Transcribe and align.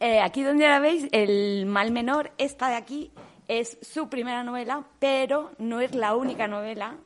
Eh, 0.00 0.18
aquí 0.20 0.42
donde 0.42 0.66
la 0.66 0.78
veis, 0.78 1.06
el 1.12 1.66
mal 1.66 1.90
menor, 1.90 2.32
esta 2.38 2.70
de 2.70 2.76
aquí, 2.76 3.12
es 3.48 3.76
su 3.82 4.08
primera 4.08 4.42
novela, 4.42 4.86
pero 4.98 5.50
no 5.58 5.82
es 5.82 5.94
la 5.94 6.16
única 6.16 6.48
novela 6.48 6.96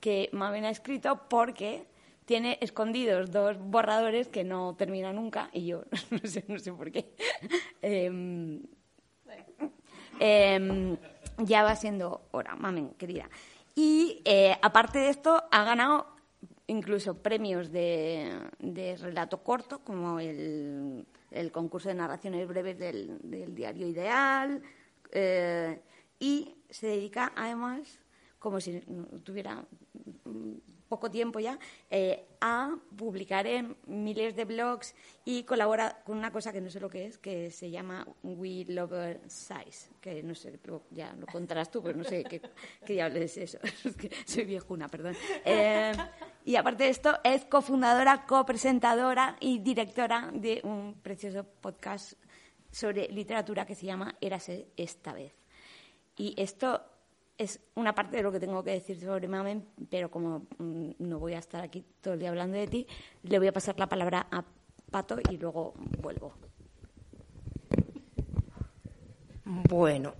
que 0.00 0.28
Mamen 0.32 0.64
ha 0.64 0.70
escrito 0.70 1.28
porque 1.28 1.88
tiene 2.26 2.58
escondidos 2.60 3.32
dos 3.32 3.58
borradores 3.58 4.28
que 4.28 4.44
no 4.44 4.76
termina 4.76 5.12
nunca 5.12 5.50
y 5.52 5.66
yo 5.66 5.82
no 6.10 6.18
sé, 6.22 6.44
no 6.46 6.60
sé 6.60 6.72
por 6.72 6.92
qué. 6.92 7.12
Em, 7.82 8.62
em, 10.20 10.96
ya 11.38 11.64
va 11.64 11.74
siendo 11.74 12.28
hora, 12.30 12.54
Mamen, 12.54 12.90
querida. 12.90 13.28
Y 13.74 14.22
eh, 14.24 14.56
aparte 14.62 15.00
de 15.00 15.08
esto, 15.08 15.42
ha 15.50 15.64
ganado 15.64 16.06
incluso 16.68 17.20
premios 17.20 17.72
de, 17.72 18.30
de 18.60 18.96
relato 18.96 19.42
corto, 19.42 19.80
como 19.80 20.20
el 20.20 21.04
el 21.34 21.50
concurso 21.52 21.88
de 21.88 21.96
narraciones 21.96 22.46
breves 22.48 22.78
del, 22.78 23.18
diario 23.54 23.86
Ideal, 23.86 24.62
eh, 25.10 25.80
y 26.18 26.54
se 26.70 26.86
dedica 26.86 27.32
además, 27.36 27.98
como 28.38 28.60
si 28.60 28.80
tuviera 29.24 29.66
poco 30.94 31.10
tiempo 31.10 31.40
ya, 31.40 31.58
eh, 31.90 32.24
a 32.40 32.76
publicar 32.96 33.48
en 33.48 33.76
miles 33.86 34.36
de 34.36 34.44
blogs 34.44 34.94
y 35.24 35.42
colabora 35.42 36.04
con 36.04 36.16
una 36.16 36.30
cosa 36.30 36.52
que 36.52 36.60
no 36.60 36.70
sé 36.70 36.78
lo 36.78 36.88
que 36.88 37.06
es, 37.06 37.18
que 37.18 37.50
se 37.50 37.68
llama 37.68 38.06
We 38.22 38.64
Lover 38.68 39.20
Size, 39.26 39.90
que 40.00 40.22
no 40.22 40.36
sé, 40.36 40.60
ya 40.92 41.12
lo 41.14 41.26
contarás 41.26 41.68
tú, 41.68 41.82
pero 41.82 41.98
no 41.98 42.04
sé 42.04 42.22
qué, 42.22 42.40
qué 42.86 42.92
diablos 42.92 43.22
es 43.22 43.36
eso, 43.38 43.58
soy 44.24 44.44
viejuna, 44.44 44.86
perdón. 44.86 45.16
Eh, 45.44 45.92
y 46.44 46.54
aparte 46.54 46.84
de 46.84 46.90
esto, 46.90 47.18
es 47.24 47.44
cofundadora, 47.46 48.24
copresentadora 48.24 49.36
y 49.40 49.58
directora 49.58 50.30
de 50.32 50.60
un 50.62 50.94
precioso 51.02 51.42
podcast 51.42 52.12
sobre 52.70 53.08
literatura 53.08 53.66
que 53.66 53.74
se 53.74 53.86
llama 53.86 54.14
Érase 54.20 54.68
esta 54.76 55.12
vez. 55.12 55.34
Y 56.16 56.40
esto 56.40 56.93
es 57.38 57.60
una 57.74 57.94
parte 57.94 58.16
de 58.16 58.22
lo 58.22 58.32
que 58.32 58.40
tengo 58.40 58.62
que 58.62 58.70
decir 58.70 59.00
sobre 59.00 59.28
Mamen, 59.28 59.66
pero 59.90 60.10
como 60.10 60.46
mm, 60.58 60.90
no 60.98 61.18
voy 61.18 61.34
a 61.34 61.38
estar 61.38 61.62
aquí 61.62 61.84
todo 62.00 62.14
el 62.14 62.20
día 62.20 62.28
hablando 62.30 62.56
de 62.56 62.66
ti, 62.66 62.86
le 63.22 63.38
voy 63.38 63.48
a 63.48 63.52
pasar 63.52 63.78
la 63.78 63.88
palabra 63.88 64.26
a 64.30 64.44
Pato 64.90 65.18
y 65.30 65.36
luego 65.36 65.74
vuelvo. 65.98 66.34
Bueno, 69.44 70.14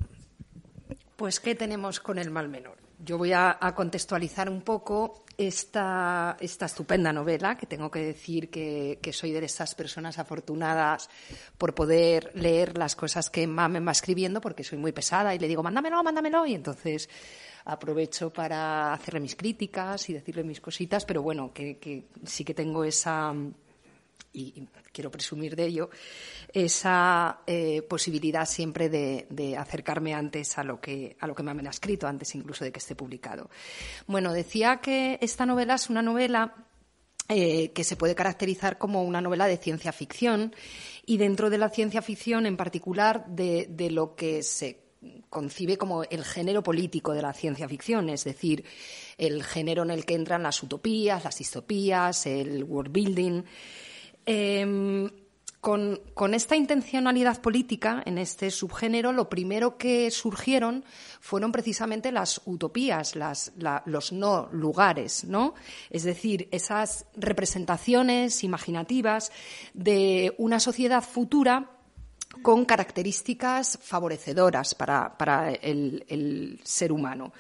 pues 1.17 1.41
¿qué 1.41 1.55
tenemos 1.55 2.01
con 2.01 2.19
el 2.19 2.31
mal 2.31 2.49
menor? 2.49 2.77
Yo 2.99 3.19
voy 3.19 3.33
a, 3.33 3.59
contextualizar 3.77 4.49
un 4.51 4.63
poco 4.63 5.24
esta, 5.39 6.37
esta, 6.41 6.67
estupenda 6.67 7.13
novela, 7.13 7.57
que 7.57 7.67
tengo 7.67 7.91
que 7.91 8.01
decir 8.01 8.51
que, 8.51 8.99
soy 9.13 9.33
de 9.33 9.45
esas 9.45 9.75
personas 9.75 10.19
afortunadas 10.19 11.09
por 11.59 11.75
poder 11.75 12.31
leer 12.35 12.77
las 12.79 12.97
cosas 12.97 13.31
que 13.31 13.47
Mame 13.47 13.81
va 13.81 13.93
escribiendo, 13.93 14.41
porque 14.41 14.65
soy 14.65 14.79
muy 14.79 14.93
pesada 14.93 15.35
y 15.35 15.39
le 15.39 15.49
digo, 15.49 15.63
mándamelo, 15.63 16.03
mándamelo, 16.03 16.47
y 16.47 16.55
entonces 16.55 17.09
aprovecho 17.65 18.31
para 18.31 18.93
hacerle 18.93 19.21
mis 19.21 19.37
críticas 19.37 20.09
y 20.11 20.13
decirle 20.13 20.45
mis 20.45 20.61
cositas, 20.61 21.05
pero 21.05 21.23
bueno, 21.23 21.53
que 21.53 22.09
sí 22.25 22.45
que 22.45 22.55
tengo 22.55 22.85
esa 22.85 23.35
y 24.35 24.67
quiero 24.93 25.11
presumir 25.11 25.57
de 25.57 25.65
ello, 25.65 25.91
esa 26.53 27.41
eh, 27.47 27.83
posibilidad 27.83 28.47
siempre 28.47 28.89
de, 28.89 29.57
acercarme 29.57 30.13
antes 30.13 30.59
a 30.59 30.65
lo 30.65 30.81
que 30.81 31.17
a 31.21 31.27
lo 31.27 31.35
que 31.35 31.43
me 31.43 31.53
han 31.53 31.67
escrito, 31.67 32.07
antes 32.07 32.35
incluso 32.35 32.65
de 32.65 32.73
que 32.73 32.81
esté 32.81 32.95
publicado. 32.95 33.49
Bueno, 34.07 34.33
decía 34.33 34.79
que 34.79 35.19
esta 35.21 35.47
novela 35.47 35.75
es 35.75 35.89
una 35.89 36.03
novela 36.03 36.55
eh, 37.29 37.71
que 37.73 37.85
se 37.85 37.97
puede 37.97 38.15
caracterizar 38.15 38.77
como 38.77 39.05
una 39.05 39.21
novela 39.21 39.47
de 39.47 39.57
ciencia 39.57 39.93
ficción 39.93 40.55
y 41.07 41.17
dentro 41.17 41.49
de 41.49 41.59
la 41.59 41.71
ciencia 41.71 42.03
ficción 42.03 42.47
en 42.47 42.57
particular 42.57 43.27
de, 43.27 43.67
de 43.71 43.91
lo 43.91 44.15
que 44.15 44.43
se 44.43 44.85
concibe 45.29 45.77
como 45.77 46.05
el 46.05 46.25
género 46.25 46.63
político 46.63 47.13
de 47.13 47.23
la 47.23 47.33
ciencia 47.33 47.69
ficción, 47.69 48.09
es 48.09 48.25
decir, 48.25 48.65
el 49.19 49.43
género 49.43 49.83
en 49.83 49.91
el 49.91 50.05
que 50.05 50.15
entran 50.15 50.43
las 50.43 50.63
utopías, 50.63 51.25
las 51.25 51.39
distopías, 51.39 52.27
el 52.27 52.65
world 52.65 52.93
building. 52.93 53.43
Em, 54.27 55.11
con, 55.65 56.35
esta 56.35 56.57
intencionalidad 56.57 57.41
política 57.41 58.03
en 58.05 58.19
este 58.19 58.51
subgénero, 58.51 59.13
lo 59.13 59.31
primero 59.31 59.79
que 59.79 60.11
surgieron 60.11 60.85
fueron 61.21 61.53
precisamente 61.53 62.13
las 62.13 62.43
utopías, 62.45 63.15
los 63.87 64.13
no 64.13 64.49
lugares, 64.53 65.25
¿no? 65.25 65.55
Es 65.89 66.03
decir, 66.03 66.49
esas 66.51 67.07
representaciones 67.17 68.45
imaginativas 68.45 69.33
de 69.73 70.35
una 70.37 70.61
sociedad 70.61 71.03
futura 71.03 71.71
con 72.43 72.67
características 72.67 73.79
favorecedoras 73.83 74.75
para, 74.75 75.51
el 75.51 76.61
ser 76.63 76.93
humano. 76.93 77.33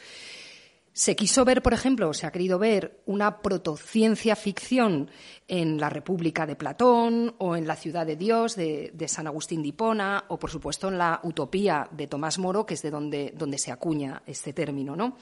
Se 0.96 1.16
quiso 1.16 1.44
ver, 1.44 1.60
por 1.60 1.74
ejemplo, 1.74 2.14
se 2.14 2.24
ha 2.24 2.30
querido 2.30 2.56
ver 2.56 3.02
una 3.06 3.42
protociencia 3.42 4.36
ficción 4.36 5.10
en 5.48 5.80
la 5.80 5.90
República 5.90 6.46
de 6.46 6.54
Platón 6.54 7.34
o 7.38 7.56
en 7.56 7.66
la 7.66 7.74
Ciudad 7.74 8.06
de 8.06 8.14
Dios 8.14 8.54
de, 8.54 8.92
San 9.08 9.26
Agustín 9.26 9.60
de 9.60 9.70
Hipona 9.70 10.24
o, 10.28 10.38
por 10.38 10.50
supuesto, 10.50 10.86
en 10.86 10.98
la 10.98 11.18
Utopía 11.24 11.88
de 11.90 12.06
Tomás 12.06 12.38
Moro, 12.38 12.64
que 12.64 12.74
es 12.74 12.82
de 12.82 12.92
donde, 12.92 13.34
donde 13.36 13.58
se 13.58 13.72
acuña 13.72 14.22
este 14.24 14.52
término, 14.52 14.94
¿no? 14.94 15.16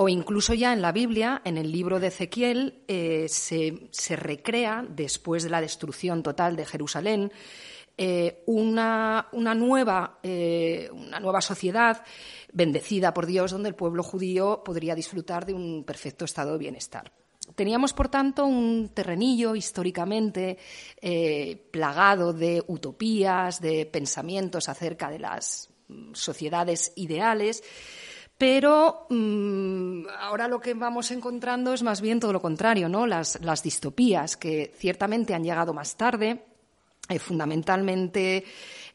O 0.00 0.08
incluso 0.08 0.54
ya 0.54 0.72
en 0.72 0.80
la 0.80 0.92
Biblia, 0.92 1.42
en 1.44 1.58
el 1.58 1.70
libro 1.70 2.00
de 2.00 2.06
Ezequiel, 2.06 2.84
eh, 2.88 3.26
se, 3.28 4.16
recrea, 4.16 4.86
después 4.88 5.42
de 5.42 5.50
la 5.50 5.60
destrucción 5.60 6.22
total 6.22 6.56
de 6.56 6.64
Jerusalén, 6.64 7.30
eh, 8.00 8.44
una, 8.46 9.28
nueva, 9.32 10.20
eh, 10.22 10.88
una 10.92 11.18
nueva 11.18 11.40
sociedad 11.40 12.04
bendecida 12.52 13.12
por 13.12 13.26
Dios, 13.26 13.50
donde 13.50 13.68
el 13.68 13.74
pueblo 13.74 14.04
judío 14.04 14.62
podría 14.64 14.94
disfrutar 14.94 15.44
de 15.44 15.54
un 15.54 15.82
perfecto 15.82 16.24
estado 16.24 16.52
de 16.52 16.58
bienestar. 16.58 17.12
Teníamos, 17.56 17.92
por 17.92 18.08
tanto, 18.08 18.46
un 18.46 18.90
terrenillo 18.94 19.56
históricamente 19.56 20.58
eh, 21.00 21.68
plagado 21.72 22.32
de 22.32 22.62
utopías, 22.68 23.60
de 23.60 23.84
pensamientos 23.84 24.68
acerca 24.68 25.10
de 25.10 25.18
las 25.18 25.70
mm, 25.88 26.14
sociedades 26.14 26.92
ideales, 26.94 27.64
pero 28.38 29.06
mm, 29.10 30.06
ahora 30.20 30.46
lo 30.46 30.60
que 30.60 30.74
vamos 30.74 31.10
encontrando 31.10 31.72
es 31.72 31.82
más 31.82 32.00
bien 32.00 32.20
todo 32.20 32.32
lo 32.32 32.40
contrario, 32.40 32.88
¿no? 32.88 33.04
Las, 33.04 33.36
distopías 33.64 34.36
que 34.36 34.72
ciertamente 34.76 35.34
han 35.34 35.42
llegado 35.42 35.74
más 35.74 35.96
tarde, 35.96 36.44
eh, 37.08 37.18
fundamentalmente 37.18 38.44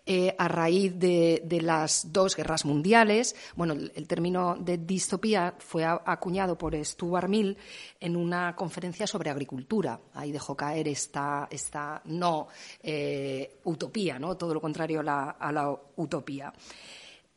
eh, 0.05 0.35
a 0.37 0.49
raíz 0.49 0.99
de, 0.99 1.59
las 1.61 2.11
dos 2.11 2.35
guerras 2.35 2.65
mundiales. 2.65 3.37
Bueno, 3.55 3.73
el, 3.73 4.05
término 4.05 4.57
de 4.59 4.77
distopía 4.77 5.55
fue 5.57 5.85
acuñado 5.85 6.57
por 6.57 6.75
Stuart 6.75 7.29
Mill 7.29 7.57
en 8.01 8.17
una 8.17 8.53
conferencia 8.53 9.07
sobre 9.07 9.29
agricultura. 9.29 9.97
Ahí 10.13 10.33
dejó 10.33 10.57
caer 10.57 10.89
esta, 10.89 11.47
esta 11.49 12.01
no 12.03 12.49
eh, 12.81 13.59
utopía, 13.63 14.19
¿no? 14.19 14.35
todo 14.35 14.53
lo 14.53 14.59
contrario 14.59 14.99
a 14.99 15.51
la, 15.51 15.79
utopía. 15.95 16.51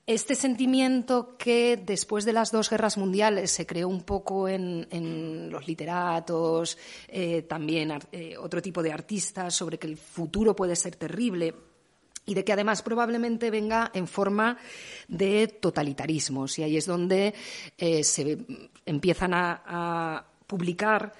Este 0.06 0.36
sentimiento 0.36 1.36
que 1.36 1.76
después 1.76 2.24
de 2.24 2.32
las 2.32 2.52
dos 2.52 2.70
guerras 2.70 2.96
mundiales 2.96 3.50
se 3.50 3.66
creó 3.66 3.88
un 3.88 4.02
poco 4.02 4.48
en, 4.48 5.50
los 5.50 5.66
literatos, 5.66 6.78
eh, 7.08 7.42
también 7.42 7.92
otro 8.38 8.62
tipo 8.62 8.82
de 8.84 8.92
artistas, 8.92 9.54
sobre 9.54 9.78
que 9.78 9.88
el 9.88 9.96
futuro 9.96 10.54
puede 10.54 10.76
ser 10.76 10.94
terrible, 10.94 11.54
y 12.26 12.34
de 12.34 12.44
que 12.44 12.52
además 12.52 12.82
probablemente 12.82 13.50
venga 13.50 13.90
en 13.94 14.06
forma 14.06 14.58
de 15.08 15.46
totalitarismos. 15.48 16.58
Y 16.58 16.64
ahí 16.64 16.76
es 16.76 16.86
donde 16.86 17.32
eh, 17.78 18.04
se 18.04 18.38
empiezan 18.84 19.32
a, 19.32 20.24
publicar 20.46 21.12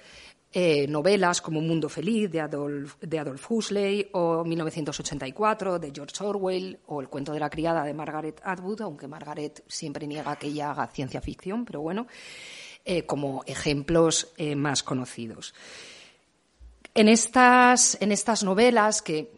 eh, 0.51 0.87
novelas 0.87 1.41
como 1.41 1.59
Un 1.59 1.67
mundo 1.67 1.89
feliz 1.89 2.31
de 2.31 2.41
Adolf, 2.41 2.95
de 3.01 3.19
Huxley 3.49 4.09
o 4.13 4.43
1984 4.43 5.79
de 5.79 5.91
George 5.93 6.23
Orwell 6.23 6.79
o 6.87 7.01
El 7.01 7.09
cuento 7.09 7.33
de 7.33 7.39
la 7.39 7.49
criada 7.49 7.83
de 7.83 7.93
Margaret 7.93 8.41
Atwood, 8.43 8.81
aunque 8.81 9.07
Margaret 9.07 9.63
siempre 9.67 10.07
niega 10.07 10.35
que 10.37 10.47
ella 10.47 10.71
haga 10.71 10.87
ciencia 10.87 11.21
ficción, 11.21 11.65
pero 11.65 11.81
bueno, 11.81 12.07
eh, 12.85 13.05
como 13.05 13.43
ejemplos 13.45 14.33
más 14.55 14.83
conocidos. 14.83 15.53
En 16.93 17.09
estas, 17.09 17.97
en 18.01 18.11
estas 18.11 18.43
novelas 18.43 19.01
que 19.01 19.37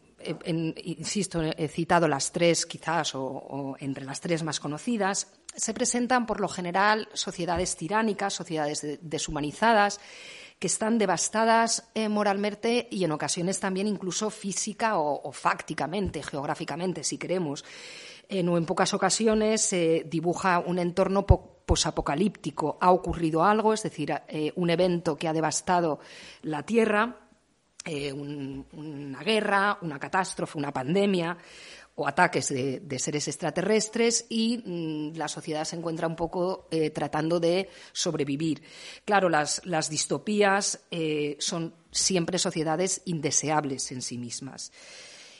insisto, 0.84 1.42
he 1.42 1.68
citado 1.68 2.08
las 2.08 2.32
tres 2.32 2.66
quizás 2.66 3.16
o, 3.16 3.76
entre 3.80 4.06
las 4.06 4.20
tres 4.20 4.44
más 4.44 4.60
conocidas, 4.60 5.28
se 5.56 5.74
presentan 5.74 6.26
por 6.26 6.40
lo 6.40 6.48
general 6.48 7.08
sociedades 7.14 7.76
tiránicas, 7.76 8.34
sociedades 8.34 9.00
deshumanizadas, 9.02 10.00
que 10.60 10.68
están 10.68 10.98
devastadas 10.98 11.90
eh, 11.96 12.10
moralmente 12.10 12.88
y 12.92 13.06
en 13.06 13.14
ocasiones 13.14 13.60
también 13.60 13.88
incluso 13.88 14.30
física 14.30 15.00
o, 15.00 15.32
fácticamente, 15.32 16.22
geográficamente, 16.22 17.04
si 17.04 17.18
queremos. 17.18 17.64
En, 18.28 18.50
en 18.50 18.66
pocas 18.66 18.94
ocasiones 18.94 19.62
se 19.62 20.06
dibuja 20.08 20.60
un 20.60 20.78
entorno 20.78 21.26
posapocalíptico. 21.26 22.78
Ha 22.82 22.92
ocurrido 22.92 23.44
algo, 23.44 23.74
es 23.74 23.84
decir, 23.84 24.14
eh, 24.28 24.52
un 24.56 24.70
evento 24.70 25.16
que 25.16 25.30
ha 25.30 25.34
devastado 25.34 26.00
la 26.42 26.64
Tierra, 26.64 27.16
eh, 27.86 28.12
una 28.12 29.24
guerra, 29.24 29.78
una 29.82 29.98
catástrofe, 29.98 30.58
una 30.58 30.74
pandemia 30.74 31.38
o 32.00 32.07
ataques 32.07 32.48
de, 32.50 33.00
seres 33.00 33.28
extraterrestres 33.28 34.25
y 34.30 34.57
mm, 34.57 35.18
la 35.18 35.28
sociedad 35.28 35.66
se 35.66 35.75
encuentra 35.75 36.07
un 36.07 36.16
poco 36.16 36.68
eh, 36.72 36.92
tratando 36.92 37.40
de 37.40 37.69
sobrevivir. 37.92 38.62
Claro, 39.04 39.28
las, 39.30 39.62
distopías 39.90 40.80
eh, 40.92 41.36
son 41.40 41.74
siempre 41.92 42.40
sociedades 42.40 43.01
indeseables 43.06 43.92
en 43.92 44.01
sí 44.01 44.18
mismas. 44.18 44.72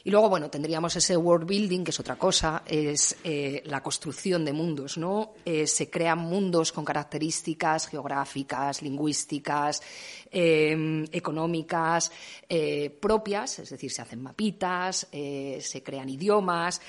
Y 0.03 0.11
luego, 0.11 0.29
bueno, 0.29 0.49
tendríamos 0.49 0.95
ese 0.95 1.17
world 1.17 1.47
building, 1.47 1.83
que 1.83 1.91
es 1.91 1.99
otra 1.99 2.17
cosa, 2.17 2.63
es 2.65 3.17
eh, 3.23 3.61
la 3.65 3.81
construcción 3.81 4.45
de 4.45 4.53
mundos, 4.53 4.97
¿no? 4.97 5.33
Eh, 5.43 5.67
se 5.67 5.89
crean 5.89 6.19
mundos 6.19 6.71
con 6.71 6.85
características 6.85 7.87
geográficas, 7.87 8.81
lingüísticas, 8.81 9.81
em, 10.31 11.05
económicas 11.11 12.11
eh, 12.47 12.89
propias, 12.89 13.59
es 13.59 13.69
decir, 13.69 13.91
se 13.91 14.01
hacen 14.01 14.21
mapitas, 14.21 15.07
se 15.11 15.83
crean 15.83 16.09
idiomas 16.09 16.81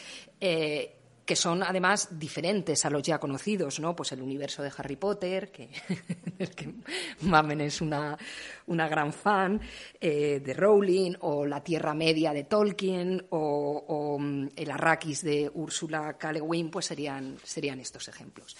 que 1.30 1.36
son 1.36 1.62
además 1.62 2.08
diferentes 2.18 2.84
a 2.84 2.90
los 2.90 3.04
ya 3.04 3.20
conocidos, 3.20 3.78
¿no? 3.78 3.94
Pues 3.94 4.10
el 4.10 4.20
universo 4.20 4.64
de 4.64 4.72
Harry 4.76 4.96
Potter, 4.96 5.52
que, 5.52 5.70
Mamen 7.20 7.60
es 7.60 7.80
una, 7.80 8.18
gran 8.66 9.12
fan, 9.12 9.60
eh, 10.00 10.40
de 10.44 10.54
Rowling, 10.54 11.14
o 11.20 11.46
la 11.46 11.62
Tierra 11.62 11.94
Media 11.94 12.32
de 12.32 12.42
Tolkien, 12.42 13.24
o, 13.30 14.18
mm, 14.18 14.48
el 14.56 14.70
Arrakis 14.72 15.22
de 15.22 15.48
Úrsula 15.54 16.18
K. 16.18 16.32
Le 16.32 16.40
Guin, 16.40 16.68
pues 16.68 16.86
serían, 16.86 17.36
serían 17.44 17.78
estos 17.78 18.08
ejemplos. 18.08 18.56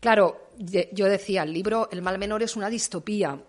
Claro, 0.00 0.48
yo 0.58 1.06
decía, 1.06 1.44
el 1.44 1.52
libro 1.52 1.88
El 1.92 2.02
mal 2.02 2.18
menor 2.18 2.42
es 2.42 2.56
una 2.56 2.68
distopía, 2.68 3.40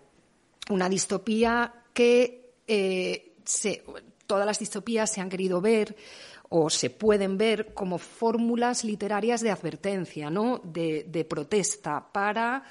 una 0.70 0.88
distopía 0.88 1.74
que 1.92 2.54
eh, 2.68 3.34
todas 4.28 4.46
las 4.46 4.60
distopías 4.60 5.10
se 5.10 5.20
han 5.20 5.28
querido 5.28 5.60
ver 5.60 5.96
o 6.56 6.70
se 6.70 6.88
pueden 6.88 7.36
ver 7.36 7.74
como 7.74 7.98
fórmulas 7.98 8.84
literarias 8.84 9.40
de 9.40 9.50
advertencia, 9.50 10.30
¿no? 10.30 10.60
de, 10.62 11.26
protesta 11.28 12.12
para 12.12 12.62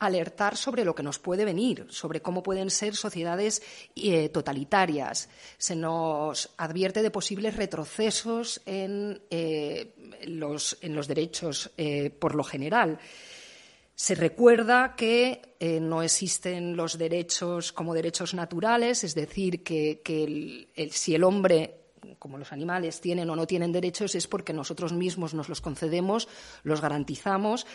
alertar 0.00 0.56
sobre 0.56 0.84
lo 0.84 0.96
que 0.96 1.04
nos 1.04 1.20
puede 1.20 1.44
venir, 1.44 1.86
sobre 1.90 2.22
cómo 2.22 2.42
pueden 2.42 2.70
ser 2.70 2.96
sociedades 2.96 3.62
eh, 3.94 4.30
totalitarias. 4.30 5.28
Se 5.58 5.76
nos 5.76 6.50
advierte 6.56 7.02
de 7.02 7.12
posibles 7.12 7.54
retrocesos 7.54 8.62
en, 8.66 9.22
eh, 9.30 9.94
los, 10.24 10.80
derechos 11.06 11.70
eh, 11.76 12.10
por 12.10 12.34
lo 12.34 12.42
general. 12.42 12.98
Se 13.94 14.16
recuerda 14.16 14.96
que 14.96 15.56
no 15.82 16.02
existen 16.02 16.74
los 16.74 16.96
derechos 16.96 17.70
como 17.70 17.92
derechos 17.92 18.32
naturales, 18.32 19.04
es 19.04 19.14
decir, 19.14 19.62
que, 19.62 20.00
si 20.90 21.14
el 21.14 21.22
hombre 21.22 21.79
como 22.18 22.38
los 22.38 22.52
animales 22.52 23.00
tienen 23.00 23.30
o 23.30 23.36
no 23.36 23.46
tienen 23.46 23.72
derechos, 23.72 24.14
es 24.14 24.26
porque 24.26 24.52
nosotros 24.52 24.92
mismos 24.92 25.34
nos 25.34 25.48
los 25.48 25.60
concedemos, 25.60 26.28
los 26.62 26.80
garantizamos 26.80 27.66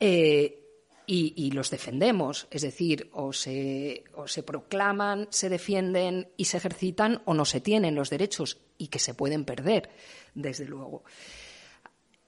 eh, 0.00 0.58
y, 1.06 1.50
los 1.50 1.70
defendemos. 1.70 2.46
Es 2.50 2.62
decir, 2.62 3.10
o 3.12 3.32
se, 3.32 4.04
o 4.14 4.26
se 4.26 4.42
proclaman, 4.42 5.28
se 5.30 5.48
defienden 5.48 6.28
y 6.36 6.46
se 6.46 6.56
ejercitan, 6.56 7.22
o 7.24 7.34
no 7.34 7.44
se 7.44 7.60
tienen 7.60 7.94
los 7.94 8.10
derechos 8.10 8.58
y 8.78 8.88
que 8.88 8.98
se 8.98 9.14
pueden 9.14 9.44
perder, 9.44 9.90
desde 10.34 10.64
luego. 10.64 11.04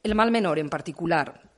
El 0.03 0.15
mal 0.15 0.31
menor, 0.31 0.59
en 0.59 0.69
particular, 0.69 1.54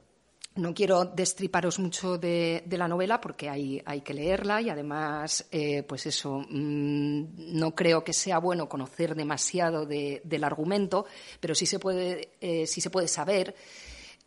no 0.56 0.74
quiero 0.74 1.04
destriparos 1.04 1.78
mucho 1.78 2.18
de, 2.18 2.64
la 2.70 2.88
novela 2.88 3.20
porque 3.20 3.48
hay, 3.48 4.00
que 4.04 4.14
leerla 4.14 4.60
y 4.60 4.70
además, 4.70 5.46
eh, 5.50 5.82
pues 5.82 6.06
eso, 6.06 6.44
mm, 6.48 7.58
no 7.58 7.74
creo 7.74 8.02
que 8.02 8.12
sea 8.12 8.38
bueno 8.38 8.68
conocer 8.68 9.14
demasiado 9.14 9.86
del 9.86 10.44
argumento, 10.44 11.06
pero 11.40 11.54
sí 11.54 11.66
se 11.66 11.78
puede, 11.78 12.30
eh, 12.40 12.66
sí 12.66 12.80
se 12.80 12.90
puede 12.90 13.08
saber, 13.08 13.54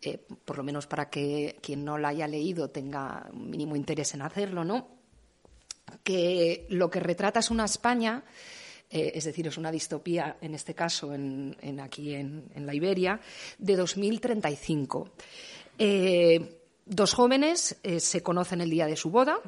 eh, 0.02 0.20
por 0.46 0.58
lo 0.58 0.64
menos 0.64 0.88
para 0.88 1.10
que 1.10 1.58
quien 1.62 1.84
no 1.84 1.98
la 1.98 2.10
haya 2.10 2.28
leído 2.28 2.70
tenga 2.70 3.30
un 3.34 3.50
mínimo 3.50 3.76
interés 3.76 4.14
en 4.14 4.22
hacerlo, 4.22 4.64
¿no? 4.64 4.88
Que 6.04 6.68
lo 6.70 6.90
que 6.90 7.00
retrata 7.00 7.40
es 7.40 7.50
una 7.50 7.66
España. 7.66 8.24
es 8.92 9.24
decir, 9.24 9.46
es 9.46 9.58
una 9.58 9.72
distopía, 9.72 10.38
en 10.42 10.56
este 10.56 10.74
caso, 10.74 11.14
en, 11.14 11.80
aquí 11.80 12.16
en, 12.16 12.50
la 12.56 12.74
Iberia, 12.74 13.20
de 13.60 13.76
2035. 13.76 15.12
Eh, 15.82 16.60
dos 16.86 17.14
jóvenes 17.14 17.78
eh, 17.84 18.02
se 18.02 18.22
conocen 18.22 18.60
el 18.60 18.70
día 18.70 18.86
de 18.86 18.98
su 18.98 19.10
boda, 19.10 19.40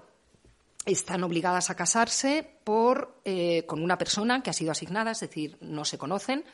están 0.85 1.23
obligadas 1.23 1.69
a 1.69 1.75
casarse 1.75 2.61
eh, 3.25 3.63
con 3.67 3.83
una 3.83 3.97
persona 3.97 4.41
que 4.41 4.49
ha 4.49 4.53
sido 4.53 4.71
asignada, 4.71 5.11
es 5.11 5.19
decir, 5.19 5.57
no 5.59 5.83
se 5.83 5.97
conocen. 5.97 6.45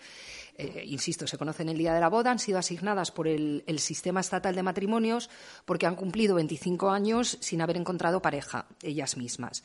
insisto, 0.85 1.27
se 1.27 1.37
conocen 1.37 1.69
el 1.69 1.77
día 1.77 1.93
de 1.93 1.99
la 1.99 2.09
boda, 2.09 2.31
han 2.31 2.39
sido 2.39 2.57
asignadas 2.57 3.11
por 3.11 3.27
el, 3.27 3.63
sistema 3.77 4.21
estatal 4.21 4.55
de 4.55 4.63
matrimonios 4.63 5.29
porque 5.65 5.85
han 5.85 5.95
cumplido 5.95 6.33
25 6.33 6.89
años 6.89 7.37
sin 7.41 7.61
haber 7.61 7.77
encontrado 7.77 8.23
pareja, 8.23 8.65
ellas 8.81 9.15
mismas. 9.15 9.63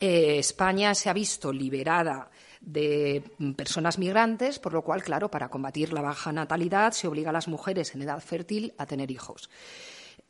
España 0.00 0.96
se 0.96 1.08
ha 1.08 1.12
visto 1.12 1.52
liberada 1.52 2.28
de 2.60 3.24
personas 3.56 3.98
migrantes, 3.98 4.58
por 4.58 4.72
lo 4.72 4.82
cual, 4.82 5.02
claro, 5.02 5.30
para 5.30 5.48
combatir 5.48 5.92
la 5.92 6.02
baja 6.02 6.32
natalidad 6.32 6.92
se 6.92 7.08
obliga 7.08 7.30
a 7.30 7.32
las 7.32 7.48
mujeres 7.48 7.94
en 7.94 8.02
edad 8.02 8.20
fértil 8.20 8.74
a 8.78 8.86
tener 8.86 9.10
hijos. 9.10 9.50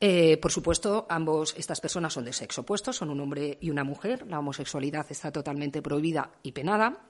Eh, 0.02 0.38
por 0.38 0.50
supuesto, 0.50 1.06
ambos 1.10 1.54
estas 1.58 1.80
personas 1.80 2.14
son 2.14 2.24
de 2.24 2.32
sexo 2.32 2.62
opuesto, 2.62 2.92
son 2.92 3.10
un 3.10 3.20
hombre 3.20 3.58
y 3.60 3.70
una 3.70 3.84
mujer. 3.84 4.26
La 4.26 4.38
homosexualidad 4.38 5.06
está 5.10 5.30
totalmente 5.30 5.82
prohibida 5.82 6.32
y 6.42 6.52
penada. 6.52 7.04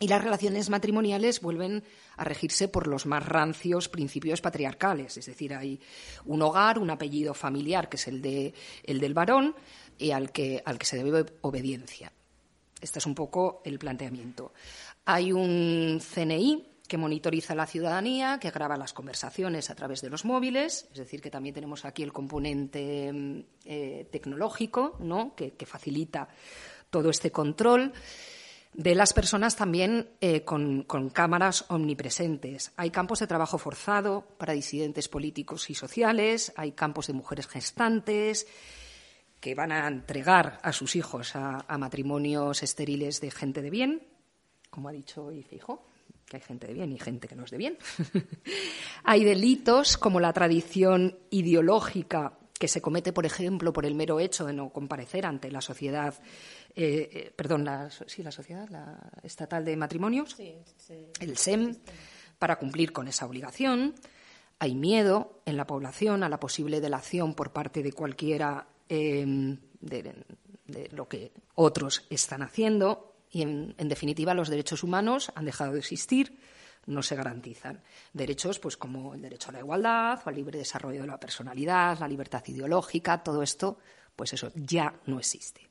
Y 0.00 0.08
las 0.08 0.24
relaciones 0.24 0.70
matrimoniales 0.70 1.40
vuelven 1.40 1.84
a 2.16 2.24
regirse 2.24 2.66
por 2.66 2.88
los 2.88 3.06
más 3.06 3.24
rancios 3.24 3.88
principios 3.88 4.40
patriarcales, 4.40 5.16
es 5.16 5.26
decir, 5.26 5.54
hay 5.54 5.80
un 6.24 6.42
hogar, 6.42 6.80
un 6.80 6.90
apellido 6.90 7.32
familiar 7.32 7.88
que 7.88 7.96
es 7.96 8.08
el, 8.08 8.20
de, 8.20 8.54
el 8.82 8.98
del 8.98 9.14
varón 9.14 9.54
y 9.96 10.10
al 10.10 10.32
que, 10.32 10.62
al 10.64 10.78
que 10.78 10.86
se 10.86 10.96
debe 10.96 11.26
obediencia. 11.42 12.12
Este 12.84 12.98
es 12.98 13.06
un 13.06 13.14
poco 13.14 13.62
el 13.64 13.78
planteamiento. 13.78 14.52
Hay 15.06 15.32
un 15.32 16.00
CNI 16.00 16.68
que 16.86 16.98
monitoriza 16.98 17.54
la 17.54 17.66
ciudadanía, 17.66 18.38
que 18.38 18.50
graba 18.50 18.76
las 18.76 18.92
conversaciones 18.92 19.70
a 19.70 19.74
través 19.74 20.02
de 20.02 20.10
los 20.10 20.26
móviles, 20.26 20.86
es 20.92 20.98
decir, 20.98 21.22
que 21.22 21.30
también 21.30 21.54
tenemos 21.54 21.86
aquí 21.86 22.02
el 22.02 22.12
componente 22.12 23.10
mm, 23.10 23.40
eh, 23.64 24.06
tecnológico, 24.12 24.96
¿no? 25.00 25.34
que, 25.34 25.54
facilita 25.64 26.28
todo 26.90 27.08
este 27.08 27.32
control 27.32 27.94
de 28.74 28.94
las 28.94 29.14
personas 29.14 29.56
también 29.56 30.10
eh, 30.20 30.44
con, 30.44 30.82
con, 30.82 31.08
cámaras 31.08 31.64
omnipresentes. 31.68 32.72
Hay 32.76 32.90
campos 32.90 33.20
de 33.20 33.26
trabajo 33.26 33.56
forzado 33.56 34.26
para 34.36 34.52
disidentes 34.52 35.08
políticos 35.08 35.70
y 35.70 35.74
sociales, 35.74 36.52
hay 36.54 36.72
campos 36.72 37.06
de 37.06 37.14
mujeres 37.14 37.46
gestantes, 37.46 38.46
que 39.44 39.54
van 39.54 39.72
a 39.72 39.86
entregar 39.86 40.58
a 40.62 40.72
sus 40.72 40.96
hijos 40.96 41.36
a, 41.36 41.66
matrimonios 41.76 42.62
estériles 42.62 43.20
de 43.20 43.30
gente 43.30 43.60
de 43.60 43.68
bien, 43.68 44.02
como 44.70 44.88
ha 44.88 44.92
dicho 44.92 45.30
hijo, 45.32 45.84
que 46.24 46.38
hay 46.38 46.42
gente 46.42 46.66
de 46.66 46.72
bien 46.72 46.90
y 46.92 46.98
gente 46.98 47.28
que 47.28 47.36
no 47.36 47.44
es 47.44 47.50
de 47.50 47.58
bien. 47.58 47.76
hay 49.04 49.22
delitos 49.22 49.98
como 49.98 50.18
la 50.18 50.32
tradición 50.32 51.18
ideológica 51.28 52.38
que 52.58 52.68
se 52.68 52.80
comete, 52.80 53.12
por 53.12 53.26
ejemplo, 53.26 53.70
por 53.70 53.84
el 53.84 53.94
mero 53.94 54.18
hecho 54.18 54.46
de 54.46 54.54
no 54.54 54.70
comparecer 54.70 55.26
ante 55.26 55.50
la 55.50 55.60
sociedad, 55.60 56.14
eh, 56.74 57.10
eh, 57.12 57.32
perdón, 57.36 57.66
la, 57.66 57.90
sí, 57.90 58.22
la 58.22 58.32
sociedad 58.32 58.66
la 58.70 58.98
estatal 59.22 59.62
de 59.62 59.76
matrimonios, 59.76 60.38
el 61.20 61.36
SEM, 61.36 61.76
para 62.38 62.56
cumplir 62.56 62.94
con 62.94 63.08
esa 63.08 63.26
obligación. 63.26 63.94
Hay 64.58 64.74
miedo 64.74 65.42
en 65.44 65.58
la 65.58 65.66
población 65.66 66.22
a 66.22 66.30
la 66.30 66.40
posible 66.40 66.80
delación 66.80 67.34
por 67.34 67.52
parte 67.52 67.82
de 67.82 67.92
cualquiera 67.92 68.68
Em, 68.88 69.58
de, 69.80 70.14
lo 70.92 71.08
que 71.08 71.32
otros 71.54 72.04
están 72.10 72.42
haciendo 72.42 73.16
y, 73.30 73.42
en, 73.42 73.74
definitiva, 73.76 74.34
los 74.34 74.48
derechos 74.48 74.82
humanos 74.82 75.30
han 75.34 75.44
dejado 75.44 75.72
de 75.72 75.80
existir, 75.80 76.38
no 76.86 77.02
se 77.02 77.16
garantizan. 77.16 77.82
Derechos 78.12 78.58
pues, 78.58 78.76
como 78.76 79.14
el 79.14 79.22
derecho 79.22 79.50
a 79.50 79.52
la 79.52 79.60
igualdad 79.60 80.20
o 80.24 80.28
al 80.28 80.34
libre 80.34 80.58
desarrollo 80.58 81.02
de 81.02 81.06
la 81.06 81.20
personalidad, 81.20 81.98
la 81.98 82.08
libertad 82.08 82.42
ideológica, 82.46 83.22
todo 83.22 83.42
esto, 83.42 83.78
pues 84.16 84.32
eso 84.32 84.50
ya 84.54 84.94
no 85.06 85.18
existe. 85.18 85.68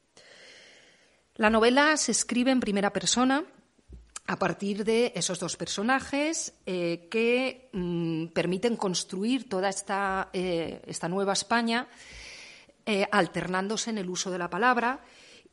La 1.36 1.50
novela 1.50 1.98
se 1.98 2.12
escribe 2.12 2.52
en 2.52 2.60
primera 2.60 2.94
persona 2.94 3.44
a 4.28 4.38
partir 4.38 4.86
de 4.86 5.12
esos 5.16 5.40
dos 5.40 5.58
personajes 5.58 6.54
eh, 6.66 7.08
que 7.10 7.70
mm, 7.74 8.28
permiten 8.28 8.78
construir 8.78 9.50
toda 9.50 9.70
esta, 9.70 10.30
eh, 10.32 10.82
esta 10.86 11.10
nueva 11.10 11.34
España 11.34 11.88
eh, 12.86 13.08
alternándose 13.12 13.90
en 13.90 13.98
el 13.98 14.10
uso 14.10 14.32
de 14.32 14.38
la 14.38 14.50
palabra. 14.50 15.02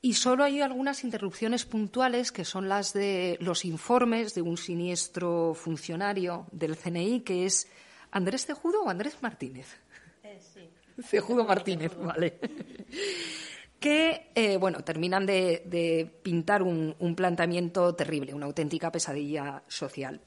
Y 0.02 0.14
solo 0.14 0.44
hay 0.44 0.60
algunas 0.62 1.04
interrupciones 1.04 1.66
puntuales 1.66 2.32
que 2.32 2.44
son 2.44 2.68
las 2.68 2.92
de 2.92 3.36
los 3.40 3.64
informes 3.64 4.34
de 4.34 4.42
un 4.42 4.56
siniestro 4.56 5.54
funcionario 5.54 6.46
del 6.52 6.76
CNI, 6.76 7.20
que 7.20 7.44
es 7.44 7.68
Andrés 8.10 8.46
Cejudo 8.46 8.82
o 8.84 8.88
Andrés 8.88 9.18
Martínez. 9.20 9.66
sí. 10.54 10.70
Cejudo 11.02 11.44
Martínez, 11.44 11.96
vale 11.96 12.38
que 13.80 14.30
eh, 14.34 14.58
bueno, 14.58 14.84
terminan 14.84 15.24
de, 15.24 16.10
pintar 16.22 16.62
un, 16.62 16.94
planteamiento 17.16 17.94
terrible, 17.94 18.34
una 18.34 18.46
auténtica 18.46 18.92
pesadilla 18.92 19.62
social. 19.66 20.20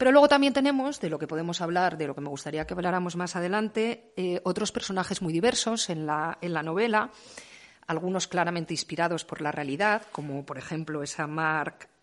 Pero 0.00 0.12
luego 0.12 0.28
también 0.28 0.54
tenemos, 0.54 0.98
de 0.98 1.10
lo 1.10 1.18
que 1.18 1.26
podemos 1.26 1.60
hablar, 1.60 1.98
de 1.98 2.06
lo 2.06 2.14
que 2.14 2.22
me 2.22 2.30
gustaría 2.30 2.66
que 2.66 2.72
habláramos 2.72 3.16
más 3.16 3.36
adelante, 3.36 4.14
eh, 4.16 4.40
otros 4.44 4.72
personajes 4.72 5.20
muy 5.20 5.30
diversos 5.30 5.90
en 5.90 6.06
la, 6.06 6.38
en 6.40 6.54
la 6.54 6.62
novela, 6.62 7.10
algunos 7.86 8.26
claramente 8.26 8.72
inspirados 8.72 9.26
por 9.26 9.42
la 9.42 9.52
realidad, 9.52 10.00
como 10.10 10.46
por 10.46 10.56
ejemplo 10.56 11.02
esa 11.02 11.28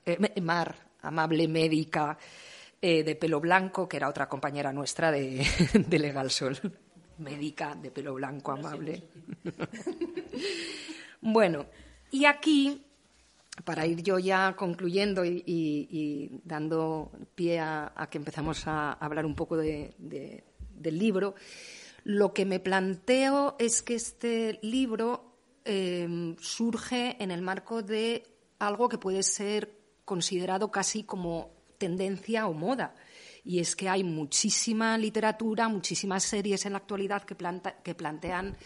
eh, 0.05 0.41
Mar, 0.41 0.75
amable 1.01 1.47
médica 1.47 2.19
de 2.79 3.17
pelo 3.19 3.39
blanco, 3.39 3.89
que 3.89 3.97
era 3.97 4.09
otra 4.09 4.29
compañera 4.29 4.71
nuestra 4.71 5.11
de, 5.11 5.43
de 5.73 5.97
Legal 5.97 6.29
Sol 6.29 6.59
médica 7.17 7.73
de 7.73 7.89
pelo 7.89 8.13
blanco 8.13 8.51
amable. 8.51 9.01
bueno, 11.21 11.65
y 12.11 12.25
aquí, 12.25 12.86
para 13.63 13.85
ir 13.85 14.03
yo 14.03 14.19
ya 14.19 14.55
concluyendo 14.55 15.25
y, 15.25 16.41
dando 16.43 17.11
pie 17.35 17.59
a, 17.59 18.07
que 18.09 18.17
empezamos 18.17 18.67
a 18.67 18.93
hablar 18.93 19.25
un 19.25 19.35
poco 19.35 19.57
del 19.57 20.43
libro, 20.79 21.35
lo 22.03 22.33
que 22.33 22.45
me 22.45 22.59
planteo 22.59 23.55
es 23.59 23.81
que 23.81 23.95
este 23.95 24.59
libro 24.61 25.33
eh, 25.65 26.35
surge 26.39 27.21
en 27.21 27.31
el 27.31 27.41
marco 27.41 27.81
de 27.81 28.23
algo 28.59 28.87
que 28.87 28.97
puede 28.97 29.23
ser 29.23 29.77
considerado 30.05 30.71
casi 30.71 31.03
como 31.03 31.51
tendencia 31.77 32.47
o 32.47 32.53
moda 32.53 32.95
y 33.47 33.59
es 33.59 33.77
que 33.77 33.87
hay 33.87 34.03
muchísima 34.03 34.97
literatura, 34.97 35.69
muchísimas 35.69 36.23
series 36.23 36.65
en 36.65 36.73
la 36.73 36.79
actualidad 36.79 37.23
que, 37.23 37.95
plantean 37.95 38.57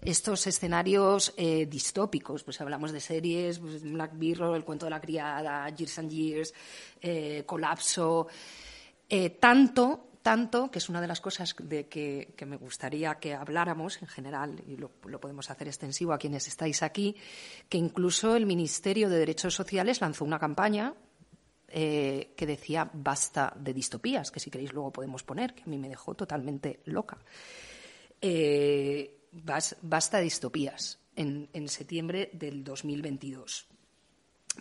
estos 0.00 0.46
escenarios 0.46 1.34
eh, 1.36 1.66
distópicos. 1.66 2.42
Pues 2.42 2.58
hablamos 2.62 2.90
de 2.90 3.00
series, 3.00 3.58
pues, 3.58 3.82
Black 3.82 4.14
Mirror, 4.14 4.56
El 4.56 4.64
cuento 4.64 4.86
de 4.86 4.90
la 4.90 5.00
criada, 5.00 5.68
Years 5.68 5.98
and 5.98 6.10
Years, 6.10 6.54
eh, 7.02 7.42
Colapso. 7.44 8.28
Eh, 9.10 9.30
tanto 9.30 10.06
tanto, 10.22 10.70
que 10.70 10.78
es 10.78 10.88
una 10.90 11.00
de 11.00 11.06
las 11.06 11.20
cosas 11.20 11.54
de 11.62 11.88
que, 11.88 12.34
me 12.46 12.56
gustaría 12.56 13.14
que 13.14 13.34
habláramos 13.34 14.02
en 14.02 14.08
general, 14.08 14.62
y 14.66 14.76
lo, 14.76 14.90
podemos 14.90 15.50
hacer 15.50 15.66
extensivo 15.66 16.12
a 16.12 16.18
quienes 16.18 16.46
estáis 16.46 16.82
aquí, 16.82 17.16
que 17.68 17.78
incluso 17.78 18.36
el 18.36 18.44
Ministerio 18.44 19.08
de 19.08 19.18
Derechos 19.18 19.54
Sociales 19.54 20.00
lanzó 20.00 20.24
una 20.26 20.38
campaña 20.38 20.94
eh, 21.72 22.32
que 22.36 22.46
decía 22.46 22.90
basta 22.92 23.52
de 23.56 23.72
distopías, 23.72 24.30
que 24.30 24.40
si 24.40 24.50
queréis 24.50 24.72
luego 24.72 24.92
podemos 24.92 25.22
poner, 25.22 25.54
que 25.54 25.62
a 25.62 25.66
mí 25.66 25.78
me 25.78 25.88
dejó 25.88 26.14
totalmente 26.14 26.80
loca. 26.86 27.18
Eh, 28.20 29.28
basta 29.32 30.18
de 30.18 30.24
distopías 30.24 30.98
en, 31.14 31.68
septiembre 31.68 32.30
del 32.32 32.64
2022. 32.64 33.66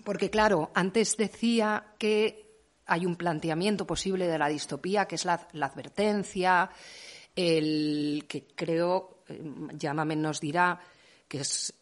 Porque, 0.04 0.30
claro, 0.30 0.72
antes 0.74 1.18
decía 1.18 1.94
que 1.98 2.46
hay 2.86 3.06
un 3.06 3.16
planteamiento 3.16 3.88
posible 3.88 4.28
de 4.28 4.38
la 4.38 4.48
distopía, 4.48 5.06
que 5.06 5.16
es 5.16 5.26
la, 5.26 5.48
advertencia, 5.62 6.70
el 7.36 8.26
que 8.28 8.46
creo, 8.56 9.24
eh, 9.28 9.42
Llámame 9.74 10.16
nos 10.16 10.40
dirá, 10.40 10.80
que 11.30 11.40
es 11.40 11.74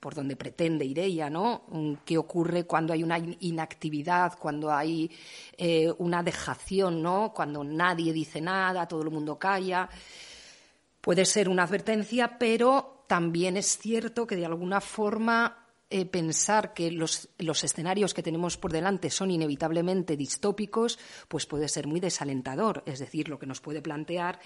por 0.00 0.14
donde 0.14 0.36
pretende 0.36 0.84
ir 0.84 0.98
ella, 0.98 1.28
¿no? 1.28 1.64
¿Qué 2.04 2.16
ocurre 2.16 2.64
cuando 2.64 2.92
hay 2.92 3.02
una 3.02 3.18
inactividad, 3.18 4.38
cuando 4.38 4.72
hay 4.72 5.10
eh, 5.56 5.92
una 5.98 6.22
dejación, 6.22 7.02
¿no? 7.02 7.32
Cuando 7.34 7.64
nadie 7.64 8.12
dice 8.12 8.40
nada, 8.40 8.86
todo 8.86 9.02
el 9.02 9.10
mundo 9.10 9.38
calla. 9.38 9.88
Puede 11.00 11.24
ser 11.24 11.48
una 11.48 11.64
advertencia, 11.64 12.38
pero 12.38 13.04
también 13.08 13.56
es 13.56 13.78
cierto 13.78 14.26
que 14.26 14.36
de 14.36 14.46
alguna 14.46 14.80
forma 14.80 15.67
eh, 15.90 16.04
pensar 16.04 16.74
que 16.74 16.90
los, 16.90 17.30
escenarios 17.38 18.12
que 18.12 18.22
tenemos 18.22 18.58
por 18.58 18.72
delante 18.72 19.08
son 19.08 19.30
inevitablemente 19.30 20.18
distópicos, 20.18 20.98
pues 21.28 21.46
puede 21.46 21.66
ser 21.66 21.86
muy 21.86 21.98
desalentador. 21.98 22.82
Es 22.84 22.98
decir, 22.98 23.30
lo 23.30 23.38
que 23.38 23.46
nos 23.46 23.62
puede 23.62 23.80
plantear 23.80 24.38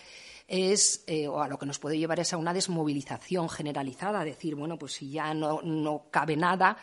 es, 0.46 1.02
eh, 1.08 1.26
o 1.26 1.42
a 1.42 1.48
lo 1.48 1.58
que 1.58 1.66
nos 1.66 1.80
puede 1.80 1.98
llevar 1.98 2.20
es 2.20 2.32
a 2.32 2.36
una 2.36 2.54
desmovilización 2.54 3.48
generalizada, 3.48 4.22
decir, 4.22 4.54
bueno, 4.54 4.78
pues 4.78 4.92
si 4.92 5.10
ya 5.10 5.34
no, 5.34 6.06
cabe 6.12 6.36
nada, 6.36 6.76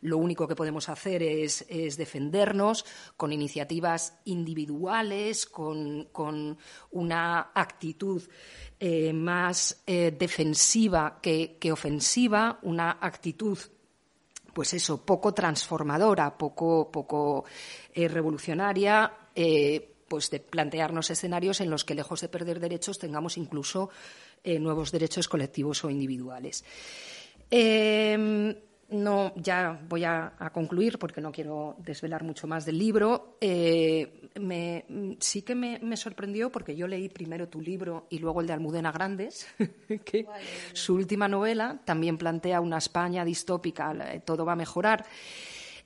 lo 0.00 0.16
único 0.16 0.48
que 0.48 0.56
podemos 0.56 0.88
hacer 0.88 1.22
es, 1.22 1.66
defendernos 1.68 2.86
con 3.18 3.34
iniciativas 3.34 4.18
individuales, 4.24 5.44
con, 5.44 6.08
una 6.90 7.50
actitud 7.54 8.22
eh, 8.80 9.12
más 9.12 9.82
defensiva 9.86 11.18
que, 11.20 11.58
ofensiva, 11.70 12.60
una 12.62 12.96
actitud 12.98 13.58
pues 14.56 14.72
eso, 14.72 15.04
poco 15.04 15.34
transformadora, 15.34 16.38
poco, 16.38 16.90
poco 16.90 17.44
revolucionaria, 17.94 19.12
pues 20.08 20.30
de 20.30 20.40
plantearnos 20.40 21.10
escenarios 21.10 21.60
en 21.60 21.68
los 21.68 21.84
que, 21.84 21.94
lejos 21.94 22.22
de 22.22 22.30
perder 22.30 22.58
derechos, 22.58 22.98
tengamos 22.98 23.36
incluso 23.36 23.90
eh, 24.42 24.58
nuevos 24.58 24.92
derechos 24.92 25.28
colectivos 25.28 25.84
o 25.84 25.90
individuales. 25.90 26.64
No, 28.88 29.32
ya 29.36 29.80
voy 29.88 30.04
a, 30.04 30.32
concluir 30.52 30.98
porque 30.98 31.20
no 31.20 31.32
quiero 31.32 31.74
desvelar 31.78 32.22
mucho 32.22 32.46
más 32.46 32.64
del 32.64 32.78
libro. 32.78 33.36
Eh, 33.40 34.30
sí 35.18 35.42
que 35.42 35.54
me, 35.54 35.96
sorprendió 35.96 36.50
porque 36.50 36.76
yo 36.76 36.86
leí 36.86 37.08
primero 37.08 37.48
tu 37.48 37.60
libro 37.60 38.06
y 38.10 38.18
luego 38.18 38.40
el 38.40 38.46
de 38.46 38.52
Almudena 38.52 38.92
Grandes, 38.92 39.46
que 40.04 40.26
su 40.72 40.94
última 40.94 41.26
novela 41.26 41.80
también 41.84 42.16
plantea 42.16 42.60
una 42.60 42.78
España 42.78 43.24
distópica, 43.24 43.92
todo 44.24 44.44
va 44.44 44.52
a 44.52 44.56
mejorar, 44.56 45.04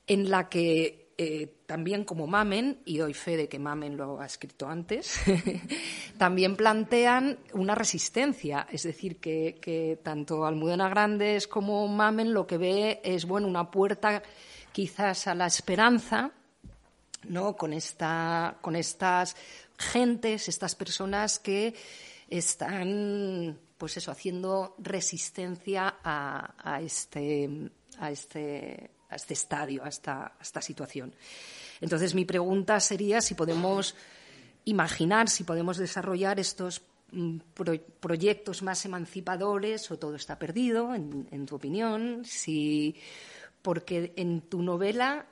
en 0.06 0.30
la 0.30 0.48
que 0.48 0.99
eh, 1.22 1.58
también 1.66 2.04
como 2.04 2.26
Mamen, 2.26 2.80
y 2.86 2.96
doy 2.96 3.12
fe 3.12 3.36
de 3.36 3.46
que 3.46 3.58
Mamen 3.58 3.94
lo 3.94 4.22
ha 4.22 4.24
escrito 4.24 4.66
antes, 4.66 5.20
también 6.16 6.56
plantean 6.56 7.38
una 7.52 7.74
resistencia. 7.74 8.66
Es 8.72 8.84
decir, 8.84 9.18
que, 9.18 10.00
tanto 10.02 10.46
Almudena 10.46 10.88
Grandes 10.88 11.46
como 11.46 11.86
Mamen 11.88 12.32
lo 12.32 12.46
que 12.46 12.56
ve 12.56 13.02
es 13.04 13.26
bueno 13.26 13.48
una 13.48 13.70
puerta 13.70 14.22
quizás 14.72 15.26
a 15.26 15.34
la 15.34 15.44
esperanza, 15.44 16.30
¿no? 17.28 17.54
Con 17.54 17.74
esta, 17.74 18.56
con 18.62 18.74
estas 18.74 19.36
gentes, 19.76 20.48
estas 20.48 20.74
personas 20.74 21.38
que 21.38 21.74
están 22.30 23.58
pues 23.76 23.98
eso, 23.98 24.10
haciendo 24.10 24.74
resistencia 24.78 25.96
a 26.02 26.80
este, 26.82 27.70
a 27.98 28.10
este 28.10 28.90
a 29.10 29.16
este 29.16 29.34
estadio, 29.34 29.84
a 29.84 29.88
esta, 29.88 30.32
situación. 30.60 31.12
Entonces, 31.80 32.14
mi 32.14 32.24
pregunta 32.24 32.78
sería 32.80 33.20
si 33.20 33.34
podemos 33.34 33.94
imaginar, 34.64 35.28
si 35.28 35.44
podemos 35.44 35.76
desarrollar 35.76 36.38
estos 36.38 36.82
mm, 37.12 37.38
proyectos 38.00 38.62
más 38.62 38.84
emancipadores 38.84 39.90
o 39.90 39.98
todo 39.98 40.14
está 40.14 40.38
perdido, 40.38 40.94
en, 40.94 41.46
tu 41.46 41.56
opinión, 41.56 42.24
si 42.24 42.96
porque 43.62 44.12
en 44.16 44.42
tu 44.42 44.62
novela 44.62 45.26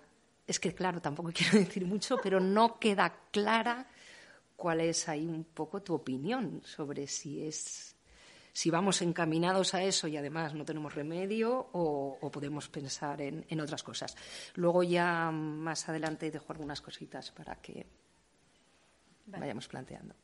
es 0.47 0.59
que 0.59 0.75
claro, 0.75 1.01
tampoco 1.01 1.31
quiero 1.35 1.59
decir 1.59 1.87
mucho, 1.87 2.19
pero 2.23 2.41
no 2.41 2.79
queda 2.79 3.15
clara 3.31 3.87
cuál 4.57 4.81
es 4.81 5.09
ahí 5.09 5.27
un 5.27 5.45
poco 5.45 5.83
tu 5.83 5.95
opinión 5.95 6.63
sobre 6.65 7.07
si 7.07 7.47
es 7.47 7.88
si 8.59 8.71
vamos 8.71 9.03
encaminados 9.03 9.73
a 9.75 9.85
eso 9.85 10.09
y 10.09 10.17
además 10.17 10.53
no 10.53 10.65
tenemos 10.65 10.93
remedio 10.93 11.69
o, 11.75 12.19
podemos 12.33 12.69
pensar 12.69 13.23
en, 13.23 13.61
otras 13.61 13.85
cosas. 13.85 14.17
Luego 14.57 14.83
ya 14.83 15.31
más 15.31 15.89
adelante 15.89 16.29
dejo 16.29 16.53
algunas 16.53 16.81
cositas 16.81 17.31
para 17.31 17.55
que 17.63 17.87
vayamos 19.27 19.69
planteando. 19.69 20.17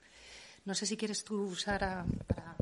No 0.65 0.75
sé 0.75 0.85
si 0.85 0.97
quieres 0.97 1.23
tú, 1.23 1.55
Sara, 1.55 2.05
para 2.27 2.57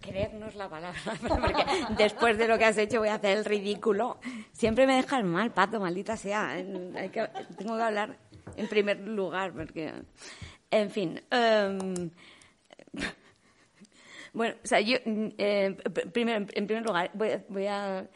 creernos 0.00 0.54
la 0.54 0.70
palabra, 0.70 1.00
porque 1.40 1.64
después 1.98 2.38
de 2.38 2.46
lo 2.46 2.58
que 2.58 2.66
has 2.66 2.78
hecho 2.78 3.00
voy 3.00 3.08
a 3.08 3.14
hacer 3.14 3.38
el 3.38 3.44
ridículo. 3.44 4.20
Siempre 4.52 4.86
me 4.86 4.94
dejas 4.94 5.24
mal, 5.24 5.52
Pato, 5.52 5.80
maldita 5.80 6.16
sea. 6.16 6.54
tengo 6.54 7.76
que 7.76 7.82
hablar 7.82 8.16
en 8.56 8.68
primer 8.68 9.00
lugar, 9.00 9.52
porque, 9.52 9.92
en 10.70 10.90
fin. 10.92 11.20
Em, 11.28 12.08
bueno, 14.36 14.54
o 14.62 14.66
sea, 14.66 14.80
yo, 14.80 14.98
mm, 15.02 15.28
eh, 15.38 15.76
primero, 16.12 16.44
en 16.52 16.66
primer 16.66 16.84
lugar, 16.84 17.10
voy, 17.14 17.66
a 17.66 18.06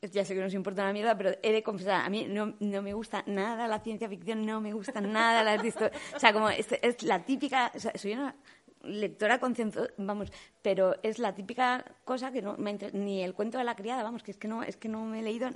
ya 0.00 0.24
sé 0.24 0.34
que 0.34 0.40
no 0.40 0.46
os 0.46 0.54
importa 0.54 0.82
una 0.82 0.94
mierda, 0.94 1.16
pero 1.18 1.32
he 1.42 1.52
de 1.52 1.62
confesar, 1.62 2.02
a 2.04 2.08
mí 2.08 2.26
no, 2.26 2.54
no 2.60 2.80
me 2.80 2.94
gusta 2.94 3.24
nada 3.26 3.68
la 3.68 3.80
ciencia 3.80 4.08
ficción, 4.08 4.46
no 4.46 4.62
me 4.62 4.72
gusta 4.72 5.00
nada 5.02 5.42
las 5.44 5.76
O 6.14 6.18
sea, 6.18 6.32
como 6.32 6.48
es, 6.48 6.66
la 7.02 7.24
típica... 7.24 7.70
O 7.74 7.78
sea, 7.78 7.92
soy 7.94 8.12
una 8.12 8.34
lectora 8.82 9.38
concienzuda, 9.38 9.88
vamos, 9.98 10.32
pero 10.62 10.96
es 11.02 11.18
la 11.18 11.34
típica 11.34 11.84
cosa 12.04 12.32
que 12.32 12.40
no 12.40 12.56
me 12.56 12.78
ni 12.92 13.22
el 13.22 13.34
cuento 13.34 13.58
de 13.58 13.64
la 13.64 13.76
criada, 13.76 14.02
vamos, 14.02 14.22
que 14.22 14.30
es 14.30 14.38
que 14.38 14.48
no, 14.48 14.62
es 14.62 14.76
que 14.78 14.88
no 14.88 15.04
me 15.04 15.20
he 15.20 15.22
leído 15.22 15.50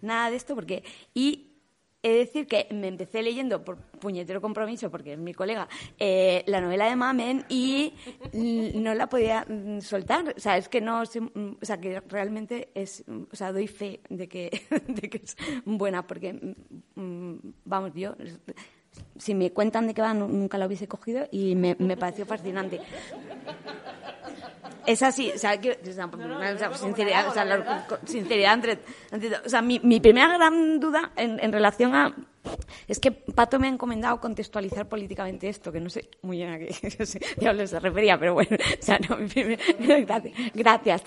nada 0.00 0.30
de 0.30 0.36
esto 0.36 0.54
porque 0.54 0.84
y 1.14 1.57
He 2.00 2.10
de 2.10 2.18
decir 2.18 2.46
que 2.46 2.68
me 2.70 2.86
empecé 2.86 3.22
leyendo 3.22 3.64
por 3.64 3.78
puñetero 3.78 4.40
compromiso, 4.40 4.88
porque 4.88 5.14
es 5.14 5.18
mi 5.18 5.34
colega, 5.34 5.68
eh, 5.98 6.44
la 6.46 6.60
novela 6.60 6.88
de 6.88 6.94
Mamen 6.94 7.44
y 7.48 7.92
no 8.32 8.94
la 8.94 9.08
podía 9.08 9.44
mm, 9.48 9.80
soltar. 9.80 10.34
O 10.36 10.40
sea, 10.40 10.56
es 10.56 10.68
que 10.68 10.80
no 10.80 11.02
mm, 11.02 11.56
o 11.60 11.64
sea, 11.64 11.80
que 11.80 12.00
realmente 12.02 12.70
es, 12.74 13.04
o 13.08 13.34
sea, 13.34 13.52
doy 13.52 13.66
fe 13.66 14.00
de 14.10 14.28
que, 14.28 14.62
de 14.86 15.10
que 15.10 15.18
es 15.18 15.36
buena, 15.64 16.06
porque, 16.06 16.34
mm, 16.94 17.34
vamos, 17.64 17.92
yo, 17.94 18.14
si 19.16 19.34
me 19.34 19.52
cuentan 19.52 19.88
de 19.88 19.94
qué 19.94 20.02
va, 20.02 20.14
nunca 20.14 20.56
la 20.56 20.66
hubiese 20.66 20.86
cogido 20.86 21.26
y 21.32 21.56
me, 21.56 21.74
me 21.80 21.96
pareció 21.96 22.26
fascinante 22.26 22.80
es 24.86 25.02
así, 25.02 25.30
o 25.34 25.38
sea, 25.38 25.60
que, 25.60 25.78
o 25.82 26.58
sea, 26.58 26.74
sinceridad, 26.74 27.28
o 27.28 27.32
sea, 27.32 27.44
la, 27.44 27.86
sinceridad 28.04 28.54
entre, 28.54 28.78
o 29.44 29.48
sea, 29.48 29.62
mi, 29.62 29.80
mi, 29.80 30.00
primera 30.00 30.34
gran 30.34 30.80
duda 30.80 31.12
en, 31.16 31.38
en, 31.40 31.52
relación 31.52 31.94
a 31.94 32.14
es 32.86 32.98
que 32.98 33.10
Pato 33.10 33.58
me 33.58 33.66
ha 33.66 33.70
encomendado 33.70 34.20
contextualizar 34.20 34.88
políticamente 34.88 35.48
esto, 35.48 35.70
que 35.70 35.80
no 35.80 35.90
sé 35.90 36.08
muy 36.22 36.38
bien 36.38 36.50
a 36.50 36.58
qué 36.58 36.74
diablo 37.38 37.66
se 37.66 37.78
refería, 37.80 38.18
pero 38.18 38.34
bueno, 38.34 38.56
o 38.56 38.82
sea, 38.82 38.98
no, 38.98 39.16
gracias, 40.06 40.34
gracias, 40.54 41.02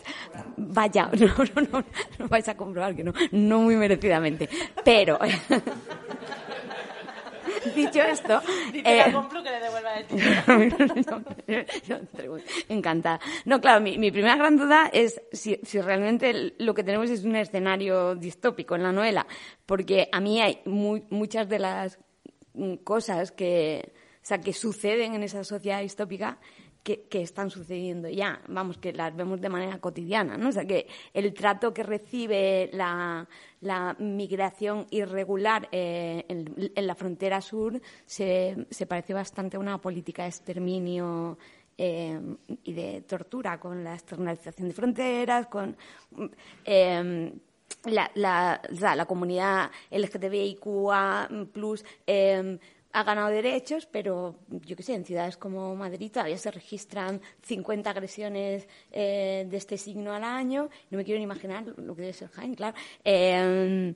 vaya, 0.58 1.10
no, 1.20 1.28
no, 1.28 1.62
no, 1.72 1.86
no 2.20 2.28
vais 2.28 2.48
a 2.48 2.56
comprobar 2.56 2.96
que 2.96 3.04
no, 3.04 3.14
no 3.32 3.60
muy 3.62 3.76
merecidamente, 3.76 4.50
pero 4.84 5.18
Dicho 7.76 8.02
esto... 8.02 8.42
eh, 8.74 9.04
que 9.44 9.50
le 9.50 9.60
devuelva 9.60 9.96
el 9.96 10.06
Encantada. 12.70 13.20
No, 13.46 13.62
claro, 13.62 13.82
mi, 13.82 13.98
mi, 13.98 14.12
primera 14.12 14.36
gran 14.36 14.58
duda 14.58 14.90
es 14.92 15.22
si, 15.32 15.60
si 15.64 15.82
realmente 15.82 16.54
lo 16.58 16.74
que 16.74 16.84
tenemos 16.84 17.10
es 17.10 17.24
un 17.24 17.36
escenario 17.36 18.16
distópico 18.16 18.76
en 18.76 18.84
la 18.84 18.92
novela, 18.92 19.28
porque 19.66 20.10
a 20.12 20.20
mí 20.20 20.42
hay 20.42 20.62
muy, 20.66 21.04
muchas 21.10 21.48
de 21.50 21.60
las 21.60 22.00
cosas 22.84 23.32
que, 23.32 23.94
o 23.96 24.26
sea, 24.26 24.40
que 24.40 24.54
suceden 24.54 25.14
en 25.16 25.24
esa 25.24 25.44
sociedad 25.44 25.82
distópica 25.82 26.38
que, 26.84 27.08
están 27.22 27.50
sucediendo 27.50 28.10
ya, 28.10 28.42
vamos, 28.48 28.78
que 28.78 28.92
las 28.94 29.16
vemos 29.16 29.40
de 29.40 29.50
manera 29.50 29.80
cotidiana, 29.80 30.38
¿no? 30.38 30.50
O 30.50 30.52
sea, 30.52 30.66
que 30.66 30.88
el 31.14 31.34
trato 31.34 31.74
que 31.74 31.84
recibe 31.84 32.70
la, 32.74 33.28
migración 34.00 34.88
irregular 34.90 35.70
eh, 35.72 36.26
en, 36.28 36.88
la 36.88 36.96
frontera 36.96 37.42
sur 37.42 37.80
se, 38.06 38.66
parece 38.88 39.14
bastante 39.14 39.58
a 39.58 39.60
una 39.60 39.78
política 39.80 40.24
de 40.24 40.30
exterminio 40.30 41.38
eh, 41.78 42.20
y 42.64 42.74
de 42.74 43.02
tortura, 43.02 43.60
con 43.60 43.84
la 43.84 43.94
externalización 43.94 44.68
de 44.68 44.74
fronteras, 44.74 45.48
con... 45.48 45.78
Eh, 46.66 47.32
la, 47.86 48.12
la, 48.16 48.62
la, 48.70 49.06
comunidad 49.06 49.72
LGTBIQA+, 49.90 51.30
ha 52.94 53.04
ganado 53.04 53.30
derechos, 53.30 53.86
pero 53.86 54.36
yo 54.50 54.76
qué 54.76 54.84
sé, 54.84 54.94
en 54.94 55.06
ciudades 55.06 55.38
como 55.38 55.76
Madrid 55.76 56.12
todavía 56.12 56.38
se 56.38 56.52
registran 56.52 57.22
50 57.44 57.90
agresiones 57.90 58.68
eh, 58.92 59.46
de 59.50 59.58
este 59.58 59.78
signo 59.78 60.14
al 60.14 60.24
año. 60.24 60.70
No 60.90 60.98
me 60.98 61.06
quiero 61.06 61.18
ni 61.20 61.24
imaginar 61.24 61.66
lo 61.66 61.96
que 61.96 62.02
debe 62.02 62.14
ser 62.14 62.30
Jaén, 62.30 62.56
claro. 62.56 62.76
Eh, 63.04 63.94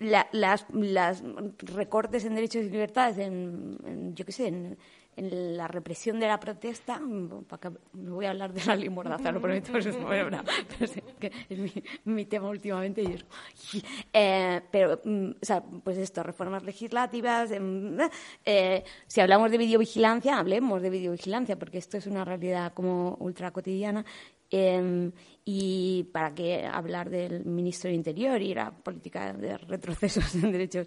las, 0.00 0.64
recortes 1.58 2.24
en 2.24 2.34
derechos 2.34 2.64
y 2.64 2.70
libertades, 2.70 3.18
en, 3.18 4.14
yo 4.14 4.24
qué 4.24 4.32
sé, 4.32 4.46
en, 4.48 4.78
la 5.20 5.68
represión 5.68 6.20
de 6.20 6.26
la 6.26 6.40
protesta, 6.40 6.98
no 6.98 7.44
voy 7.92 8.26
a 8.26 8.30
hablar 8.30 8.52
de 8.52 8.64
la 8.64 8.76
ley 8.76 8.88
lo 8.88 9.40
prometo, 9.40 9.76
es, 9.78 9.86
que 11.20 11.32
es 11.48 11.58
mi, 11.58 11.72
mi, 12.04 12.24
tema 12.26 12.48
últimamente. 12.48 13.02
Y 13.02 13.18
eh, 14.12 14.60
pero, 14.70 15.00
mm, 15.04 15.30
o 15.42 15.44
sea, 15.44 15.62
pues 15.62 15.98
esto, 15.98 16.22
reformas 16.22 16.62
legislativas. 16.62 17.50
Em, 17.50 17.98
eh, 18.44 18.84
si 19.06 19.20
hablamos 19.20 19.50
de 19.50 19.58
videovigilancia, 19.58 20.38
hablemos 20.38 20.82
de 20.82 20.90
videovigilancia, 20.90 21.58
porque 21.58 21.78
esto 21.78 21.96
es 21.96 22.06
una 22.06 22.24
realidad 22.24 22.72
como 22.74 23.16
ultra 23.20 23.50
cotidiana 23.50 24.04
Em, 24.50 25.12
y 25.44 26.04
para 26.12 26.34
qué 26.34 26.66
hablar 26.66 27.10
del 27.10 27.44
ministro 27.44 27.88
del 27.88 27.96
Interior 27.96 28.40
y 28.40 28.54
la 28.54 28.70
política 28.70 29.32
de 29.32 29.56
retrocesos 29.58 30.34
en 30.34 30.52
derechos 30.52 30.86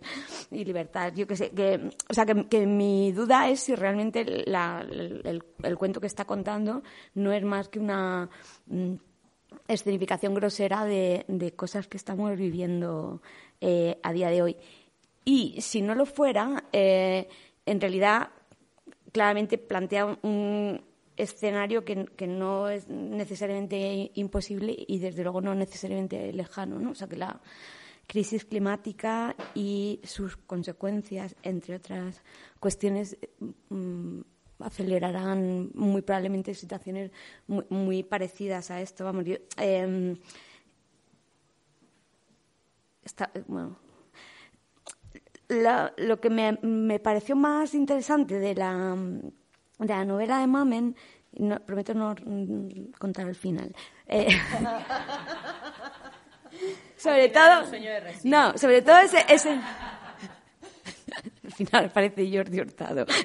y 0.52 0.64
libertades. 0.64 1.16
Yo 1.16 1.28
que 1.28 1.36
sé, 1.36 1.52
que, 1.52 1.90
o 2.10 2.14
sea, 2.14 2.26
que, 2.26 2.66
mi 2.66 3.12
duda 3.12 3.50
es 3.50 3.62
si 3.62 3.76
realmente 3.76 4.22
el, 4.22 5.44
cuento 5.78 6.00
que 6.00 6.08
está 6.08 6.26
contando 6.26 6.84
no 7.16 7.32
es 7.34 7.44
más 7.44 7.68
que 7.68 7.80
una 7.80 8.30
mm, 8.68 8.94
escenificación 9.68 10.34
grosera 10.34 10.86
de, 10.86 11.54
cosas 11.56 11.88
que 11.88 11.98
estamos 11.98 12.36
viviendo 12.38 13.22
eh, 13.60 14.00
a 14.04 14.14
día 14.14 14.30
de 14.30 14.42
hoy. 14.42 14.58
Y 15.26 15.62
si 15.62 15.82
no 15.82 15.96
lo 15.96 16.06
fuera, 16.06 16.66
eh, 16.72 17.28
en 17.66 17.82
realidad 17.82 18.30
claramente 19.12 19.58
plantea 19.58 20.18
un, 20.22 20.82
escenario 21.18 21.86
que, 21.86 22.06
que, 22.06 22.28
no 22.28 22.70
es 22.70 22.88
necesariamente 22.88 24.12
imposible 24.16 24.76
y 24.88 25.00
desde 25.00 25.24
luego 25.24 25.42
no 25.42 25.54
necesariamente 25.56 26.34
lejano, 26.34 26.80
¿no? 26.80 26.92
O 26.92 26.96
sea 26.96 27.08
que 27.08 27.18
la 27.18 27.40
crisis 28.08 28.46
climática 28.46 29.36
y 29.54 30.00
sus 30.04 30.38
consecuencias, 30.38 31.36
entre 31.44 31.76
otras 31.76 32.22
cuestiones, 32.60 33.18
mm, 33.70 34.22
acelerarán 34.60 35.72
muy 35.74 36.02
probablemente 36.02 36.54
situaciones 36.54 37.12
muy, 37.48 38.04
parecidas 38.04 38.72
a 38.72 38.82
esto. 38.82 39.04
Vamos, 39.04 39.26
yo, 39.26 39.36
em, 39.58 40.16
lo 45.98 46.20
que 46.22 46.30
me, 46.30 46.58
me 46.62 47.00
pareció 47.00 47.36
más 47.36 47.74
interesante 47.74 48.40
de 48.40 48.56
la 48.56 48.96
de 49.80 49.88
la 49.88 50.06
novela 50.06 50.40
de 50.40 50.48
Mamen, 50.48 50.96
no, 51.34 51.60
prometo 51.60 51.94
no 51.94 52.16
contar 53.00 53.28
el 53.28 53.36
final. 53.36 53.76
Eh, 54.08 54.28
sobre 56.98 57.30
todo, 57.30 57.64
no, 58.24 58.58
sobre 58.58 58.82
todo 58.82 58.98
ese, 59.00 59.26
ese 59.28 59.60
al 61.44 61.52
final 61.56 61.92
parece 61.92 62.30
Jordi 62.32 62.60
Hurtado. 62.62 63.06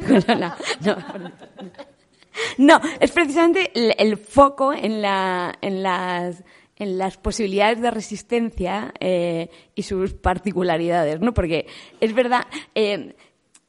No, 2.57 2.81
es 3.01 3.11
precisamente 3.11 3.73
el, 3.75 4.17
foco 4.17 4.73
en, 4.73 5.03
la, 5.03 5.59
en, 5.61 5.83
las, 5.83 6.45
en 6.77 6.97
las 6.97 7.17
posibilidades 7.17 7.81
de 7.81 7.91
resistencia 7.91 8.95
eh, 9.01 9.51
y 9.75 9.83
sus 9.83 10.15
particularidades, 10.15 11.21
¿no? 11.21 11.35
Porque 11.35 11.67
es 12.01 12.15
verdad, 12.15 12.47
eh, 12.77 13.17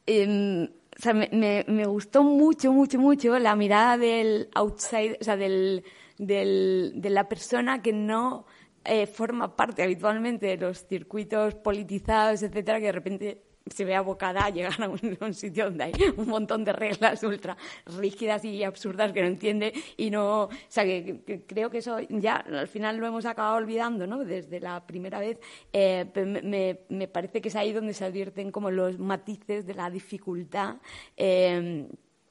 em, 0.06 0.68
o 1.00 1.02
sea, 1.02 1.14
me, 1.14 1.64
me, 1.66 1.86
gustó 1.86 2.22
mucho, 2.22 2.74
mucho, 2.74 2.98
mucho 2.98 3.38
la 3.38 3.56
mirada 3.56 3.96
del 3.96 4.50
outside, 4.54 5.16
o 5.18 5.24
sea, 5.24 5.34
del, 5.38 5.82
del, 6.18 6.92
de 6.96 7.08
la 7.08 7.26
persona 7.26 7.80
que 7.80 7.94
no 7.94 8.44
eh, 8.84 9.06
forma 9.06 9.56
parte 9.56 9.82
habitualmente 9.82 10.44
de 10.44 10.58
los 10.58 10.86
circuitos 10.86 11.54
politizados, 11.54 12.42
etcétera, 12.42 12.80
que 12.80 12.86
de 12.86 12.92
repente 12.92 13.42
se 13.66 13.84
ve 13.84 13.94
abocada 13.94 14.44
a 14.46 14.50
llegar 14.50 14.82
a 14.82 14.88
un, 15.20 15.34
sitio 15.34 15.66
donde 15.66 15.84
hay 15.84 15.92
un 16.16 16.28
montón 16.28 16.64
de 16.64 16.72
reglas 16.72 17.22
ultra 17.22 17.56
rígidas 17.86 18.44
y 18.44 18.64
absurdas 18.64 19.12
que 19.12 19.20
no 19.20 19.28
entiende 19.28 19.72
y 19.96 20.10
no, 20.10 20.44
o 20.44 20.50
sea, 20.68 20.84
que, 20.84 21.44
creo 21.46 21.70
que 21.70 21.78
eso 21.78 21.98
ya 22.08 22.36
al 22.36 22.68
final 22.68 22.96
lo 22.96 23.06
hemos 23.06 23.26
acabado 23.26 23.56
olvidando, 23.56 24.06
¿no? 24.06 24.24
Desde 24.24 24.60
la 24.60 24.86
primera 24.86 25.20
vez, 25.20 25.38
eh, 25.72 26.06
me, 26.42 26.80
me, 26.88 27.08
parece 27.08 27.40
que 27.40 27.48
es 27.48 27.56
ahí 27.56 27.72
donde 27.72 27.94
se 27.94 28.04
advierten 28.04 28.50
como 28.50 28.70
los 28.70 28.98
matices 28.98 29.66
de 29.66 29.74
la 29.74 29.90
dificultad 29.90 30.76
eh, 31.16 31.86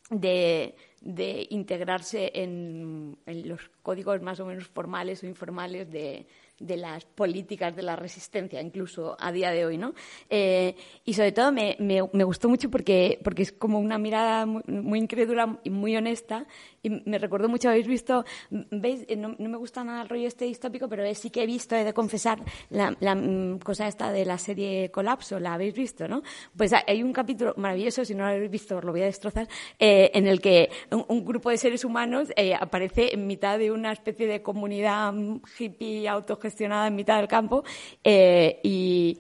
de, 0.10 0.76
de 1.02 1.48
integrarse 1.52 2.32
en, 2.34 3.18
en 3.26 3.48
los 3.48 3.70
códigos 3.82 4.22
más 4.22 4.40
o 4.40 4.46
menos 4.46 4.68
formales 4.68 5.24
o 5.24 5.28
informales 5.28 5.90
de, 5.92 6.26
de 6.60 6.78
las 6.78 7.06
políticas 7.06 7.76
de 7.76 7.84
la 7.84 7.96
resistencia, 7.96 8.62
incluso 8.62 9.16
a 9.20 9.32
día 9.32 9.52
de 9.52 9.66
hoy, 9.66 9.78
¿no? 9.78 9.94
Eh, 10.30 10.76
y 11.06 11.14
sobre 11.14 11.32
todo 11.32 11.52
me, 11.52 11.78
me, 11.80 12.24
gustó 12.24 12.50
mucho 12.50 12.70
porque, 12.70 13.20
porque 13.24 13.44
es 13.44 13.52
como 13.52 13.80
una 13.80 13.98
mirada 13.98 14.46
muy, 14.46 15.00
incrédula 15.00 15.60
y 15.64 15.70
muy 15.70 15.96
honesta 15.96 16.46
y 16.82 16.90
me 16.90 17.18
recordó 17.18 17.48
mucho, 17.50 17.70
habéis 17.70 17.88
visto, 17.88 18.26
veis, 18.50 19.06
eh, 19.08 19.16
no, 19.16 19.36
me 19.38 19.58
gusta 19.58 19.84
nada 19.84 20.02
el 20.02 20.10
rollo 20.10 20.28
este 20.28 20.46
distópico, 20.46 20.90
pero 20.90 21.04
sí 21.14 21.30
que 21.30 21.44
he 21.44 21.46
visto, 21.46 21.76
he 21.76 21.84
de 21.84 21.94
confesar, 21.94 22.40
la, 22.70 22.92
mm, 22.92 23.60
cosa 23.60 23.88
esta 23.88 24.12
de 24.12 24.26
la 24.26 24.38
serie 24.38 24.92
Colapso, 24.92 25.40
la 25.40 25.54
habéis 25.54 25.74
visto, 25.74 26.08
¿no? 26.08 26.22
Pues 26.56 26.74
hay 26.74 27.04
un 27.04 27.14
capítulo 27.14 27.54
maravilloso, 27.58 28.06
si 28.06 28.16
no 28.16 28.26
lo 28.26 28.32
habéis 28.32 28.52
visto 28.52 28.78
os 28.78 28.84
lo 28.84 28.92
voy 28.92 29.02
a 29.02 29.06
destrozar, 29.06 29.48
eh, 29.78 30.12
en 30.14 30.28
el 30.28 30.42
que 30.42 30.70
un, 30.92 31.26
grupo 31.26 31.50
de 31.50 31.58
seres 31.58 31.84
humanos 31.84 32.30
aparece 32.60 33.14
en 33.14 33.28
mitad 33.28 33.60
de 33.60 33.72
una 33.72 33.92
especie 33.92 34.26
de 34.26 34.42
comunidad 34.42 35.14
mm, 35.14 35.42
hippie 35.58 36.08
autogestionada 36.08 36.50
gestionada 36.50 36.88
en 36.88 36.96
mitad 36.96 37.18
del 37.18 37.28
campo 37.28 37.64
eh, 38.04 38.60
y, 38.64 39.20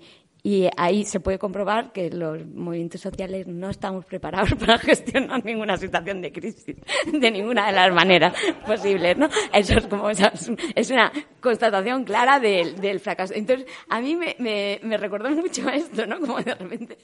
y 0.49 0.67
ahí 0.77 1.03
se 1.03 1.19
puede 1.19 1.38
comprobar 1.38 1.91
que 1.91 2.09
los 2.09 2.43
movimientos 2.43 2.99
sociales 2.99 3.45
no 3.45 3.69
estamos 3.69 4.03
preparados 4.03 4.51
para 4.59 4.79
gestionar 4.79 5.45
ninguna 5.45 5.77
situación 5.77 6.23
de 6.23 6.31
crisis 6.31 6.75
de 7.05 7.29
ninguna 7.29 7.67
de 7.67 7.73
las 7.73 7.93
maneras 7.93 8.33
posibles, 8.65 9.15
¿no? 9.15 9.29
Eso 9.53 9.77
es 9.77 9.85
como, 9.85 10.09
es 10.09 10.89
una 10.89 11.12
constatación 11.39 12.03
clara 12.03 12.39
del, 12.39 12.99
fracaso. 12.99 13.35
Entonces, 13.35 13.67
a 13.89 14.01
mí 14.01 14.15
me, 14.15 14.35
me, 14.39 14.79
me, 14.81 14.97
recordó 14.97 15.29
mucho 15.29 15.69
esto, 15.73 16.07
¿no? 16.07 16.19
Como 16.19 16.39
de 16.41 16.55
repente 16.55 16.97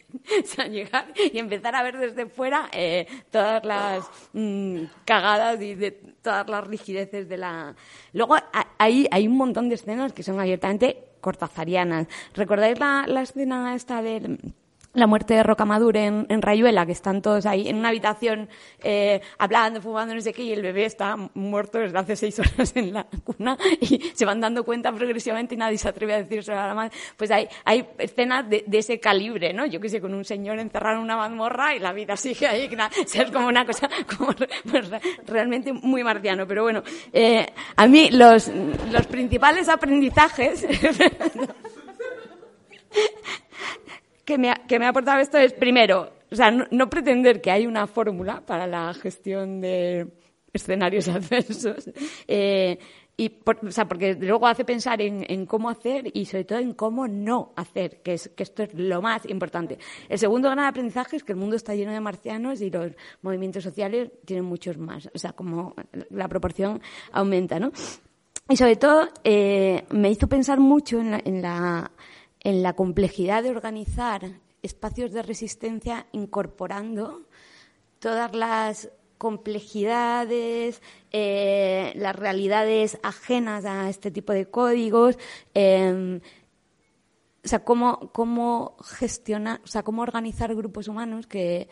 o 0.43 0.47
sea, 0.47 0.65
llegar 0.65 1.13
y 1.15 1.37
empezar 1.37 1.75
a 1.75 1.83
ver 1.83 1.99
desde 1.99 2.25
fuera 2.25 2.67
eh, 2.73 3.05
todas 3.29 3.63
las 3.63 4.09
mmm, 4.33 4.85
cagadas 5.05 5.61
y 5.61 5.75
de 5.75 5.91
todas 5.91 6.49
las 6.49 6.65
rigideces 6.65 7.29
de 7.29 7.37
la... 7.37 7.75
Luego, 8.11 8.37
hay, 8.79 9.07
hay 9.11 9.27
un 9.27 9.37
montón 9.37 9.69
de 9.69 9.75
escenas 9.75 10.13
que 10.13 10.23
son 10.23 10.39
abiertamente 10.39 11.14
cortazarianas. 11.25 12.07
¿Recordáis 12.35 12.77
la, 12.79 13.21
escena 13.23 13.73
esta 13.73 14.03
de 14.03 14.37
la 14.95 15.07
muerte 15.07 15.33
de 15.33 15.43
Rocamadur 15.43 15.97
en, 15.97 16.25
en 16.29 16.41
Rayuela, 16.41 16.85
que 16.85 16.91
están 16.91 17.21
todos 17.21 17.45
ahí 17.45 17.67
en 17.67 17.77
una 17.77 17.89
habitación 17.89 18.49
eh, 18.83 19.21
hablando, 19.37 19.81
fumando, 19.81 20.15
no 20.15 20.21
sé 20.21 20.33
qué, 20.33 20.43
y 20.43 20.53
el 20.53 20.61
bebé 20.61 20.85
está 20.85 21.15
muerto 21.33 21.79
desde 21.79 21.97
hace 21.97 22.15
seis 22.15 22.39
horas 22.39 22.75
en 22.75 22.93
la 22.93 23.05
cuna 23.23 23.57
y 23.81 24.11
se 24.13 24.25
van 24.25 24.41
dando 24.41 24.63
cuenta 24.63 24.91
progresivamente 24.91 25.55
y 25.55 25.57
nadie 25.57 25.77
se 25.77 25.89
atreve 25.89 26.13
a 26.13 26.23
decírselo 26.23 26.59
a 26.59 26.67
la 26.67 26.73
madre. 26.73 26.95
Pues 27.17 27.29
hay, 27.31 27.47
hay 27.63 27.87
escenas 27.97 28.49
de, 28.49 28.63
de 28.65 28.77
ese 28.77 28.99
calibre, 28.99 29.53
¿no? 29.53 29.65
Yo 29.65 29.79
qué 29.79 29.89
sé, 29.89 30.01
con 30.01 30.13
un 30.13 30.25
señor 30.25 30.59
encerrado 30.59 30.97
en 30.97 31.03
una 31.03 31.17
mazmorra 31.17 31.75
y 31.75 31.79
la 31.79 31.93
vida 31.93 32.17
sigue 32.17 32.47
ahí. 32.47 32.69
O 32.75 33.07
sea, 33.07 33.23
es 33.23 33.31
como 33.31 33.47
una 33.47 33.65
cosa 33.65 33.89
como, 34.17 34.33
pues, 34.33 34.89
realmente 35.27 35.71
muy 35.73 36.03
marciano. 36.03 36.47
Pero 36.47 36.63
bueno, 36.63 36.83
eh, 37.13 37.45
a 37.75 37.87
mí 37.87 38.09
los, 38.11 38.49
los 38.91 39.07
principales 39.07 39.69
aprendizajes 39.69 40.65
que 44.25 44.37
me, 44.37 44.53
que 44.67 44.79
me 44.79 44.85
ha 44.85 44.89
aportado 44.89 45.19
esto 45.19 45.37
es, 45.37 45.53
primero, 45.53 46.11
o 46.31 46.35
sea, 46.35 46.51
no, 46.51 46.65
no 46.71 46.89
pretender 46.89 47.41
que 47.41 47.51
hay 47.51 47.67
una 47.67 47.87
fórmula 47.87 48.41
para 48.45 48.67
la 48.67 48.93
gestión 48.93 49.61
de 49.61 50.07
escenarios 50.51 51.07
adversos. 51.09 51.89
Eh, 52.27 52.79
y 53.17 53.29
por, 53.29 53.65
o 53.65 53.71
sea, 53.71 53.87
porque 53.87 54.15
luego 54.15 54.45
hace 54.45 54.65
pensar 54.65 55.01
en, 55.01 55.25
en, 55.29 55.45
cómo 55.45 55.69
hacer 55.69 56.11
y 56.13 56.25
sobre 56.25 56.43
todo 56.43 56.59
en 56.59 56.73
cómo 56.73 57.07
no 57.07 57.53
hacer, 57.55 58.01
que, 58.01 58.13
es, 58.13 58.29
que 58.35 58.43
esto 58.43 58.63
es 58.63 58.73
lo 58.73 59.01
más 59.01 59.25
importante. 59.25 59.77
El 60.09 60.19
segundo 60.19 60.49
gran 60.49 60.65
aprendizaje 60.65 61.15
es 61.15 61.23
que 61.23 61.31
el 61.31 61.37
mundo 61.37 61.55
está 61.55 61.75
lleno 61.75 61.93
de 61.93 62.01
marcianos 62.01 62.59
y 62.59 62.69
los 62.69 62.91
movimientos 63.21 63.63
sociales 63.63 64.11
tienen 64.25 64.43
muchos 64.43 64.77
más. 64.77 65.09
O 65.13 65.17
sea, 65.17 65.31
como 65.31 65.75
la 66.09 66.27
proporción 66.27 66.81
aumenta, 67.13 67.57
¿no? 67.57 67.71
Y 68.49 68.57
sobre 68.57 68.75
todo 68.75 69.07
eh, 69.23 69.85
me 69.91 70.11
hizo 70.11 70.27
pensar 70.27 70.59
mucho 70.59 70.99
en 70.99 71.11
la, 71.11 71.21
en 71.23 71.41
la 71.41 71.91
en 72.45 72.61
la 72.61 72.73
complejidad 72.73 73.41
de 73.41 73.49
organizar 73.49 74.39
espacios 74.61 75.11
de 75.11 75.23
resistencia 75.23 76.05
incorporando 76.11 77.23
todas 77.97 78.35
las 78.35 78.91
complejidades, 79.17 80.79
eh, 81.11 81.91
las 81.95 82.15
realidades 82.15 82.99
ajenas 83.01 83.65
a 83.65 83.89
este 83.89 84.11
tipo 84.11 84.31
de 84.31 84.45
códigos, 84.45 85.17
eh, 85.55 86.21
o 87.43 87.47
sea, 87.47 87.63
cómo, 87.63 88.11
cómo 88.13 88.77
gestionar, 88.83 89.59
o 89.63 89.67
sea, 89.67 89.81
cómo 89.81 90.03
organizar 90.03 90.53
grupos 90.53 90.87
humanos 90.87 91.25
que, 91.25 91.67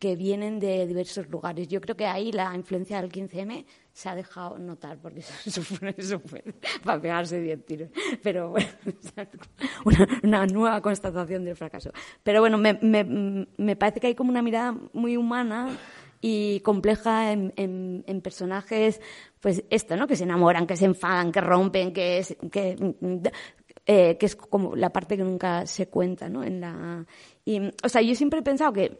que 0.00 0.16
vienen 0.16 0.58
de 0.58 0.88
diversos 0.88 1.28
lugares. 1.28 1.68
Yo 1.68 1.80
creo 1.80 1.96
que 1.96 2.06
ahí 2.06 2.32
la 2.32 2.52
influencia 2.56 3.00
del 3.00 3.12
15M 3.12 3.64
se 3.92 4.08
ha 4.08 4.14
dejado 4.14 4.58
notar, 4.58 4.98
porque 4.98 5.20
eso 5.46 6.20
fue 6.20 6.42
para 6.84 7.00
pegarse 7.00 7.40
diez 7.40 7.64
tiros. 7.64 7.90
Pero 8.22 8.50
bueno, 8.50 8.68
una, 9.84 10.08
una, 10.22 10.46
nueva 10.46 10.80
constatación 10.80 11.44
del 11.44 11.56
fracaso. 11.56 11.90
Pero 12.22 12.40
bueno, 12.40 12.58
me, 12.58 12.74
me, 12.74 13.46
me, 13.56 13.76
parece 13.76 14.00
que 14.00 14.08
hay 14.08 14.14
como 14.14 14.30
una 14.30 14.42
mirada 14.42 14.76
muy 14.92 15.16
humana 15.16 15.76
y 16.20 16.60
compleja 16.60 17.32
en, 17.32 17.52
en, 17.56 18.04
en, 18.06 18.20
personajes, 18.20 19.00
pues 19.40 19.64
esto, 19.70 19.96
¿no? 19.96 20.06
Que 20.06 20.16
se 20.16 20.24
enamoran, 20.24 20.66
que 20.66 20.76
se 20.76 20.84
enfadan, 20.84 21.32
que 21.32 21.40
rompen, 21.40 21.92
que 21.92 22.18
es, 22.18 22.36
que, 22.52 22.76
eh, 23.86 24.18
que 24.18 24.26
es 24.26 24.36
como 24.36 24.76
la 24.76 24.90
parte 24.90 25.16
que 25.16 25.24
nunca 25.24 25.66
se 25.66 25.88
cuenta, 25.88 26.28
¿no? 26.28 26.44
En 26.44 26.60
la, 26.60 27.06
y, 27.44 27.60
o 27.82 27.88
sea, 27.88 28.02
yo 28.02 28.14
siempre 28.14 28.40
he 28.40 28.42
pensado 28.42 28.72
que 28.72 28.98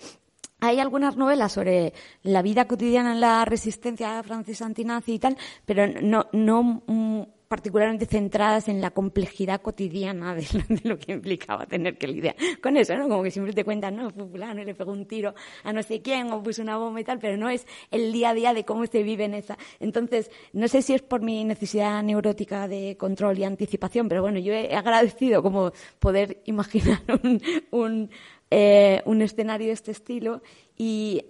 hay 0.61 0.81
algunas 0.81 1.17
novelas 1.17 1.53
sobre 1.53 1.93
la 2.23 2.43
vida 2.43 2.67
cotidiana 2.67 3.13
en 3.13 3.21
la 3.21 3.45
resistencia 3.45 4.23
francesa 4.23 4.67
antinazi 4.67 5.15
y 5.15 5.19
tal, 5.19 5.37
pero 5.65 5.87
no, 5.87 6.27
no 6.33 6.83
mm, 6.87 7.23
particularmente 7.51 8.07
centradas 8.07 8.69
en 8.69 8.81
la 8.81 8.93
complejidad 8.93 9.61
cotidiana 9.61 10.37
de 10.37 10.47
lo, 10.53 10.61
de 10.69 10.89
lo, 10.89 10.97
que 11.01 11.11
implicaba 11.11 11.67
tener 11.67 11.99
que 11.99 12.07
lidiar 12.07 12.37
con 12.63 12.77
eso, 12.77 12.95
¿no? 12.95 13.09
Como 13.09 13.25
que 13.25 13.33
siempre 13.33 13.53
te 13.53 13.65
cuentan, 13.65 13.97
no, 13.97 14.09
fulano 14.13 14.63
le 14.63 14.73
pegó 14.73 14.93
un 14.93 15.05
tiro 15.05 15.35
a 15.65 15.73
no 15.73 15.83
sé 15.83 16.01
quién 16.01 16.31
o 16.31 16.41
puso 16.45 16.63
una 16.63 16.77
bomba 16.77 17.01
y 17.01 17.05
tal, 17.05 17.19
pero 17.19 17.37
no 17.37 17.49
es 17.49 17.67
el 17.91 18.13
día 18.13 18.31
a 18.31 18.35
día 18.35 18.55
de 18.55 18.65
cómo 18.65 18.87
se 18.87 19.03
vive 19.03 19.25
en 19.25 19.35
esa. 19.35 19.59
Entonces, 19.81 20.31
no 20.53 20.69
sé 20.69 20.81
si 20.81 20.95
es 20.95 21.03
por 21.03 21.23
mi 21.23 21.43
necesidad 21.43 22.01
neurótica 22.05 22.69
de 22.69 22.97
control 22.97 23.37
y 23.41 23.43
anticipación, 23.43 24.09
pero 24.09 24.23
bueno, 24.23 24.39
yo 24.39 24.53
he 24.53 24.73
agradecido 24.77 25.43
como 25.43 25.73
poder 25.99 26.41
imaginar 26.45 27.01
un, 27.25 27.43
un 27.73 28.11
eh, 28.53 29.03
un 29.07 29.23
escenario 29.23 29.67
de 29.67 29.73
este 29.73 29.91
estilo 29.91 30.41
y, 30.77 31.25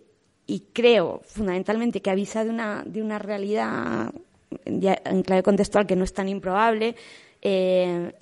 y, 0.47 0.67
creo 0.75 1.23
fundamentalmente 1.25 2.03
que 2.03 2.11
avisa 2.11 2.45
de 2.45 2.51
una, 2.51 2.83
de 2.85 3.03
una 3.03 3.19
realidad 3.19 4.13
en 4.65 5.23
clave 5.23 5.43
contextual 5.43 5.87
que 5.87 5.97
no 5.97 6.05
es 6.05 6.13
tan 6.13 6.29
improbable. 6.29 6.97
Eh, 7.43 8.13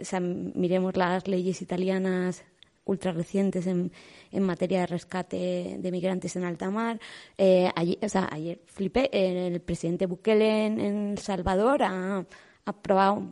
miremos 0.54 0.96
las 0.96 1.26
leyes 1.26 1.60
italianas 1.62 2.44
ultra 2.84 3.12
recientes 3.12 3.66
en, 3.66 3.92
en, 4.32 4.42
materia 4.42 4.80
de 4.80 4.86
rescate 4.86 5.76
de 5.78 5.92
migrantes 5.92 6.34
en 6.36 6.44
alta 6.44 6.70
mar. 6.70 6.98
Eh, 7.36 7.70
ayer, 7.74 8.60
flipé, 8.66 9.10
el 9.12 9.60
presidente 9.60 10.06
Bukele 10.06 10.66
en, 10.66 10.80
El 10.80 11.18
Salvador 11.18 11.82
ha, 11.82 12.18
ha 12.18 12.26
aprobado, 12.64 13.22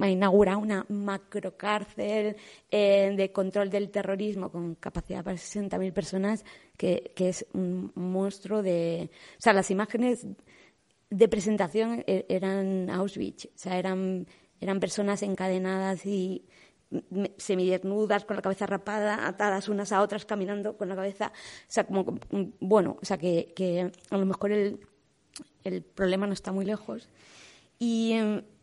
ha 0.00 0.08
inaugurado 0.08 0.58
una 0.58 0.84
macrocárcel 0.88 2.36
eh, 2.70 3.14
de 3.16 3.32
control 3.32 3.70
del 3.70 3.90
terrorismo 3.90 4.50
con 4.50 4.74
capacidad 4.74 5.22
para 5.22 5.36
60.000 5.36 5.92
personas, 5.92 6.44
que, 6.76 7.12
que, 7.14 7.28
es 7.28 7.46
un 7.54 7.92
monstruo 7.94 8.62
de... 8.62 9.10
O 9.38 9.40
sea, 9.40 9.52
las 9.52 9.70
imágenes 9.70 10.26
de 11.14 11.28
presentación 11.28 12.02
e, 12.06 12.26
eran 12.28 12.90
Auschwitz, 12.90 13.46
o 13.46 13.58
sea, 13.58 13.78
eran, 13.78 14.26
eran 14.60 14.80
personas 14.80 15.22
encadenadas 15.22 16.04
y 16.06 16.44
semidesnudas, 17.38 18.24
con 18.24 18.36
la 18.36 18.42
cabeza 18.42 18.66
rapada, 18.66 19.26
atadas 19.26 19.68
unas 19.68 19.92
a 19.92 20.02
otras, 20.02 20.24
caminando 20.24 20.76
con 20.76 20.88
la 20.88 20.96
cabeza, 20.96 21.32
o 21.34 21.70
sea, 21.72 21.84
como, 21.84 22.18
bueno, 22.60 22.96
o 23.00 23.04
sea, 23.04 23.18
que, 23.18 23.52
que 23.54 23.90
a 24.10 24.16
lo 24.16 24.26
mejor 24.26 24.52
el, 24.52 24.80
el 25.64 25.82
problema 25.82 26.26
no 26.26 26.32
está 26.32 26.52
muy 26.52 26.64
lejos. 26.64 27.08
Y, 27.78 28.14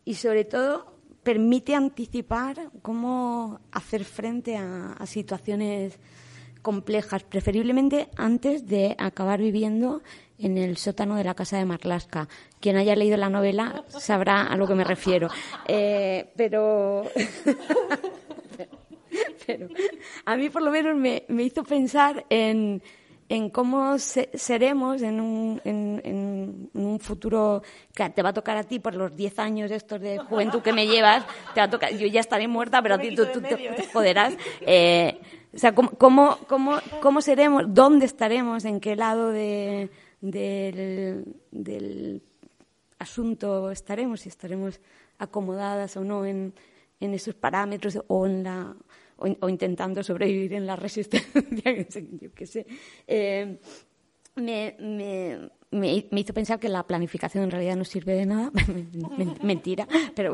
y 0.04 0.14
sobre 0.14 0.44
todo 0.44 0.92
permite 1.22 1.74
anticipar 1.74 2.70
cómo 2.82 3.60
hacer 3.70 4.04
frente 4.04 4.56
a, 4.56 4.96
situaciones 5.06 5.98
complejas, 6.62 7.24
preferiblemente 7.24 8.08
antes 8.16 8.66
de 8.66 8.94
acabar 8.98 9.40
viviendo 9.40 10.02
en 10.42 10.58
el 10.58 10.76
sótano 10.76 11.16
de 11.16 11.24
la 11.24 11.34
casa 11.34 11.56
de 11.56 11.64
Marlaska. 11.64 12.28
Quien 12.60 12.76
haya 12.76 12.96
leído 12.96 13.16
la 13.16 13.28
novela 13.28 13.84
sabrá 13.88 14.42
a 14.42 14.56
lo 14.56 14.66
que 14.66 14.74
me 14.74 14.84
refiero. 14.84 15.28
Eh, 15.66 16.32
pero, 16.36 17.04
pero 19.46 19.68
a 20.24 20.36
mí 20.36 20.50
por 20.50 20.62
lo 20.62 20.70
menos 20.70 20.96
me, 20.96 21.24
me 21.28 21.44
hizo 21.44 21.64
pensar 21.64 22.24
en 22.28 22.82
en 23.32 23.48
cómo 23.48 23.98
se, 23.98 24.28
seremos 24.34 25.00
en 25.00 25.18
un, 25.18 25.58
en, 25.64 26.02
en 26.04 26.70
un, 26.74 27.00
futuro 27.00 27.62
que 27.94 28.10
te 28.10 28.22
va 28.22 28.28
a 28.28 28.32
tocar 28.34 28.58
a 28.58 28.64
ti 28.64 28.78
por 28.78 28.94
los 28.94 29.16
10 29.16 29.38
años 29.38 29.70
estos 29.70 30.02
de 30.02 30.18
juventud 30.18 30.60
que 30.60 30.74
me 30.74 30.86
llevas, 30.86 31.24
te 31.54 31.60
va 31.60 31.64
a 31.64 31.70
tocar, 31.70 31.96
yo 31.96 32.06
ya 32.08 32.20
estaré 32.20 32.46
muerta, 32.46 32.82
pero 32.82 32.96
a 32.96 32.98
ti 32.98 33.14
tú, 33.14 33.24
te 33.24 33.86
joderás. 33.90 34.34
Eh, 34.60 35.18
o 35.54 35.58
sea, 35.58 35.74
¿cómo, 35.74 35.92
cómo, 35.92 36.36
cómo, 36.46 36.78
cómo 37.00 37.22
seremos? 37.22 37.62
¿Dónde 37.68 38.04
estaremos? 38.04 38.66
¿En 38.66 38.80
qué 38.80 38.96
lado 38.96 39.30
de, 39.30 39.88
del, 40.22 41.24
del 41.50 42.22
asunto 42.98 43.70
estaremos? 43.70 44.22
Si 44.22 44.30
estaremos 44.30 44.80
acomodadas 45.18 45.98
o 45.98 46.04
no 46.04 46.24
en, 46.24 46.54
en 47.00 47.12
esos 47.12 47.34
parámetros 47.34 47.98
o 48.06 48.26
en 48.26 48.42
la 48.44 48.74
o, 49.18 49.48
intentando 49.48 50.02
sobrevivir 50.02 50.54
en 50.54 50.66
la 50.66 50.76
resistencia, 50.86 52.02
yo 52.20 52.32
qué 52.34 52.46
sé. 52.46 52.66
Eh, 53.06 53.58
me, 54.34 54.76
me, 54.80 55.50
me, 55.70 56.20
hizo 56.20 56.32
pensar 56.32 56.58
que 56.58 56.68
la 56.68 56.86
planificación 56.86 57.44
en 57.44 57.50
realidad 57.50 57.76
no 57.76 57.84
sirve 57.84 58.14
de 58.14 58.26
nada. 58.26 58.50
Mentira, 59.42 59.86
pero 60.14 60.32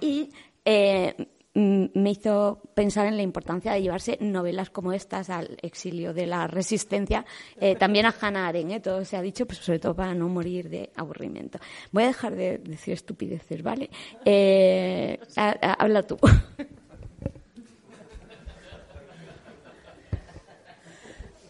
Y 0.00 0.30
eh, 0.64 1.14
me 1.54 2.10
hizo 2.10 2.60
pensar 2.74 3.06
en 3.06 3.16
la 3.16 3.22
importancia 3.22 3.72
de 3.72 3.82
llevarse 3.82 4.18
novelas 4.20 4.70
como 4.70 4.92
estas 4.92 5.30
al 5.30 5.56
exilio 5.62 6.12
de 6.12 6.26
la 6.26 6.48
resistencia, 6.48 7.24
eh, 7.60 7.76
también 7.76 8.06
a 8.06 8.14
Hannah 8.20 8.48
Arendt, 8.48 8.72
¿eh? 8.72 8.80
todo 8.80 9.04
se 9.04 9.16
ha 9.16 9.22
dicho, 9.22 9.46
pues 9.46 9.60
sobre 9.60 9.78
todo 9.78 9.94
para 9.94 10.14
no 10.14 10.28
morir 10.28 10.68
de 10.68 10.90
aburrimiento. 10.96 11.58
Voy 11.92 12.04
a 12.04 12.08
dejar 12.08 12.34
de 12.34 12.58
decir 12.58 12.94
estupideces, 12.94 13.62
¿vale? 13.62 13.88
Eh, 14.24 15.18
habla 15.36 16.02
tú. 16.02 16.18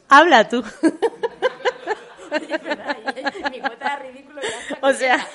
Habla 0.08 0.48
tú. 0.48 0.62
o 4.80 4.92
sea, 4.92 5.26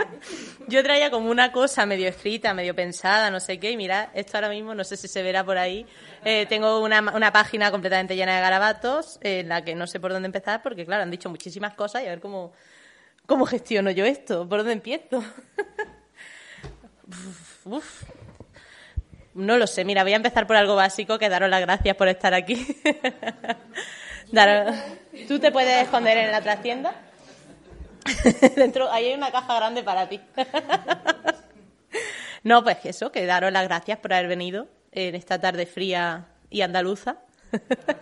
yo 0.68 0.82
traía 0.82 1.10
como 1.10 1.30
una 1.30 1.52
cosa 1.52 1.86
medio 1.86 2.08
escrita, 2.08 2.54
medio 2.54 2.74
pensada, 2.74 3.30
no 3.30 3.40
sé 3.40 3.58
qué, 3.58 3.70
y 3.70 3.76
mira, 3.76 4.10
esto 4.14 4.36
ahora 4.36 4.48
mismo 4.48 4.74
no 4.74 4.84
sé 4.84 4.96
si 4.96 5.08
se 5.08 5.22
verá 5.22 5.44
por 5.44 5.58
ahí. 5.58 5.86
Eh, 6.24 6.46
tengo 6.48 6.80
una, 6.80 7.00
una, 7.00 7.32
página 7.32 7.70
completamente 7.70 8.16
llena 8.16 8.36
de 8.36 8.40
garabatos 8.40 9.18
en 9.22 9.48
la 9.48 9.64
que 9.64 9.74
no 9.74 9.86
sé 9.86 10.00
por 10.00 10.12
dónde 10.12 10.26
empezar, 10.26 10.62
porque 10.62 10.86
claro, 10.86 11.02
han 11.02 11.10
dicho 11.10 11.28
muchísimas 11.28 11.74
cosas 11.74 12.02
y 12.02 12.06
a 12.06 12.10
ver 12.10 12.20
cómo, 12.20 12.52
cómo 13.26 13.46
gestiono 13.46 13.90
yo 13.90 14.04
esto, 14.04 14.48
por 14.48 14.58
dónde 14.58 14.74
empiezo. 14.74 15.24
No 19.34 19.56
lo 19.56 19.66
sé, 19.66 19.86
mira, 19.86 20.02
voy 20.02 20.12
a 20.12 20.16
empezar 20.16 20.46
por 20.46 20.56
algo 20.56 20.76
básico, 20.76 21.18
que 21.18 21.30
daros 21.30 21.48
las 21.48 21.62
gracias 21.62 21.96
por 21.96 22.06
estar 22.08 22.34
aquí. 22.34 22.66
¿Tú 25.28 25.38
te 25.38 25.52
puedes 25.52 25.82
esconder 25.82 26.16
en 26.16 26.30
la 26.30 26.40
trastienda? 26.40 26.94
Dentro, 28.56 28.90
ahí 28.90 29.06
hay 29.06 29.14
una 29.14 29.30
caja 29.30 29.56
grande 29.56 29.82
para 29.82 30.08
ti. 30.08 30.20
no, 32.42 32.64
pues 32.64 32.78
eso, 32.84 33.12
que 33.12 33.26
daros 33.26 33.52
las 33.52 33.64
gracias 33.64 33.98
por 33.98 34.12
haber 34.12 34.28
venido 34.28 34.68
en 34.90 35.14
esta 35.14 35.38
tarde 35.38 35.66
fría 35.66 36.26
y 36.50 36.62
andaluza. 36.62 37.18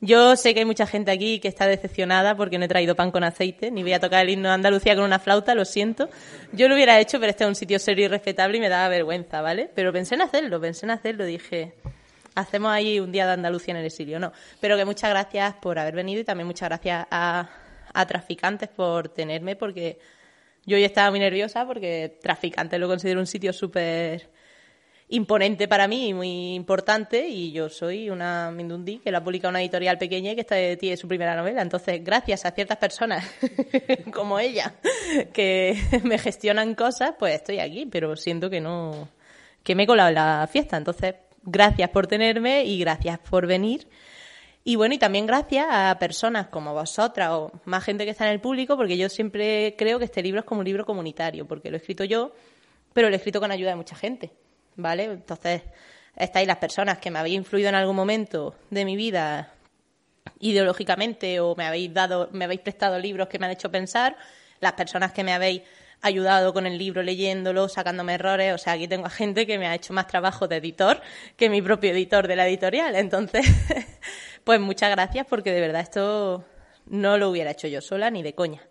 Yo 0.00 0.36
sé 0.36 0.54
que 0.54 0.60
hay 0.60 0.64
mucha 0.64 0.86
gente 0.86 1.10
aquí 1.10 1.40
que 1.40 1.48
está 1.48 1.66
decepcionada 1.66 2.36
porque 2.36 2.56
no 2.56 2.66
he 2.66 2.68
traído 2.68 2.94
pan 2.94 3.10
con 3.10 3.24
aceite, 3.24 3.72
ni 3.72 3.82
voy 3.82 3.94
a 3.94 4.00
tocar 4.00 4.22
el 4.22 4.30
himno 4.30 4.48
de 4.48 4.54
Andalucía 4.54 4.94
con 4.94 5.02
una 5.02 5.18
flauta, 5.18 5.56
lo 5.56 5.64
siento. 5.64 6.08
Yo 6.52 6.68
lo 6.68 6.76
hubiera 6.76 7.00
hecho, 7.00 7.18
pero 7.18 7.30
este 7.30 7.42
es 7.42 7.48
un 7.48 7.56
sitio 7.56 7.80
serio 7.80 8.04
y 8.04 8.08
respetable 8.08 8.58
y 8.58 8.60
me 8.60 8.68
daba 8.68 8.88
vergüenza, 8.88 9.40
¿vale? 9.40 9.68
Pero 9.74 9.92
pensé 9.92 10.14
en 10.14 10.22
hacerlo, 10.22 10.60
pensé 10.60 10.86
en 10.86 10.92
hacerlo, 10.92 11.24
dije, 11.24 11.74
hacemos 12.38 12.70
ahí 12.70 13.00
un 13.00 13.12
día 13.12 13.26
de 13.26 13.32
Andalucía 13.32 13.72
en 13.72 13.78
el 13.78 13.86
exilio, 13.86 14.18
no. 14.18 14.32
Pero 14.60 14.76
que 14.76 14.84
muchas 14.84 15.10
gracias 15.10 15.54
por 15.54 15.78
haber 15.78 15.94
venido 15.94 16.20
y 16.20 16.24
también 16.24 16.46
muchas 16.46 16.68
gracias 16.68 17.06
a, 17.10 17.48
Traficantes 18.06 18.68
por 18.68 19.08
tenerme, 19.08 19.56
porque 19.56 19.98
yo 20.64 20.76
hoy 20.76 20.84
estaba 20.84 21.10
muy 21.10 21.18
nerviosa 21.18 21.66
porque 21.66 22.16
Traficantes 22.22 22.78
lo 22.78 22.86
considero 22.86 23.18
un 23.18 23.26
sitio 23.26 23.52
súper 23.52 24.30
imponente 25.08 25.66
para 25.66 25.88
mí 25.88 26.10
y 26.10 26.14
muy 26.14 26.54
importante 26.54 27.26
y 27.26 27.50
yo 27.50 27.68
soy 27.68 28.08
una 28.08 28.52
Mindundi 28.52 28.98
que 28.98 29.10
la 29.10 29.24
publica 29.24 29.48
una 29.48 29.60
editorial 29.60 29.98
pequeña 29.98 30.30
y 30.30 30.34
que 30.36 30.42
está, 30.42 30.54
tiene 30.78 30.96
su 30.96 31.08
primera 31.08 31.34
novela. 31.34 31.60
Entonces, 31.60 32.04
gracias 32.04 32.44
a 32.44 32.52
ciertas 32.52 32.76
personas 32.76 33.28
como 34.14 34.38
ella 34.38 34.74
que 35.32 35.76
me 36.04 36.18
gestionan 36.18 36.76
cosas, 36.76 37.14
pues 37.18 37.34
estoy 37.34 37.58
aquí, 37.58 37.86
pero 37.86 38.14
siento 38.14 38.48
que 38.48 38.60
no, 38.60 39.08
que 39.64 39.74
me 39.74 39.82
he 39.82 39.86
colado 39.86 40.10
en 40.10 40.14
la 40.14 40.48
fiesta. 40.50 40.76
Entonces, 40.76 41.14
gracias 41.42 41.90
por 41.90 42.06
tenerme 42.06 42.64
y 42.64 42.78
gracias 42.78 43.18
por 43.18 43.46
venir. 43.46 43.88
Y 44.64 44.76
bueno, 44.76 44.94
y 44.94 44.98
también 44.98 45.26
gracias 45.26 45.66
a 45.70 45.96
personas 45.98 46.48
como 46.48 46.74
vosotras 46.74 47.30
o 47.30 47.52
más 47.64 47.84
gente 47.84 48.04
que 48.04 48.10
está 48.10 48.26
en 48.26 48.32
el 48.32 48.40
público, 48.40 48.76
porque 48.76 48.98
yo 48.98 49.08
siempre 49.08 49.74
creo 49.78 49.98
que 49.98 50.04
este 50.04 50.22
libro 50.22 50.40
es 50.40 50.46
como 50.46 50.60
un 50.60 50.66
libro 50.66 50.84
comunitario, 50.84 51.46
porque 51.46 51.70
lo 51.70 51.76
he 51.76 51.80
escrito 51.80 52.04
yo, 52.04 52.32
pero 52.92 53.08
lo 53.08 53.14
he 53.14 53.16
escrito 53.16 53.40
con 53.40 53.50
ayuda 53.50 53.70
de 53.70 53.76
mucha 53.76 53.96
gente, 53.96 54.30
¿vale? 54.76 55.04
Entonces, 55.04 55.62
estáis 56.16 56.46
las 56.46 56.58
personas 56.58 56.98
que 56.98 57.10
me 57.10 57.18
habéis 57.18 57.36
influido 57.36 57.68
en 57.70 57.76
algún 57.76 57.96
momento 57.96 58.56
de 58.70 58.84
mi 58.84 58.96
vida 58.96 59.54
ideológicamente 60.40 61.40
o 61.40 61.54
me 61.56 61.64
habéis 61.64 61.94
dado, 61.94 62.28
me 62.32 62.44
habéis 62.44 62.60
prestado 62.60 62.98
libros 62.98 63.28
que 63.28 63.38
me 63.38 63.46
han 63.46 63.52
hecho 63.52 63.70
pensar, 63.70 64.16
las 64.60 64.72
personas 64.72 65.12
que 65.12 65.24
me 65.24 65.32
habéis 65.32 65.62
ayudado 66.00 66.52
con 66.52 66.66
el 66.66 66.78
libro 66.78 67.02
leyéndolo, 67.02 67.68
sacándome 67.68 68.14
errores. 68.14 68.54
O 68.54 68.58
sea, 68.58 68.74
aquí 68.74 68.88
tengo 68.88 69.06
a 69.06 69.10
gente 69.10 69.46
que 69.46 69.58
me 69.58 69.66
ha 69.66 69.74
hecho 69.74 69.92
más 69.92 70.06
trabajo 70.06 70.48
de 70.48 70.56
editor 70.56 71.00
que 71.36 71.48
mi 71.48 71.62
propio 71.62 71.90
editor 71.90 72.28
de 72.28 72.36
la 72.36 72.46
editorial. 72.46 72.94
Entonces, 72.96 73.46
pues 74.44 74.60
muchas 74.60 74.90
gracias 74.90 75.26
porque 75.28 75.52
de 75.52 75.60
verdad 75.60 75.82
esto 75.82 76.44
no 76.86 77.18
lo 77.18 77.30
hubiera 77.30 77.50
hecho 77.50 77.68
yo 77.68 77.80
sola 77.80 78.10
ni 78.10 78.22
de 78.22 78.34
coña. 78.34 78.62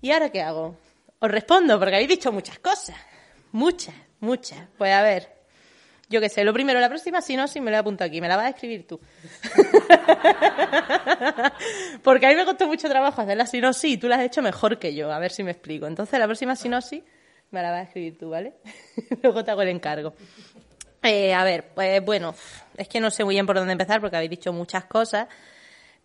¿Y 0.00 0.12
ahora 0.12 0.30
qué 0.30 0.42
hago? 0.42 0.76
Os 1.18 1.30
respondo 1.30 1.78
porque 1.78 1.94
habéis 1.94 2.10
dicho 2.10 2.32
muchas 2.32 2.58
cosas. 2.58 2.96
Muchas, 3.52 3.94
muchas. 4.20 4.68
Pues 4.76 4.92
a 4.92 5.02
ver, 5.02 5.33
yo 6.08 6.20
qué 6.20 6.28
sé, 6.28 6.44
lo 6.44 6.52
primero, 6.52 6.80
la 6.80 6.88
próxima 6.88 7.22
si 7.22 7.36
no, 7.36 7.48
si 7.48 7.60
me 7.60 7.70
lo 7.70 7.78
apunto 7.78 8.04
aquí, 8.04 8.20
me 8.20 8.28
la 8.28 8.36
vas 8.36 8.46
a 8.46 8.50
escribir 8.50 8.86
tú. 8.86 9.00
Porque 12.02 12.26
a 12.26 12.28
mí 12.28 12.36
me 12.36 12.44
costó 12.44 12.66
mucho 12.66 12.88
trabajo 12.88 13.22
hacer 13.22 13.36
la 13.36 13.46
sinopsis 13.46 13.92
y 13.92 13.96
tú 13.96 14.08
la 14.08 14.16
has 14.16 14.22
hecho 14.22 14.42
mejor 14.42 14.78
que 14.78 14.94
yo, 14.94 15.12
a 15.12 15.18
ver 15.18 15.32
si 15.32 15.42
me 15.42 15.50
explico. 15.50 15.86
Entonces, 15.86 16.18
la 16.18 16.26
próxima 16.26 16.56
sinopsis 16.56 17.02
me 17.50 17.62
la 17.62 17.70
vas 17.70 17.80
a 17.80 17.82
escribir 17.84 18.18
tú, 18.18 18.30
¿vale? 18.30 18.54
Luego 19.22 19.44
te 19.44 19.50
hago 19.50 19.62
el 19.62 19.68
encargo. 19.68 20.14
Eh, 21.02 21.34
a 21.34 21.44
ver, 21.44 21.68
pues 21.74 22.04
bueno, 22.04 22.34
es 22.76 22.88
que 22.88 23.00
no 23.00 23.10
sé 23.10 23.24
muy 23.24 23.34
bien 23.34 23.46
por 23.46 23.56
dónde 23.56 23.72
empezar 23.72 24.00
porque 24.00 24.16
habéis 24.16 24.30
dicho 24.30 24.52
muchas 24.52 24.84
cosas, 24.84 25.28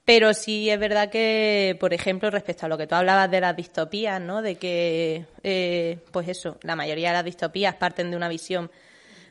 pero 0.06 0.34
sí 0.34 0.70
es 0.70 0.80
verdad 0.80 1.10
que, 1.10 1.78
por 1.80 1.94
ejemplo, 1.94 2.30
respecto 2.30 2.66
a 2.66 2.70
lo 2.70 2.78
que 2.78 2.88
tú 2.88 2.96
hablabas 2.96 3.32
de 3.32 3.42
las 3.42 3.56
distopías, 3.56 4.20
¿no? 4.20 4.42
De 4.42 4.56
que, 4.56 5.26
eh, 5.44 6.00
pues 6.12 6.28
eso, 6.28 6.58
la 6.64 6.76
mayoría 6.76 7.10
de 7.10 7.16
las 7.16 7.26
distopías 7.26 7.76
parten 7.76 8.12
de 8.12 8.18
una 8.18 8.28
visión 8.28 8.70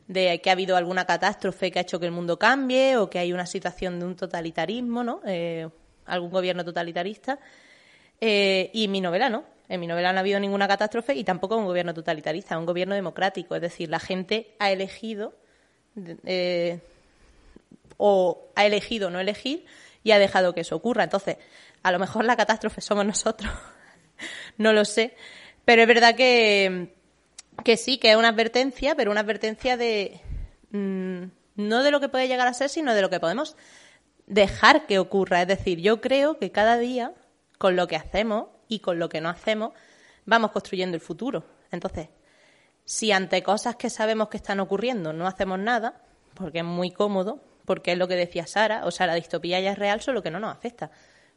de 0.09 0.41
que 0.41 0.49
ha 0.49 0.55
habido 0.55 0.77
alguna 0.77 1.05
catástrofe 1.05 1.71
que 1.71 1.79
ha 1.79 1.83
hecho 1.83 2.01
que 2.01 2.07
el 2.07 2.13
mundo 2.13 2.39
cambie 2.39 2.97
o 2.97 3.09
que 3.09 3.19
hay 3.19 3.33
una 3.33 3.47
situación 3.47 4.01
de 4.01 4.07
un 4.07 4.17
totalitarismo, 4.17 5.05
¿no? 5.05 5.21
Eh, 5.27 5.69
algún 6.07 6.31
gobierno 6.31 6.65
totalitarista. 6.65 7.39
Eh, 8.21 8.71
y 8.73 8.89
mi 8.89 9.03
novela 9.03 9.29
no. 9.29 9.45
En 9.69 9.81
mi 9.81 9.87
novela 9.87 10.13
no 10.13 10.19
ha 10.19 10.21
habido 10.21 10.41
ninguna 10.41 10.67
catástrofe 10.67 11.15
y 11.15 11.25
tampoco 11.25 11.59
un 11.59 11.67
gobierno 11.67 11.93
totalitarista, 11.93 12.59
un 12.59 12.65
gobierno 12.65 12.95
democrático. 12.95 13.55
Es 13.55 13.61
decir, 13.61 13.91
la 13.91 14.01
gente 14.01 14.55
ha 14.59 14.73
elegido 14.73 15.35
eh, 16.25 16.81
o 17.99 18.49
ha 18.57 18.65
elegido 18.65 19.11
no 19.11 19.21
elegir 19.21 19.67
y 20.03 20.13
ha 20.13 20.19
dejado 20.19 20.55
que 20.55 20.63
eso 20.63 20.75
ocurra. 20.75 21.05
Entonces, 21.05 21.37
a 21.83 21.93
lo 21.93 21.99
mejor 21.99 22.25
la 22.25 22.35
catástrofe 22.35 22.81
somos 22.81 23.05
nosotros. 23.07 23.53
no 24.57 24.73
lo 24.73 24.87
sé. 24.87 25.15
Pero 25.67 25.83
es 25.83 25.89
verdad 25.89 26.15
que 26.15 26.97
que 27.65 27.77
sí, 27.77 27.99
que 27.99 28.11
es 28.11 28.17
una 28.17 28.29
advertencia, 28.29 28.95
pero 28.95 29.11
una 29.11 29.21
advertencia 29.21 29.77
de 29.77 30.21
mm, 30.71 31.25
no 31.57 31.83
de 31.83 31.91
lo 31.91 32.01
que 32.01 32.09
puede 32.09 32.29
llegar 32.29 32.47
a 32.47 32.55
ser, 32.55 32.69
sino 32.69 32.95
de 32.95 33.03
lo 33.03 33.11
que 33.11 33.21
podemos 33.21 33.57
dejar 34.27 34.87
que 34.87 34.99
ocurra. 34.99 35.43
Es 35.43 35.49
decir, 35.49 35.81
yo 35.81 36.01
creo 36.01 36.39
que 36.39 36.53
cada 36.53 36.79
día, 36.79 37.13
con 37.59 37.77
lo 37.77 37.89
que 37.89 37.97
hacemos 37.97 38.47
y 38.69 38.79
con 38.81 38.99
lo 38.99 39.09
que 39.09 39.21
no 39.21 39.29
hacemos, 39.29 39.73
vamos 40.25 40.53
construyendo 40.53 40.95
el 40.95 41.01
futuro. 41.01 41.45
Entonces, 41.73 42.09
si 42.85 43.13
ante 43.13 43.43
cosas 43.43 43.77
que 43.77 43.91
sabemos 43.91 44.29
que 44.29 44.37
están 44.37 44.61
ocurriendo 44.61 45.13
no 45.13 45.27
hacemos 45.27 45.59
nada, 45.59 46.03
porque 46.35 46.59
es 46.59 46.65
muy 46.65 46.91
cómodo, 46.91 47.43
porque 47.65 47.93
es 47.93 47.99
lo 47.99 48.09
que 48.09 48.15
decía 48.15 48.47
Sara, 48.47 48.87
o 48.87 48.91
sea, 48.91 49.07
la 49.07 49.15
distopía 49.15 49.61
ya 49.61 49.73
es 49.73 49.79
real, 49.79 50.01
solo 50.01 50.23
que 50.23 50.31
no 50.31 50.41
nos 50.41 50.55
afecta. 50.55 50.91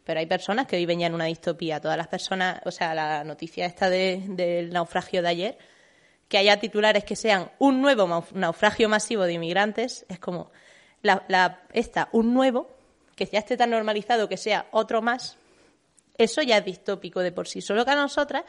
Pero 0.03 0.19
hay 0.19 0.25
personas 0.25 0.67
que 0.67 0.77
viven 0.77 0.99
ya 0.99 1.07
en 1.07 1.13
una 1.13 1.25
distopía. 1.25 1.79
Todas 1.79 1.97
las 1.97 2.07
personas, 2.07 2.61
o 2.65 2.71
sea, 2.71 2.95
la 2.95 3.23
noticia 3.23 3.65
esta 3.65 3.89
del 3.89 4.71
naufragio 4.71 5.21
de 5.21 5.27
ayer, 5.27 5.57
que 6.31 6.37
haya 6.37 6.61
titulares 6.61 7.03
que 7.03 7.17
sean 7.17 7.51
un 7.59 7.81
nuevo 7.81 8.23
naufragio 8.33 8.87
masivo 8.87 9.23
de 9.23 9.33
inmigrantes, 9.33 10.05
es 10.07 10.17
como 10.17 10.49
la, 11.01 11.59
esta, 11.73 12.07
un 12.13 12.33
nuevo, 12.33 12.69
que 13.17 13.25
ya 13.25 13.39
esté 13.39 13.57
tan 13.57 13.71
normalizado 13.71 14.29
que 14.29 14.37
sea 14.37 14.65
otro 14.71 15.01
más, 15.01 15.35
eso 16.17 16.41
ya 16.41 16.59
es 16.59 16.63
distópico 16.63 17.19
de 17.19 17.33
por 17.33 17.49
sí. 17.49 17.59
Solo 17.59 17.83
que 17.83 17.91
a 17.91 17.95
nosotras, 17.95 18.45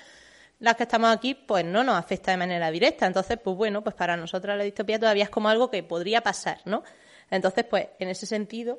las 0.61 0.77
que 0.77 0.85
estamos 0.85 1.11
aquí, 1.11 1.35
pues 1.35 1.65
no 1.65 1.83
nos 1.83 1.97
afecta 1.97 2.31
de 2.31 2.37
manera 2.37 2.71
directa. 2.71 3.05
Entonces, 3.05 3.37
pues 3.43 3.57
bueno, 3.57 3.83
pues 3.83 3.97
para 3.97 4.17
nosotras 4.17 4.57
la 4.57 4.63
distopía 4.63 5.01
todavía 5.01 5.25
es 5.25 5.31
como 5.31 5.49
algo 5.49 5.69
que 5.69 5.83
podría 5.83 6.21
pasar, 6.21 6.61
¿no? 6.65 6.85
Entonces, 7.33 7.65
pues 7.65 7.89
en 7.99 8.11
ese 8.11 8.27
sentido, 8.27 8.79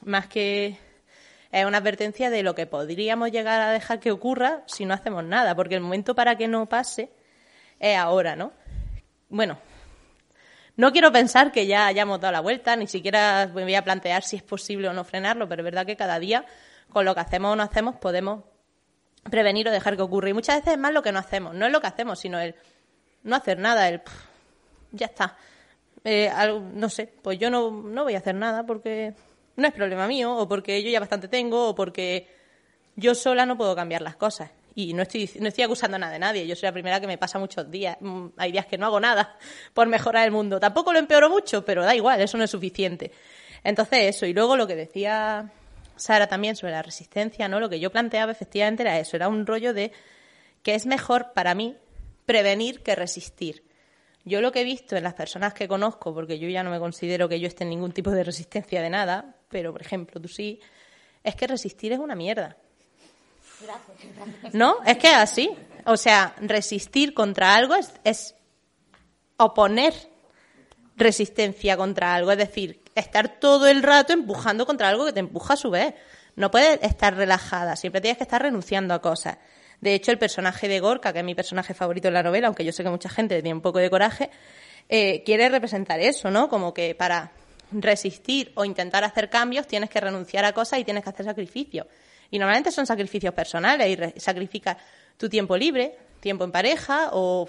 más 0.00 0.26
que 0.26 0.78
es 1.52 1.66
una 1.66 1.76
advertencia 1.76 2.30
de 2.30 2.42
lo 2.42 2.54
que 2.54 2.64
podríamos 2.64 3.30
llegar 3.30 3.60
a 3.60 3.72
dejar 3.72 4.00
que 4.00 4.10
ocurra 4.10 4.62
si 4.64 4.86
no 4.86 4.94
hacemos 4.94 5.22
nada, 5.22 5.54
porque 5.54 5.74
el 5.74 5.82
momento 5.82 6.14
para 6.14 6.38
que 6.38 6.48
no 6.48 6.64
pase 6.64 7.10
es 7.78 7.96
ahora, 7.96 8.36
¿no? 8.36 8.52
Bueno, 9.28 9.58
no 10.76 10.92
quiero 10.92 11.10
pensar 11.10 11.50
que 11.52 11.66
ya 11.66 11.86
hayamos 11.86 12.20
dado 12.20 12.32
la 12.32 12.40
vuelta, 12.40 12.76
ni 12.76 12.86
siquiera 12.86 13.50
me 13.52 13.64
voy 13.64 13.74
a 13.74 13.82
plantear 13.82 14.22
si 14.22 14.36
es 14.36 14.42
posible 14.42 14.88
o 14.88 14.92
no 14.92 15.04
frenarlo, 15.04 15.48
pero 15.48 15.62
es 15.62 15.64
verdad 15.64 15.84
que 15.84 15.96
cada 15.96 16.18
día, 16.18 16.46
con 16.88 17.04
lo 17.04 17.14
que 17.14 17.20
hacemos 17.20 17.52
o 17.52 17.56
no 17.56 17.64
hacemos, 17.64 17.96
podemos 17.96 18.44
prevenir 19.28 19.68
o 19.68 19.72
dejar 19.72 19.96
que 19.96 20.02
ocurra. 20.02 20.28
Y 20.28 20.34
muchas 20.34 20.56
veces 20.56 20.74
es 20.74 20.78
más 20.78 20.92
lo 20.92 21.02
que 21.02 21.12
no 21.12 21.18
hacemos, 21.18 21.54
no 21.54 21.66
es 21.66 21.72
lo 21.72 21.80
que 21.80 21.88
hacemos, 21.88 22.20
sino 22.20 22.38
el 22.38 22.54
no 23.24 23.34
hacer 23.34 23.58
nada, 23.58 23.88
el 23.88 24.02
ya 24.92 25.06
está. 25.06 25.36
Eh, 26.04 26.30
no 26.74 26.88
sé, 26.88 27.12
pues 27.22 27.38
yo 27.38 27.50
no, 27.50 27.70
no 27.70 28.04
voy 28.04 28.14
a 28.14 28.18
hacer 28.18 28.34
nada 28.34 28.64
porque 28.64 29.14
no 29.56 29.66
es 29.66 29.74
problema 29.74 30.06
mío, 30.06 30.36
o 30.36 30.48
porque 30.48 30.82
yo 30.82 30.90
ya 30.90 31.00
bastante 31.00 31.26
tengo, 31.26 31.70
o 31.70 31.74
porque 31.74 32.28
yo 32.94 33.14
sola 33.14 33.46
no 33.46 33.56
puedo 33.58 33.74
cambiar 33.74 34.02
las 34.02 34.16
cosas. 34.16 34.50
Y 34.80 34.92
no 34.94 35.02
estoy, 35.02 35.28
no 35.40 35.48
estoy 35.48 35.64
acusando 35.64 35.96
a 35.96 35.98
nada 35.98 36.12
de 36.12 36.20
nadie. 36.20 36.46
Yo 36.46 36.54
soy 36.54 36.68
la 36.68 36.72
primera 36.72 37.00
que 37.00 37.08
me 37.08 37.18
pasa 37.18 37.40
muchos 37.40 37.68
días. 37.68 37.96
Mm, 37.98 38.28
Hay 38.36 38.52
días 38.52 38.64
que 38.66 38.78
no 38.78 38.86
hago 38.86 39.00
nada 39.00 39.36
por 39.74 39.88
mejorar 39.88 40.24
el 40.24 40.30
mundo. 40.30 40.60
Tampoco 40.60 40.92
lo 40.92 41.00
empeoro 41.00 41.28
mucho, 41.28 41.64
pero 41.64 41.84
da 41.84 41.96
igual, 41.96 42.20
eso 42.20 42.38
no 42.38 42.44
es 42.44 42.50
suficiente. 42.52 43.10
Entonces, 43.64 44.14
eso. 44.14 44.24
Y 44.24 44.32
luego 44.32 44.56
lo 44.56 44.68
que 44.68 44.76
decía 44.76 45.50
Sara 45.96 46.28
también 46.28 46.54
sobre 46.54 46.74
la 46.74 46.82
resistencia, 46.82 47.48
¿no? 47.48 47.58
Lo 47.58 47.68
que 47.68 47.80
yo 47.80 47.90
planteaba 47.90 48.30
efectivamente 48.30 48.84
era 48.84 49.00
eso. 49.00 49.16
Era 49.16 49.26
un 49.26 49.46
rollo 49.46 49.74
de 49.74 49.90
que 50.62 50.76
es 50.76 50.86
mejor 50.86 51.32
para 51.32 51.56
mí 51.56 51.76
prevenir 52.24 52.80
que 52.84 52.94
resistir. 52.94 53.64
Yo 54.24 54.40
lo 54.40 54.52
que 54.52 54.60
he 54.60 54.64
visto 54.64 54.94
en 54.96 55.02
las 55.02 55.14
personas 55.14 55.54
que 55.54 55.66
conozco, 55.66 56.14
porque 56.14 56.38
yo 56.38 56.48
ya 56.48 56.62
no 56.62 56.70
me 56.70 56.78
considero 56.78 57.28
que 57.28 57.40
yo 57.40 57.48
esté 57.48 57.64
en 57.64 57.70
ningún 57.70 57.90
tipo 57.90 58.12
de 58.12 58.22
resistencia 58.22 58.80
de 58.80 58.90
nada, 58.90 59.34
pero 59.48 59.72
por 59.72 59.82
ejemplo 59.82 60.20
tú 60.20 60.28
sí, 60.28 60.60
es 61.24 61.34
que 61.34 61.48
resistir 61.48 61.92
es 61.92 61.98
una 61.98 62.14
mierda. 62.14 62.56
¿No? 64.52 64.76
Es 64.84 64.98
que 64.98 65.08
es 65.08 65.16
así. 65.16 65.50
O 65.84 65.96
sea, 65.96 66.34
resistir 66.40 67.14
contra 67.14 67.54
algo 67.54 67.74
es, 67.74 67.92
es 68.04 68.34
oponer 69.36 69.94
resistencia 70.96 71.76
contra 71.76 72.14
algo. 72.14 72.32
Es 72.32 72.38
decir, 72.38 72.82
estar 72.94 73.40
todo 73.40 73.68
el 73.68 73.82
rato 73.82 74.12
empujando 74.12 74.66
contra 74.66 74.88
algo 74.88 75.06
que 75.06 75.12
te 75.12 75.20
empuja 75.20 75.54
a 75.54 75.56
su 75.56 75.70
vez. 75.70 75.94
No 76.36 76.50
puedes 76.50 76.80
estar 76.82 77.16
relajada, 77.16 77.74
siempre 77.74 78.00
tienes 78.00 78.18
que 78.18 78.24
estar 78.24 78.40
renunciando 78.40 78.94
a 78.94 79.00
cosas. 79.00 79.38
De 79.80 79.94
hecho, 79.94 80.10
el 80.10 80.18
personaje 80.18 80.68
de 80.68 80.80
Gorka, 80.80 81.12
que 81.12 81.20
es 81.20 81.24
mi 81.24 81.34
personaje 81.34 81.74
favorito 81.74 82.08
en 82.08 82.14
la 82.14 82.22
novela, 82.22 82.48
aunque 82.48 82.64
yo 82.64 82.72
sé 82.72 82.82
que 82.82 82.90
mucha 82.90 83.08
gente 83.08 83.40
tiene 83.42 83.54
un 83.54 83.60
poco 83.60 83.78
de 83.78 83.90
coraje, 83.90 84.30
eh, 84.88 85.22
quiere 85.24 85.48
representar 85.48 86.00
eso, 86.00 86.30
¿no? 86.30 86.48
Como 86.48 86.74
que 86.74 86.94
para 86.94 87.32
resistir 87.70 88.52
o 88.54 88.64
intentar 88.64 89.04
hacer 89.04 89.28
cambios 89.28 89.66
tienes 89.66 89.90
que 89.90 90.00
renunciar 90.00 90.44
a 90.44 90.52
cosas 90.52 90.78
y 90.80 90.84
tienes 90.84 91.04
que 91.04 91.10
hacer 91.10 91.26
sacrificios. 91.26 91.86
Y 92.30 92.38
normalmente 92.38 92.70
son 92.70 92.86
sacrificios 92.86 93.32
personales 93.34 94.14
y 94.16 94.20
sacrificas 94.20 94.76
tu 95.16 95.28
tiempo 95.28 95.56
libre, 95.56 95.96
tiempo 96.20 96.44
en 96.44 96.52
pareja 96.52 97.10
o 97.12 97.48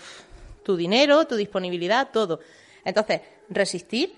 tu 0.64 0.78
dinero, 0.78 1.26
tu 1.26 1.36
disponibilidad, 1.36 2.10
todo. 2.12 2.40
Entonces, 2.86 3.22
resistir, 3.50 4.14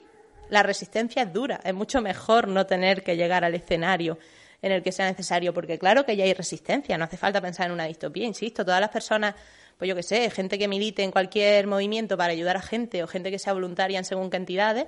la 0.50 0.64
resistencia 0.64 1.24
es 1.24 1.34
dura. 1.34 1.60
Es 1.64 1.74
mucho 1.74 2.02
mejor 2.02 2.48
no 2.48 2.66
tener 2.66 3.04
que 3.04 3.16
llegar 3.16 3.44
al 3.44 3.56
escenario 3.56 4.18
en 4.62 4.72
el 4.72 4.84
que 4.84 4.92
sea 4.92 5.08
necesario, 5.08 5.54
porque 5.54 5.80
claro 5.80 6.06
que 6.06 6.16
ya 6.16 6.24
hay 6.24 6.34
resistencia, 6.34 6.98
no 6.98 7.06
hace 7.06 7.18
falta 7.18 7.42
pensar 7.42 7.68
en 7.68 7.72
una 7.72 7.86
distopía, 7.86 8.26
insisto, 8.26 8.64
todas 8.64 8.80
las 8.80 8.92
personas, 8.92 9.34
pues 9.78 9.90
yo 9.90 9.96
que 9.96 10.04
sé, 10.04 10.30
gente 10.30 10.60
que 10.60 10.68
milite 10.68 11.02
en 11.04 11.12
cualquier 11.12 11.66
movimiento 11.66 12.16
para 12.16 12.34
ayudar 12.34 12.58
a 12.58 12.62
gente 12.62 13.02
o 13.02 13.08
gente 13.08 13.32
que 13.32 13.40
sea 13.40 13.54
voluntaria 13.54 13.98
en 13.98 14.06
según 14.06 14.30
qué 14.30 14.38
entidades, 14.38 14.86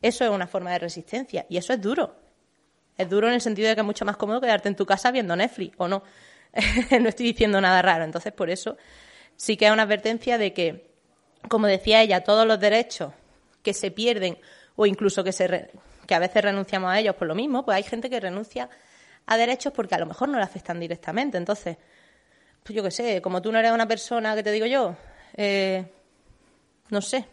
eso 0.00 0.24
es 0.24 0.30
una 0.30 0.46
forma 0.46 0.70
de 0.70 0.78
resistencia 0.78 1.44
y 1.48 1.56
eso 1.56 1.72
es 1.72 1.80
duro. 1.80 2.25
Es 2.98 3.08
duro 3.08 3.28
en 3.28 3.34
el 3.34 3.40
sentido 3.40 3.68
de 3.68 3.74
que 3.74 3.80
es 3.80 3.86
mucho 3.86 4.04
más 4.04 4.16
cómodo 4.16 4.40
quedarte 4.40 4.68
en 4.68 4.76
tu 4.76 4.86
casa 4.86 5.10
viendo 5.10 5.36
Netflix, 5.36 5.74
o 5.78 5.88
no. 5.88 6.02
no 7.00 7.08
estoy 7.08 7.26
diciendo 7.26 7.60
nada 7.60 7.82
raro. 7.82 8.04
Entonces, 8.04 8.32
por 8.32 8.48
eso 8.50 8.76
sí 9.36 9.56
que 9.56 9.66
hay 9.66 9.72
una 9.72 9.82
advertencia 9.82 10.38
de 10.38 10.52
que, 10.54 10.90
como 11.48 11.66
decía 11.66 12.00
ella, 12.02 12.24
todos 12.24 12.46
los 12.46 12.58
derechos 12.58 13.12
que 13.62 13.74
se 13.74 13.90
pierden 13.90 14.38
o 14.76 14.86
incluso 14.86 15.22
que, 15.24 15.32
se 15.32 15.46
re- 15.46 15.70
que 16.06 16.14
a 16.14 16.18
veces 16.18 16.42
renunciamos 16.42 16.90
a 16.90 16.98
ellos 16.98 17.14
por 17.16 17.26
lo 17.28 17.34
mismo, 17.34 17.64
pues 17.64 17.76
hay 17.76 17.82
gente 17.82 18.08
que 18.08 18.18
renuncia 18.20 18.68
a 19.26 19.36
derechos 19.36 19.72
porque 19.74 19.94
a 19.94 19.98
lo 19.98 20.06
mejor 20.06 20.28
no 20.28 20.38
le 20.38 20.44
afectan 20.44 20.80
directamente. 20.80 21.36
Entonces, 21.36 21.76
pues 22.62 22.74
yo 22.74 22.82
qué 22.82 22.90
sé, 22.90 23.20
como 23.20 23.42
tú 23.42 23.52
no 23.52 23.58
eres 23.58 23.72
una 23.72 23.86
persona, 23.86 24.34
que 24.34 24.42
te 24.42 24.52
digo 24.52 24.66
yo? 24.66 24.96
Eh, 25.36 25.84
no 26.88 27.00
sé, 27.02 27.26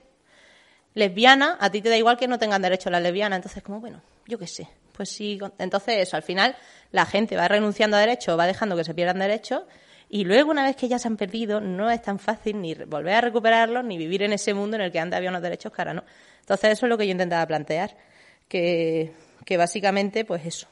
lesbiana, 0.93 1.57
a 1.59 1.69
ti 1.71 1.81
te 1.81 1.89
da 1.89 1.97
igual 1.97 2.17
que 2.17 2.27
no 2.27 2.37
tengan 2.39 2.61
derecho 2.61 2.89
las 2.89 3.01
lesbianas. 3.01 3.37
Entonces, 3.37 3.63
como, 3.63 3.79
bueno, 3.79 4.01
yo 4.27 4.37
qué 4.37 4.47
sé. 4.47 4.67
Pues 4.93 5.09
sí, 5.09 5.39
entonces 5.57 5.97
eso, 5.97 6.15
al 6.15 6.23
final 6.23 6.55
la 6.91 7.05
gente 7.05 7.35
va 7.35 7.47
renunciando 7.47 7.97
a 7.97 7.99
derechos, 7.99 8.37
va 8.37 8.45
dejando 8.45 8.77
que 8.77 8.83
se 8.83 8.93
pierdan 8.93 9.19
derechos 9.19 9.63
y 10.07 10.25
luego 10.25 10.51
una 10.51 10.63
vez 10.63 10.75
que 10.75 10.87
ya 10.87 10.99
se 10.99 11.07
han 11.07 11.17
perdido 11.17 11.59
no 11.59 11.89
es 11.89 11.99
tan 12.03 12.19
fácil 12.19 12.61
ni 12.61 12.75
volver 12.75 13.15
a 13.15 13.21
recuperarlos 13.21 13.83
ni 13.83 13.97
vivir 13.97 14.21
en 14.21 14.33
ese 14.33 14.53
mundo 14.53 14.75
en 14.75 14.83
el 14.83 14.91
que 14.91 14.99
antes 14.99 15.17
había 15.17 15.31
unos 15.31 15.41
derechos 15.41 15.73
que 15.73 15.85
no. 15.85 16.03
Entonces 16.39 16.73
eso 16.73 16.85
es 16.85 16.89
lo 16.91 16.97
que 16.99 17.07
yo 17.07 17.11
intentaba 17.11 17.45
plantear, 17.47 17.97
que, 18.47 19.13
que 19.43 19.57
básicamente 19.57 20.23
pues 20.25 20.45
eso, 20.45 20.67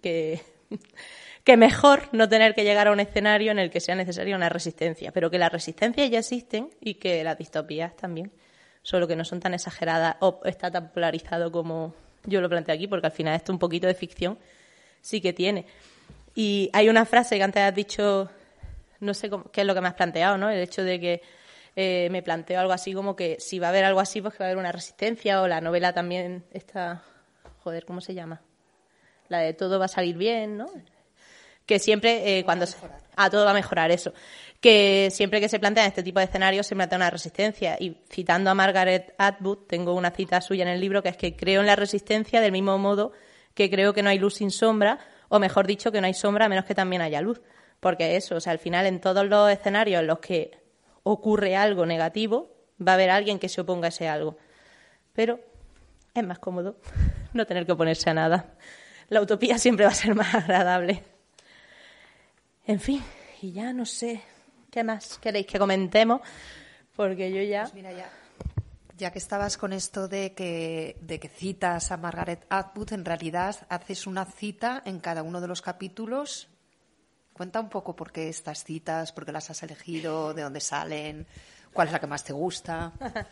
que, 0.00 0.40
que 1.44 1.56
mejor 1.56 2.08
no 2.12 2.28
tener 2.28 2.54
que 2.54 2.62
llegar 2.62 2.86
a 2.86 2.92
un 2.92 3.00
escenario 3.00 3.50
en 3.50 3.58
el 3.58 3.70
que 3.70 3.80
sea 3.80 3.96
necesaria 3.96 4.36
una 4.36 4.48
resistencia, 4.48 5.10
pero 5.10 5.28
que 5.28 5.38
las 5.38 5.50
resistencias 5.50 6.08
ya 6.08 6.20
existen 6.20 6.70
y 6.80 6.94
que 6.94 7.24
las 7.24 7.36
distopías 7.36 7.96
también, 7.96 8.30
solo 8.82 9.08
que 9.08 9.16
no 9.16 9.24
son 9.24 9.40
tan 9.40 9.54
exageradas 9.54 10.14
o 10.20 10.40
está 10.44 10.70
tan 10.70 10.92
polarizado 10.92 11.50
como 11.50 11.96
yo 12.24 12.40
lo 12.40 12.48
planteo 12.48 12.74
aquí, 12.74 12.86
porque 12.86 13.06
al 13.06 13.12
final 13.12 13.34
esto 13.34 13.52
un 13.52 13.58
poquito 13.58 13.86
de 13.86 13.94
ficción 13.94 14.38
sí 15.00 15.20
que 15.20 15.32
tiene. 15.32 15.66
Y 16.34 16.70
hay 16.72 16.88
una 16.88 17.04
frase 17.04 17.36
que 17.36 17.42
antes 17.42 17.62
has 17.62 17.74
dicho, 17.74 18.30
no 19.00 19.14
sé 19.14 19.30
cómo- 19.30 19.50
qué 19.50 19.60
es 19.62 19.66
lo 19.66 19.74
que 19.74 19.80
me 19.80 19.88
has 19.88 19.94
planteado, 19.94 20.36
¿no? 20.38 20.48
El 20.50 20.60
hecho 20.60 20.82
de 20.82 20.98
que 21.00 21.22
eh, 21.76 22.08
me 22.10 22.22
planteo 22.22 22.60
algo 22.60 22.72
así 22.72 22.92
como 22.94 23.16
que 23.16 23.36
si 23.40 23.58
va 23.58 23.66
a 23.66 23.70
haber 23.70 23.84
algo 23.84 24.00
así, 24.00 24.20
pues 24.22 24.34
que 24.34 24.38
va 24.40 24.46
a 24.46 24.48
haber 24.50 24.58
una 24.58 24.70
resistencia 24.72 25.42
o 25.42 25.48
la 25.48 25.60
novela 25.60 25.92
también 25.92 26.44
está, 26.52 27.02
joder, 27.64 27.84
¿cómo 27.84 28.00
se 28.00 28.14
llama? 28.14 28.40
La 29.28 29.38
de 29.38 29.54
todo 29.54 29.78
va 29.78 29.86
a 29.86 29.88
salir 29.88 30.16
bien, 30.16 30.56
¿no? 30.56 30.66
que 31.66 31.78
siempre 31.78 32.38
eh, 32.38 32.44
cuando 32.44 32.66
se, 32.66 32.76
a 33.16 33.30
todo 33.30 33.46
va 33.46 33.52
a 33.52 33.54
mejorar 33.54 33.90
eso 33.90 34.12
que 34.64 35.10
siempre 35.10 35.42
que 35.42 35.50
se 35.50 35.58
plantean 35.58 35.88
este 35.88 36.02
tipo 36.02 36.20
de 36.20 36.24
escenarios 36.24 36.66
se 36.66 36.74
plantea 36.74 36.96
una 36.96 37.10
resistencia. 37.10 37.76
Y 37.78 37.98
citando 38.08 38.48
a 38.48 38.54
Margaret 38.54 39.14
Atwood 39.18 39.66
tengo 39.66 39.92
una 39.92 40.10
cita 40.10 40.40
suya 40.40 40.62
en 40.62 40.70
el 40.70 40.80
libro 40.80 41.02
que 41.02 41.10
es 41.10 41.18
que 41.18 41.36
creo 41.36 41.60
en 41.60 41.66
la 41.66 41.76
resistencia 41.76 42.40
del 42.40 42.50
mismo 42.50 42.78
modo 42.78 43.12
que 43.52 43.68
creo 43.68 43.92
que 43.92 44.02
no 44.02 44.08
hay 44.08 44.18
luz 44.18 44.36
sin 44.36 44.50
sombra 44.50 45.00
o 45.28 45.38
mejor 45.38 45.66
dicho 45.66 45.92
que 45.92 46.00
no 46.00 46.06
hay 46.06 46.14
sombra 46.14 46.46
a 46.46 46.48
menos 46.48 46.64
que 46.64 46.74
también 46.74 47.02
haya 47.02 47.20
luz. 47.20 47.42
Porque 47.78 48.16
eso 48.16 48.36
o 48.36 48.40
sea 48.40 48.52
al 48.52 48.58
final 48.58 48.86
en 48.86 49.02
todos 49.02 49.26
los 49.26 49.50
escenarios 49.50 50.00
en 50.00 50.06
los 50.06 50.20
que 50.20 50.52
ocurre 51.02 51.56
algo 51.56 51.84
negativo 51.84 52.48
va 52.80 52.92
a 52.92 52.94
haber 52.94 53.10
alguien 53.10 53.38
que 53.38 53.50
se 53.50 53.60
oponga 53.60 53.88
a 53.88 53.90
ese 53.90 54.08
algo. 54.08 54.38
Pero 55.12 55.40
es 56.14 56.24
más 56.24 56.38
cómodo 56.38 56.78
no 57.34 57.44
tener 57.44 57.66
que 57.66 57.72
oponerse 57.72 58.08
a 58.08 58.14
nada. 58.14 58.54
La 59.10 59.20
utopía 59.20 59.58
siempre 59.58 59.84
va 59.84 59.92
a 59.92 59.94
ser 59.94 60.14
más 60.14 60.34
agradable. 60.34 61.02
En 62.66 62.80
fin, 62.80 63.02
y 63.42 63.52
ya 63.52 63.74
no 63.74 63.84
sé 63.84 64.22
qué 64.74 64.82
más 64.82 65.18
queréis 65.18 65.46
que 65.46 65.56
comentemos, 65.56 66.20
porque 66.96 67.30
yo 67.30 67.40
ya... 67.42 67.62
Pues 67.62 67.74
mira, 67.74 67.92
ya, 67.92 68.10
ya 68.98 69.12
que 69.12 69.20
estabas 69.20 69.56
con 69.56 69.72
esto 69.72 70.08
de 70.08 70.34
que, 70.34 70.96
de 71.00 71.20
que 71.20 71.28
citas 71.28 71.92
a 71.92 71.96
Margaret 71.96 72.44
Atwood, 72.48 72.92
en 72.92 73.04
realidad 73.04 73.54
haces 73.68 74.08
una 74.08 74.24
cita 74.24 74.82
en 74.84 74.98
cada 74.98 75.22
uno 75.22 75.40
de 75.40 75.46
los 75.46 75.62
capítulos. 75.62 76.48
Cuenta 77.32 77.60
un 77.60 77.68
poco 77.68 77.94
por 77.94 78.10
qué 78.10 78.28
estas 78.28 78.64
citas, 78.64 79.12
por 79.12 79.24
qué 79.24 79.30
las 79.30 79.48
has 79.48 79.62
elegido, 79.62 80.34
de 80.34 80.42
dónde 80.42 80.60
salen, 80.60 81.24
cuál 81.72 81.86
es 81.86 81.92
la 81.92 82.00
que 82.00 82.08
más 82.08 82.24
te 82.24 82.32
gusta. 82.32 82.92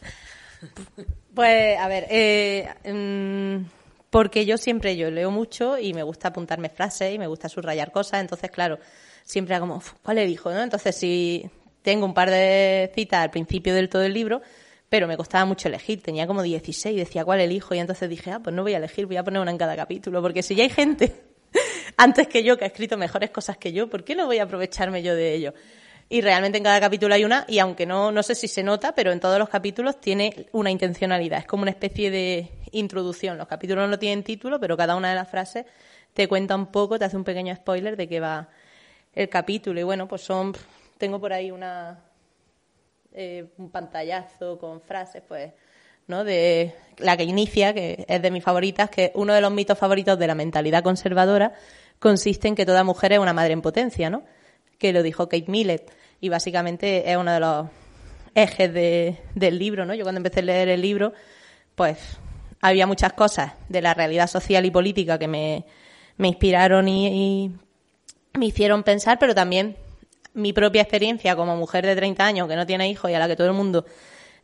Pues, 1.34 1.76
a 1.76 1.88
ver, 1.88 2.06
eh, 2.08 2.72
mm, 2.84 3.68
porque 4.10 4.46
yo 4.46 4.56
siempre 4.56 4.96
yo 4.96 5.10
leo 5.10 5.32
mucho 5.32 5.76
y 5.76 5.92
me 5.92 6.04
gusta 6.04 6.28
apuntarme 6.28 6.68
frases 6.68 7.12
y 7.12 7.18
me 7.18 7.26
gusta 7.26 7.48
subrayar 7.48 7.90
cosas, 7.90 8.20
entonces, 8.20 8.48
claro, 8.48 8.78
siempre 9.24 9.54
era 9.54 9.60
como, 9.60 9.76
"Uf, 9.76 9.92
¿cuál 10.02 10.18
elijo? 10.18 10.50
¿no? 10.50 10.62
Entonces, 10.62 10.94
si 10.96 11.48
tengo 11.82 12.06
un 12.06 12.14
par 12.14 12.30
de 12.30 12.90
citas 12.94 13.20
al 13.20 13.30
principio 13.30 13.74
del 13.74 13.88
todo 13.88 14.02
el 14.02 14.14
libro, 14.14 14.40
pero 14.88 15.06
me 15.06 15.16
costaba 15.16 15.44
mucho 15.44 15.68
elegir, 15.68 16.02
tenía 16.02 16.26
como 16.26 16.42
16, 16.42 16.96
decía, 16.96 17.24
¿cuál 17.24 17.40
elijo? 17.40 17.74
Y 17.74 17.78
entonces 17.78 18.08
dije, 18.08 18.30
ah, 18.30 18.40
pues 18.40 18.54
no 18.54 18.62
voy 18.62 18.74
a 18.74 18.76
elegir, 18.76 19.06
voy 19.06 19.16
a 19.16 19.24
poner 19.24 19.40
una 19.40 19.50
en 19.50 19.58
cada 19.58 19.74
capítulo, 19.74 20.20
porque 20.20 20.42
si 20.42 20.54
ya 20.54 20.64
hay 20.64 20.70
gente 20.70 21.14
antes 21.96 22.28
que 22.28 22.42
yo 22.42 22.56
que 22.56 22.64
ha 22.64 22.68
escrito 22.68 22.96
mejores 22.96 23.30
cosas 23.30 23.56
que 23.56 23.72
yo, 23.72 23.88
¿por 23.88 24.04
qué 24.04 24.14
no 24.14 24.26
voy 24.26 24.38
a 24.38 24.44
aprovecharme 24.44 25.02
yo 25.02 25.14
de 25.14 25.34
ello? 25.34 25.54
Y 26.08 26.20
realmente 26.20 26.58
en 26.58 26.64
cada 26.64 26.78
capítulo 26.78 27.14
hay 27.14 27.24
una, 27.24 27.46
y 27.48 27.58
aunque 27.58 27.86
no, 27.86 28.12
no 28.12 28.22
sé 28.22 28.34
si 28.34 28.46
se 28.48 28.62
nota, 28.62 28.94
pero 28.94 29.12
en 29.12 29.20
todos 29.20 29.38
los 29.38 29.48
capítulos 29.48 29.98
tiene 29.98 30.46
una 30.52 30.70
intencionalidad. 30.70 31.38
Es 31.38 31.46
como 31.46 31.62
una 31.62 31.70
especie 31.70 32.10
de 32.10 32.50
introducción. 32.72 33.38
Los 33.38 33.48
capítulos 33.48 33.88
no 33.88 33.98
tienen 33.98 34.22
título, 34.22 34.60
pero 34.60 34.76
cada 34.76 34.94
una 34.94 35.08
de 35.08 35.14
las 35.14 35.30
frases 35.30 35.64
te 36.12 36.28
cuenta 36.28 36.54
un 36.54 36.66
poco, 36.66 36.98
te 36.98 37.06
hace 37.06 37.16
un 37.16 37.24
pequeño 37.24 37.56
spoiler 37.56 37.96
de 37.96 38.08
qué 38.08 38.20
va 38.20 38.50
el 39.14 39.28
capítulo. 39.28 39.80
Y 39.80 39.82
bueno, 39.82 40.06
pues 40.08 40.22
son. 40.22 40.54
Tengo 40.98 41.20
por 41.20 41.32
ahí 41.32 41.50
una. 41.50 41.98
eh, 43.12 43.46
un 43.58 43.70
pantallazo 43.70 44.58
con 44.58 44.80
frases, 44.80 45.22
pues. 45.26 45.52
¿no? 46.06 46.24
De 46.24 46.74
la 46.98 47.16
que 47.16 47.24
inicia, 47.24 47.72
que 47.74 48.04
es 48.08 48.22
de 48.22 48.30
mis 48.30 48.42
favoritas, 48.42 48.90
que 48.90 49.12
uno 49.14 49.32
de 49.34 49.40
los 49.40 49.52
mitos 49.52 49.78
favoritos 49.78 50.18
de 50.18 50.26
la 50.26 50.34
mentalidad 50.34 50.82
conservadora 50.82 51.52
consiste 51.98 52.48
en 52.48 52.54
que 52.56 52.66
toda 52.66 52.82
mujer 52.84 53.12
es 53.12 53.18
una 53.20 53.32
madre 53.32 53.52
en 53.52 53.62
potencia, 53.62 54.10
¿no? 54.10 54.24
Que 54.78 54.92
lo 54.92 55.02
dijo 55.02 55.28
Kate 55.28 55.44
Millett. 55.48 55.90
Y 56.20 56.28
básicamente 56.28 57.08
es 57.10 57.16
uno 57.16 57.32
de 57.32 57.40
los 57.40 57.66
ejes 58.34 58.72
de- 58.72 59.18
del 59.34 59.58
libro, 59.58 59.84
¿no? 59.84 59.94
Yo 59.94 60.02
cuando 60.02 60.18
empecé 60.18 60.40
a 60.40 60.44
leer 60.44 60.68
el 60.70 60.80
libro, 60.82 61.12
pues 61.76 61.98
había 62.60 62.86
muchas 62.86 63.12
cosas 63.12 63.52
de 63.68 63.80
la 63.82 63.94
realidad 63.94 64.26
social 64.26 64.64
y 64.66 64.70
política 64.70 65.18
que 65.18 65.28
me, 65.28 65.64
me 66.16 66.28
inspiraron 66.28 66.88
y, 66.88 67.06
y 67.08 67.52
me 68.34 68.46
hicieron 68.46 68.82
pensar, 68.82 69.18
pero 69.18 69.34
también 69.34 69.76
mi 70.34 70.52
propia 70.52 70.82
experiencia 70.82 71.36
como 71.36 71.56
mujer 71.56 71.84
de 71.84 71.94
30 71.94 72.24
años 72.24 72.48
que 72.48 72.56
no 72.56 72.66
tiene 72.66 72.88
hijos 72.88 73.10
y 73.10 73.14
a 73.14 73.18
la 73.18 73.28
que 73.28 73.36
todo 73.36 73.48
el 73.48 73.52
mundo 73.52 73.84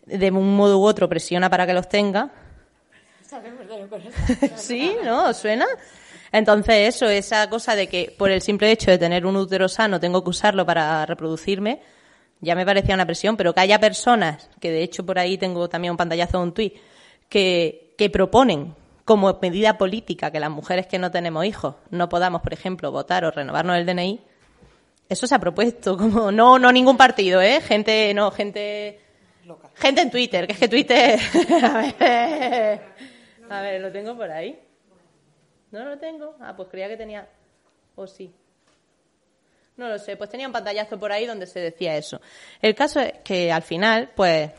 de 0.05 0.31
un 0.31 0.57
modo 0.57 0.79
u 0.79 0.85
otro 0.85 1.09
presiona 1.09 1.51
para 1.51 1.67
que 1.67 1.73
los 1.73 1.89
tenga. 1.89 2.31
¿Sí? 4.57 4.97
¿No? 5.05 5.29
¿Os 5.29 5.37
suena? 5.37 5.67
Entonces, 6.33 6.95
eso, 6.95 7.07
esa 7.09 7.49
cosa 7.49 7.75
de 7.75 7.87
que 7.87 8.15
por 8.17 8.31
el 8.31 8.43
simple 8.43 8.71
hecho 8.71 8.91
de 8.91 8.99
tener 8.99 9.25
un 9.25 9.37
útero 9.37 9.69
sano 9.69 9.99
tengo 10.01 10.23
que 10.23 10.31
usarlo 10.31 10.67
para 10.67 11.05
reproducirme, 11.07 11.81
ya 12.41 12.55
me 12.55 12.65
parecía 12.65 12.95
una 12.95 13.07
presión, 13.07 13.37
pero 13.37 13.55
que 13.55 13.61
haya 13.61 13.81
personas, 13.81 14.49
que 14.61 14.71
de 14.71 14.83
hecho 14.83 15.05
por 15.05 15.19
ahí 15.19 15.39
tengo 15.39 15.69
también 15.69 15.93
un 15.93 15.97
pantallazo 15.97 16.39
de 16.39 16.45
un 16.45 16.53
tuit, 16.53 16.75
que, 17.29 17.95
que 17.97 18.11
proponen 18.11 18.75
como 19.09 19.39
medida 19.41 19.79
política 19.79 20.31
que 20.31 20.39
las 20.39 20.51
mujeres 20.51 20.87
que 20.87 20.99
no 20.99 21.11
tenemos 21.11 21.43
hijos 21.47 21.77
no 21.89 22.11
podamos, 22.11 22.43
por 22.43 22.53
ejemplo, 22.53 22.93
votar 22.93 23.25
o 23.25 23.31
renovarnos 23.31 23.79
el 23.79 23.87
DNI, 23.87 24.21
eso 25.09 25.27
se 25.27 25.35
ha 25.35 25.39
propuesto, 25.39 25.97
como 25.97 26.31
no, 26.31 26.59
no 26.59 26.71
ningún 26.71 26.99
partido, 26.99 27.41
¿eh? 27.41 27.63
Gente, 27.63 28.13
no, 28.13 28.31
gente, 28.31 29.01
gente 29.77 30.03
en 30.03 30.11
Twitter, 30.11 30.47
que 30.47 30.53
es 30.53 30.59
que 30.59 30.69
Twitter, 30.69 31.19
a 31.63 31.95
ver, 31.99 32.81
a 33.49 33.63
ver, 33.63 33.81
lo 33.81 33.91
tengo 33.91 34.15
por 34.15 34.31
ahí. 34.31 34.61
¿No 35.71 35.87
lo 35.87 35.99
tengo? 35.99 36.37
Ah, 36.43 36.55
pues 36.55 36.69
creía 36.69 36.89
que 36.89 36.99
tenía, 36.99 37.27
o 37.95 38.07
sí. 38.07 38.31
No 39.79 39.89
lo 39.89 39.99
sé, 39.99 40.19
pues 40.19 40.29
tenía 40.29 40.47
un 40.47 40.53
pantallazo 40.53 41.01
por 41.01 41.13
ahí 41.13 41.25
donde 41.25 41.47
se 41.47 41.61
decía 41.61 41.97
eso. 41.97 42.21
El 42.61 42.75
caso 42.75 43.01
es 43.01 43.15
que 43.25 43.51
al 43.51 43.63
final, 43.63 44.11
pues, 44.15 44.51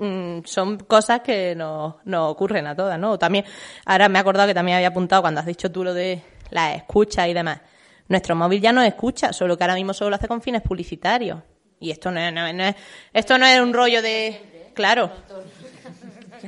mm, 0.00 0.40
son 0.44 0.78
cosas 0.78 1.20
que 1.20 1.54
nos, 1.54 1.94
nos 2.04 2.30
ocurren 2.32 2.66
a 2.66 2.74
todas, 2.74 2.98
¿no? 2.98 3.18
También, 3.18 3.44
ahora 3.84 4.08
me 4.08 4.18
he 4.18 4.20
acordado 4.20 4.48
que 4.48 4.54
también 4.54 4.76
había 4.76 4.88
apuntado 4.88 5.22
cuando 5.22 5.40
has 5.40 5.46
dicho 5.46 5.70
tú 5.70 5.84
lo 5.84 5.94
de 5.94 6.22
la 6.50 6.74
escucha 6.74 7.28
y 7.28 7.34
demás. 7.34 7.60
Nuestro 8.08 8.34
móvil 8.34 8.60
ya 8.60 8.72
no 8.72 8.82
escucha, 8.82 9.32
solo 9.32 9.56
que 9.56 9.62
ahora 9.64 9.74
mismo 9.76 9.94
solo 9.94 10.10
lo 10.10 10.16
hace 10.16 10.26
con 10.26 10.42
fines 10.42 10.62
publicitarios. 10.62 11.38
Y 11.78 11.90
esto 11.92 12.10
no 12.10 12.18
es, 12.20 12.32
no 12.32 12.46
es- 12.46 12.54
no 12.54 12.64
es- 12.64 12.74
esto 13.12 13.38
no 13.38 13.46
es 13.46 13.60
un 13.60 13.72
rollo 13.72 14.02
de, 14.02 14.70
claro, 14.74 15.10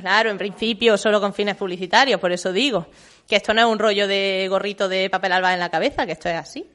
claro, 0.01 0.29
en 0.29 0.37
principio 0.37 0.97
solo 0.97 1.19
con 1.21 1.33
fines 1.33 1.55
publicitarios, 1.55 2.19
por 2.19 2.31
eso 2.31 2.51
digo 2.51 2.87
que 3.27 3.37
esto 3.37 3.53
no 3.53 3.61
es 3.61 3.67
un 3.67 3.79
rollo 3.79 4.07
de 4.07 4.47
gorrito 4.49 4.89
de 4.89 5.09
papel 5.09 5.31
alba 5.31 5.53
en 5.53 5.59
la 5.59 5.69
cabeza, 5.69 6.05
que 6.05 6.11
esto 6.11 6.29
es 6.29 6.35
así. 6.35 6.69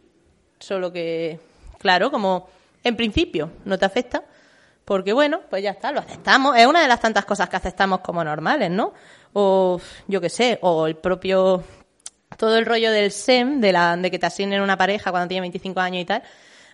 Solo 0.58 0.90
que, 0.92 1.38
claro, 1.78 2.10
como 2.10 2.48
en 2.82 2.96
principio 2.96 3.50
no 3.64 3.78
te 3.78 3.84
afecta, 3.84 4.22
porque 4.88 5.12
bueno, 5.12 5.42
pues 5.50 5.62
ya 5.62 5.72
está, 5.72 5.92
lo 5.92 6.00
aceptamos. 6.00 6.56
Es 6.56 6.66
una 6.66 6.80
de 6.80 6.88
las 6.88 6.98
tantas 6.98 7.26
cosas 7.26 7.50
que 7.50 7.56
aceptamos 7.56 8.00
como 8.00 8.24
normales, 8.24 8.70
¿no? 8.70 8.94
O 9.34 9.78
yo 10.06 10.18
qué 10.18 10.30
sé, 10.30 10.58
o 10.62 10.86
el 10.86 10.96
propio 10.96 11.62
todo 12.38 12.56
el 12.56 12.64
rollo 12.64 12.90
del 12.90 13.12
SEM, 13.12 13.60
de, 13.60 13.70
la, 13.70 13.98
de 13.98 14.10
que 14.10 14.18
te 14.18 14.24
asignen 14.24 14.62
una 14.62 14.78
pareja 14.78 15.10
cuando 15.10 15.28
tienes 15.28 15.42
25 15.42 15.78
años 15.78 16.00
y 16.00 16.04
tal, 16.06 16.22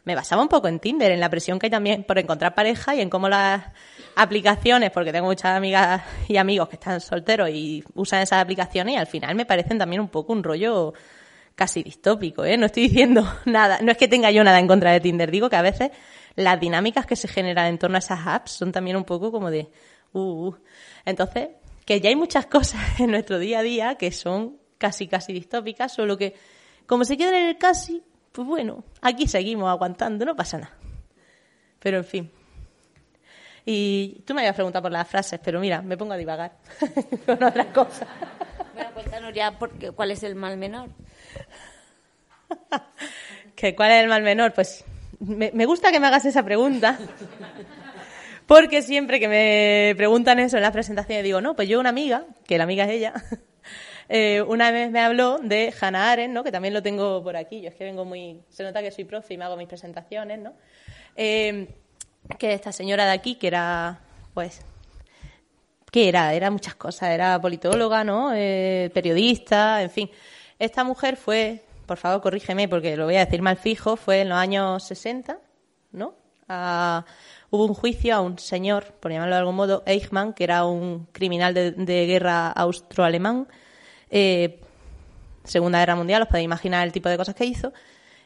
me 0.04 0.14
basaba 0.14 0.42
un 0.42 0.48
poco 0.48 0.68
en 0.68 0.78
Tinder, 0.78 1.10
en 1.10 1.18
la 1.18 1.28
presión 1.28 1.58
que 1.58 1.66
hay 1.66 1.70
también 1.70 2.04
por 2.04 2.16
encontrar 2.16 2.54
pareja 2.54 2.94
y 2.94 3.00
en 3.00 3.10
cómo 3.10 3.28
las 3.28 3.64
aplicaciones, 4.14 4.92
porque 4.92 5.10
tengo 5.10 5.26
muchas 5.26 5.56
amigas 5.56 6.02
y 6.28 6.36
amigos 6.36 6.68
que 6.68 6.76
están 6.76 7.00
solteros 7.00 7.50
y 7.50 7.82
usan 7.94 8.22
esas 8.22 8.40
aplicaciones 8.40 8.94
y 8.94 8.96
al 8.96 9.08
final 9.08 9.34
me 9.34 9.44
parecen 9.44 9.76
también 9.76 10.00
un 10.00 10.08
poco 10.08 10.32
un 10.32 10.44
rollo 10.44 10.94
casi 11.56 11.82
distópico, 11.82 12.44
¿eh? 12.44 12.56
No 12.56 12.66
estoy 12.66 12.84
diciendo 12.84 13.26
nada, 13.44 13.80
no 13.82 13.90
es 13.90 13.98
que 13.98 14.06
tenga 14.06 14.30
yo 14.30 14.44
nada 14.44 14.60
en 14.60 14.68
contra 14.68 14.92
de 14.92 15.00
Tinder, 15.00 15.32
digo 15.32 15.50
que 15.50 15.56
a 15.56 15.62
veces 15.62 15.90
las 16.36 16.60
dinámicas 16.60 17.06
que 17.06 17.16
se 17.16 17.28
generan 17.28 17.66
en 17.66 17.78
torno 17.78 17.96
a 17.96 17.98
esas 17.98 18.26
apps 18.26 18.52
son 18.52 18.72
también 18.72 18.96
un 18.96 19.04
poco 19.04 19.30
como 19.30 19.50
de, 19.50 19.68
uh, 20.12 20.20
uh. 20.20 20.56
entonces, 21.04 21.50
que 21.84 22.00
ya 22.00 22.08
hay 22.08 22.16
muchas 22.16 22.46
cosas 22.54 22.80
en 23.00 23.10
nuestro 23.10 23.38
día 23.38 23.60
a 23.60 23.62
día 23.62 23.94
que 23.96 24.12
son 24.12 24.58
casi, 24.78 25.06
casi 25.06 25.32
distópicas, 25.32 25.92
solo 25.92 26.16
que 26.16 26.34
como 26.86 27.04
se 27.04 27.16
quedan 27.16 27.34
en 27.34 27.48
el 27.48 27.58
casi, 27.58 28.02
pues 28.32 28.46
bueno, 28.46 28.84
aquí 29.00 29.26
seguimos 29.26 29.70
aguantando, 29.70 30.24
no 30.24 30.36
pasa 30.36 30.58
nada. 30.58 30.74
Pero 31.78 31.98
en 31.98 32.04
fin. 32.04 32.30
Y 33.66 34.22
tú 34.26 34.34
me 34.34 34.42
habías 34.42 34.54
preguntado 34.54 34.82
por 34.82 34.92
las 34.92 35.08
frases, 35.08 35.40
pero 35.42 35.60
mira, 35.60 35.80
me 35.80 35.96
pongo 35.96 36.12
a 36.12 36.16
divagar 36.16 36.52
con 37.26 37.42
otras 37.42 37.66
cosas. 37.68 38.08
Bueno, 38.74 38.90
cuéntanos 38.92 39.32
ya 39.32 39.56
cuál 39.94 40.10
es 40.10 40.22
el 40.22 40.34
mal 40.34 40.56
menor. 40.58 40.90
¿Que 43.54 43.74
¿Cuál 43.74 43.92
es 43.92 44.02
el 44.02 44.08
mal 44.08 44.22
menor? 44.22 44.52
Pues 44.52 44.84
me, 45.26 45.66
gusta 45.66 45.92
que 45.92 46.00
me 46.00 46.06
hagas 46.06 46.24
esa 46.24 46.42
pregunta. 46.42 46.98
Porque 48.46 48.82
siempre 48.82 49.20
que 49.20 49.28
me 49.28 49.94
preguntan 49.96 50.38
eso 50.38 50.56
en 50.56 50.62
las 50.62 50.72
presentaciones 50.72 51.24
digo, 51.24 51.40
no, 51.40 51.56
pues 51.56 51.68
yo 51.68 51.80
una 51.80 51.88
amiga, 51.88 52.26
que 52.46 52.58
la 52.58 52.64
amiga 52.64 52.84
es 52.84 52.90
ella, 52.90 53.14
eh, 54.10 54.42
una 54.42 54.70
vez 54.70 54.90
me 54.90 55.00
habló 55.00 55.38
de 55.38 55.72
Hannah 55.80 56.12
Arendt, 56.12 56.34
¿no? 56.34 56.44
que 56.44 56.52
también 56.52 56.74
lo 56.74 56.82
tengo 56.82 57.22
por 57.22 57.36
aquí, 57.36 57.62
yo 57.62 57.70
es 57.70 57.74
que 57.74 57.84
vengo 57.84 58.04
muy... 58.04 58.42
Se 58.50 58.62
nota 58.62 58.82
que 58.82 58.90
soy 58.90 59.04
profe 59.04 59.32
y 59.34 59.38
me 59.38 59.44
hago 59.44 59.56
mis 59.56 59.66
presentaciones, 59.68 60.40
¿no? 60.40 60.52
Eh, 61.16 61.68
que 62.38 62.52
esta 62.52 62.72
señora 62.72 63.06
de 63.06 63.12
aquí, 63.12 63.36
que 63.36 63.46
era, 63.46 64.00
pues, 64.34 64.60
¿qué 65.90 66.08
era? 66.08 66.34
Era 66.34 66.50
muchas 66.50 66.74
cosas, 66.74 67.10
era 67.10 67.40
politóloga, 67.40 68.04
¿no? 68.04 68.32
Eh, 68.34 68.90
periodista, 68.92 69.82
en 69.82 69.90
fin. 69.90 70.10
Esta 70.58 70.84
mujer 70.84 71.16
fue, 71.16 71.63
por 71.86 71.96
favor, 71.98 72.20
corrígeme 72.22 72.68
porque 72.68 72.96
lo 72.96 73.04
voy 73.06 73.16
a 73.16 73.24
decir 73.24 73.42
mal 73.42 73.56
fijo, 73.56 73.96
fue 73.96 74.20
en 74.22 74.28
los 74.30 74.38
años 74.38 74.82
60, 74.84 75.38
¿no? 75.92 76.14
A- 76.48 77.04
hubo 77.50 77.66
un 77.66 77.74
juicio 77.74 78.14
a 78.14 78.20
un 78.20 78.38
señor, 78.38 78.84
por 79.00 79.12
llamarlo 79.12 79.34
de 79.36 79.38
algún 79.40 79.54
modo, 79.56 79.82
Eichmann, 79.86 80.32
que 80.34 80.44
era 80.44 80.64
un 80.64 81.06
criminal 81.12 81.54
de, 81.54 81.70
de 81.72 82.06
guerra 82.06 82.48
austro-alemán, 82.50 83.46
eh, 84.10 84.60
Segunda 85.44 85.78
Guerra 85.78 85.94
Mundial, 85.96 86.22
os 86.22 86.28
podéis 86.28 86.46
imaginar 86.46 86.86
el 86.86 86.92
tipo 86.92 87.08
de 87.08 87.16
cosas 87.16 87.34
que 87.34 87.44
hizo, 87.44 87.72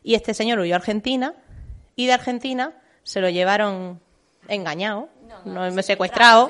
y 0.02 0.14
este 0.14 0.32
señor 0.34 0.58
huyó 0.60 0.74
a 0.74 0.78
Argentina, 0.78 1.34
y 1.96 2.06
de 2.06 2.12
Argentina 2.12 2.74
se 3.02 3.20
lo 3.20 3.28
llevaron 3.28 4.00
engañado, 4.48 5.08
no, 5.44 5.82
secuestrado, 5.82 6.48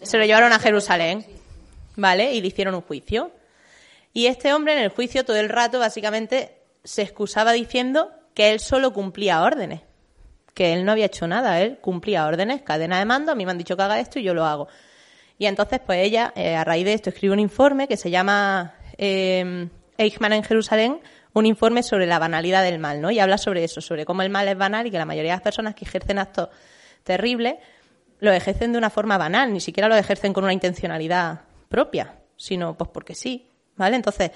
se 0.00 0.16
lo 0.16 0.24
llevaron 0.24 0.52
a 0.52 0.58
Jerusalén, 0.58 1.26
¿vale? 1.96 2.32
Y 2.32 2.40
le 2.40 2.46
hicieron 2.48 2.74
un 2.74 2.80
juicio. 2.82 3.30
Y 4.12 4.26
este 4.26 4.52
hombre 4.52 4.72
en 4.72 4.80
el 4.80 4.90
juicio 4.90 5.24
todo 5.24 5.36
el 5.36 5.48
rato 5.48 5.78
básicamente 5.78 6.56
se 6.84 7.02
excusaba 7.02 7.52
diciendo 7.52 8.10
que 8.34 8.50
él 8.50 8.60
solo 8.60 8.92
cumplía 8.92 9.42
órdenes, 9.42 9.82
que 10.54 10.72
él 10.72 10.84
no 10.84 10.92
había 10.92 11.06
hecho 11.06 11.26
nada, 11.26 11.60
él 11.60 11.78
cumplía 11.80 12.26
órdenes, 12.26 12.62
cadena 12.62 12.98
de 12.98 13.04
mando, 13.04 13.32
a 13.32 13.34
mí 13.34 13.44
me 13.44 13.52
han 13.52 13.58
dicho 13.58 13.76
que 13.76 13.82
haga 13.82 14.00
esto 14.00 14.18
y 14.18 14.22
yo 14.22 14.34
lo 14.34 14.44
hago. 14.44 14.68
Y 15.38 15.46
entonces 15.46 15.80
pues 15.84 16.04
ella, 16.04 16.32
eh, 16.36 16.56
a 16.56 16.64
raíz 16.64 16.84
de 16.84 16.92
esto, 16.92 17.10
escribe 17.10 17.32
un 17.32 17.40
informe 17.40 17.88
que 17.88 17.96
se 17.96 18.10
llama 18.10 18.74
eh, 18.98 19.68
Eichmann 19.96 20.32
en 20.32 20.42
Jerusalén, 20.42 21.00
un 21.32 21.46
informe 21.46 21.82
sobre 21.82 22.06
la 22.06 22.18
banalidad 22.18 22.62
del 22.62 22.78
mal, 22.78 23.00
¿no? 23.00 23.10
Y 23.10 23.20
habla 23.20 23.38
sobre 23.38 23.62
eso, 23.64 23.80
sobre 23.80 24.04
cómo 24.04 24.22
el 24.22 24.30
mal 24.30 24.48
es 24.48 24.56
banal 24.56 24.86
y 24.86 24.90
que 24.90 24.98
la 24.98 25.04
mayoría 25.04 25.32
de 25.32 25.36
las 25.36 25.42
personas 25.42 25.74
que 25.74 25.84
ejercen 25.84 26.18
actos 26.18 26.48
terribles 27.04 27.54
lo 28.18 28.32
ejercen 28.32 28.72
de 28.72 28.78
una 28.78 28.90
forma 28.90 29.16
banal, 29.16 29.52
ni 29.52 29.60
siquiera 29.60 29.88
lo 29.88 29.96
ejercen 29.96 30.32
con 30.32 30.44
una 30.44 30.52
intencionalidad 30.52 31.42
propia, 31.68 32.16
sino 32.36 32.76
pues 32.76 32.90
porque 32.92 33.14
sí, 33.14 33.49
¿vale? 33.80 33.96
Entonces, 33.96 34.30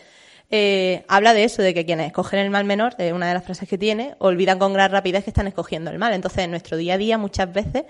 eh, 0.51 1.05
habla 1.09 1.35
de 1.35 1.45
eso, 1.45 1.63
de 1.63 1.73
que 1.73 1.87
quienes 1.87 2.07
escogen 2.07 2.41
el 2.41 2.51
mal 2.51 2.65
menor, 2.65 2.97
de 2.97 3.13
una 3.13 3.29
de 3.29 3.35
las 3.35 3.45
frases 3.45 3.69
que 3.69 3.79
tiene, 3.79 4.15
olvidan 4.19 4.59
con 4.59 4.73
gran 4.73 4.91
rapidez 4.91 5.25
que 5.25 5.31
están 5.31 5.47
escogiendo 5.47 5.91
el 5.91 5.99
mal. 5.99 6.13
Entonces, 6.13 6.45
en 6.45 6.51
nuestro 6.51 6.77
día 6.77 6.95
a 6.95 6.99
día 6.99 7.19
muchas 7.19 7.53
veces 7.53 7.85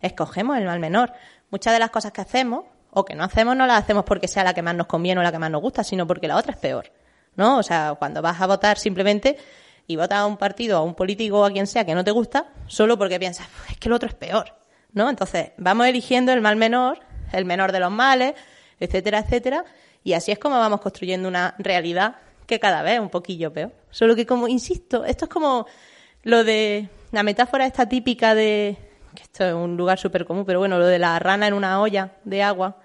escogemos 0.00 0.56
el 0.58 0.64
mal 0.64 0.78
menor. 0.78 1.12
Muchas 1.50 1.72
de 1.72 1.78
las 1.78 1.90
cosas 1.90 2.12
que 2.12 2.20
hacemos 2.20 2.64
o 2.90 3.04
que 3.04 3.14
no 3.14 3.24
hacemos 3.24 3.56
no 3.56 3.66
las 3.66 3.82
hacemos 3.82 4.04
porque 4.04 4.28
sea 4.28 4.44
la 4.44 4.54
que 4.54 4.62
más 4.62 4.74
nos 4.74 4.86
conviene 4.86 5.20
o 5.20 5.22
la 5.24 5.32
que 5.32 5.38
más 5.38 5.50
nos 5.50 5.60
gusta, 5.60 5.84
sino 5.84 6.06
porque 6.06 6.28
la 6.28 6.36
otra 6.36 6.52
es 6.52 6.58
peor, 6.58 6.92
¿no? 7.34 7.58
O 7.58 7.62
sea, 7.62 7.94
cuando 7.98 8.22
vas 8.22 8.40
a 8.40 8.46
votar 8.46 8.78
simplemente 8.78 9.36
y 9.86 9.96
votas 9.96 10.18
a 10.18 10.26
un 10.26 10.36
partido, 10.36 10.78
a 10.78 10.82
un 10.82 10.94
político 10.94 11.40
o 11.40 11.44
a 11.44 11.50
quien 11.50 11.66
sea 11.66 11.84
que 11.84 11.94
no 11.94 12.04
te 12.04 12.10
gusta, 12.10 12.46
solo 12.66 12.96
porque 12.98 13.18
piensas, 13.18 13.46
"Uf, 13.46 13.70
es 13.72 13.76
que 13.78 13.88
el 13.88 13.92
otro 13.92 14.08
es 14.08 14.14
peor, 14.14 14.54
¿no? 14.92 15.10
Entonces, 15.10 15.50
vamos 15.58 15.86
eligiendo 15.86 16.32
el 16.32 16.40
mal 16.40 16.56
menor, 16.56 17.00
el 17.32 17.44
menor 17.44 17.72
de 17.72 17.80
los 17.80 17.90
males, 17.90 18.34
etcétera, 18.80 19.20
etcétera, 19.20 19.64
y 20.06 20.12
así 20.12 20.30
es 20.30 20.38
como 20.38 20.56
vamos 20.56 20.80
construyendo 20.80 21.28
una 21.28 21.54
realidad 21.58 22.14
que 22.46 22.60
cada 22.60 22.82
vez 22.82 22.94
es 22.94 23.00
un 23.00 23.10
poquillo 23.10 23.52
peor. 23.52 23.72
Solo 23.90 24.14
que 24.14 24.24
como, 24.24 24.46
insisto, 24.46 25.04
esto 25.04 25.24
es 25.24 25.28
como 25.28 25.66
lo 26.22 26.44
de 26.44 26.88
la 27.10 27.24
metáfora 27.24 27.66
esta 27.66 27.88
típica 27.88 28.36
de, 28.36 28.76
que 29.16 29.22
esto 29.24 29.44
es 29.44 29.52
un 29.52 29.76
lugar 29.76 29.98
súper 29.98 30.24
común, 30.24 30.44
pero 30.44 30.60
bueno, 30.60 30.78
lo 30.78 30.86
de 30.86 31.00
la 31.00 31.18
rana 31.18 31.48
en 31.48 31.54
una 31.54 31.80
olla 31.80 32.12
de 32.22 32.42
agua. 32.44 32.76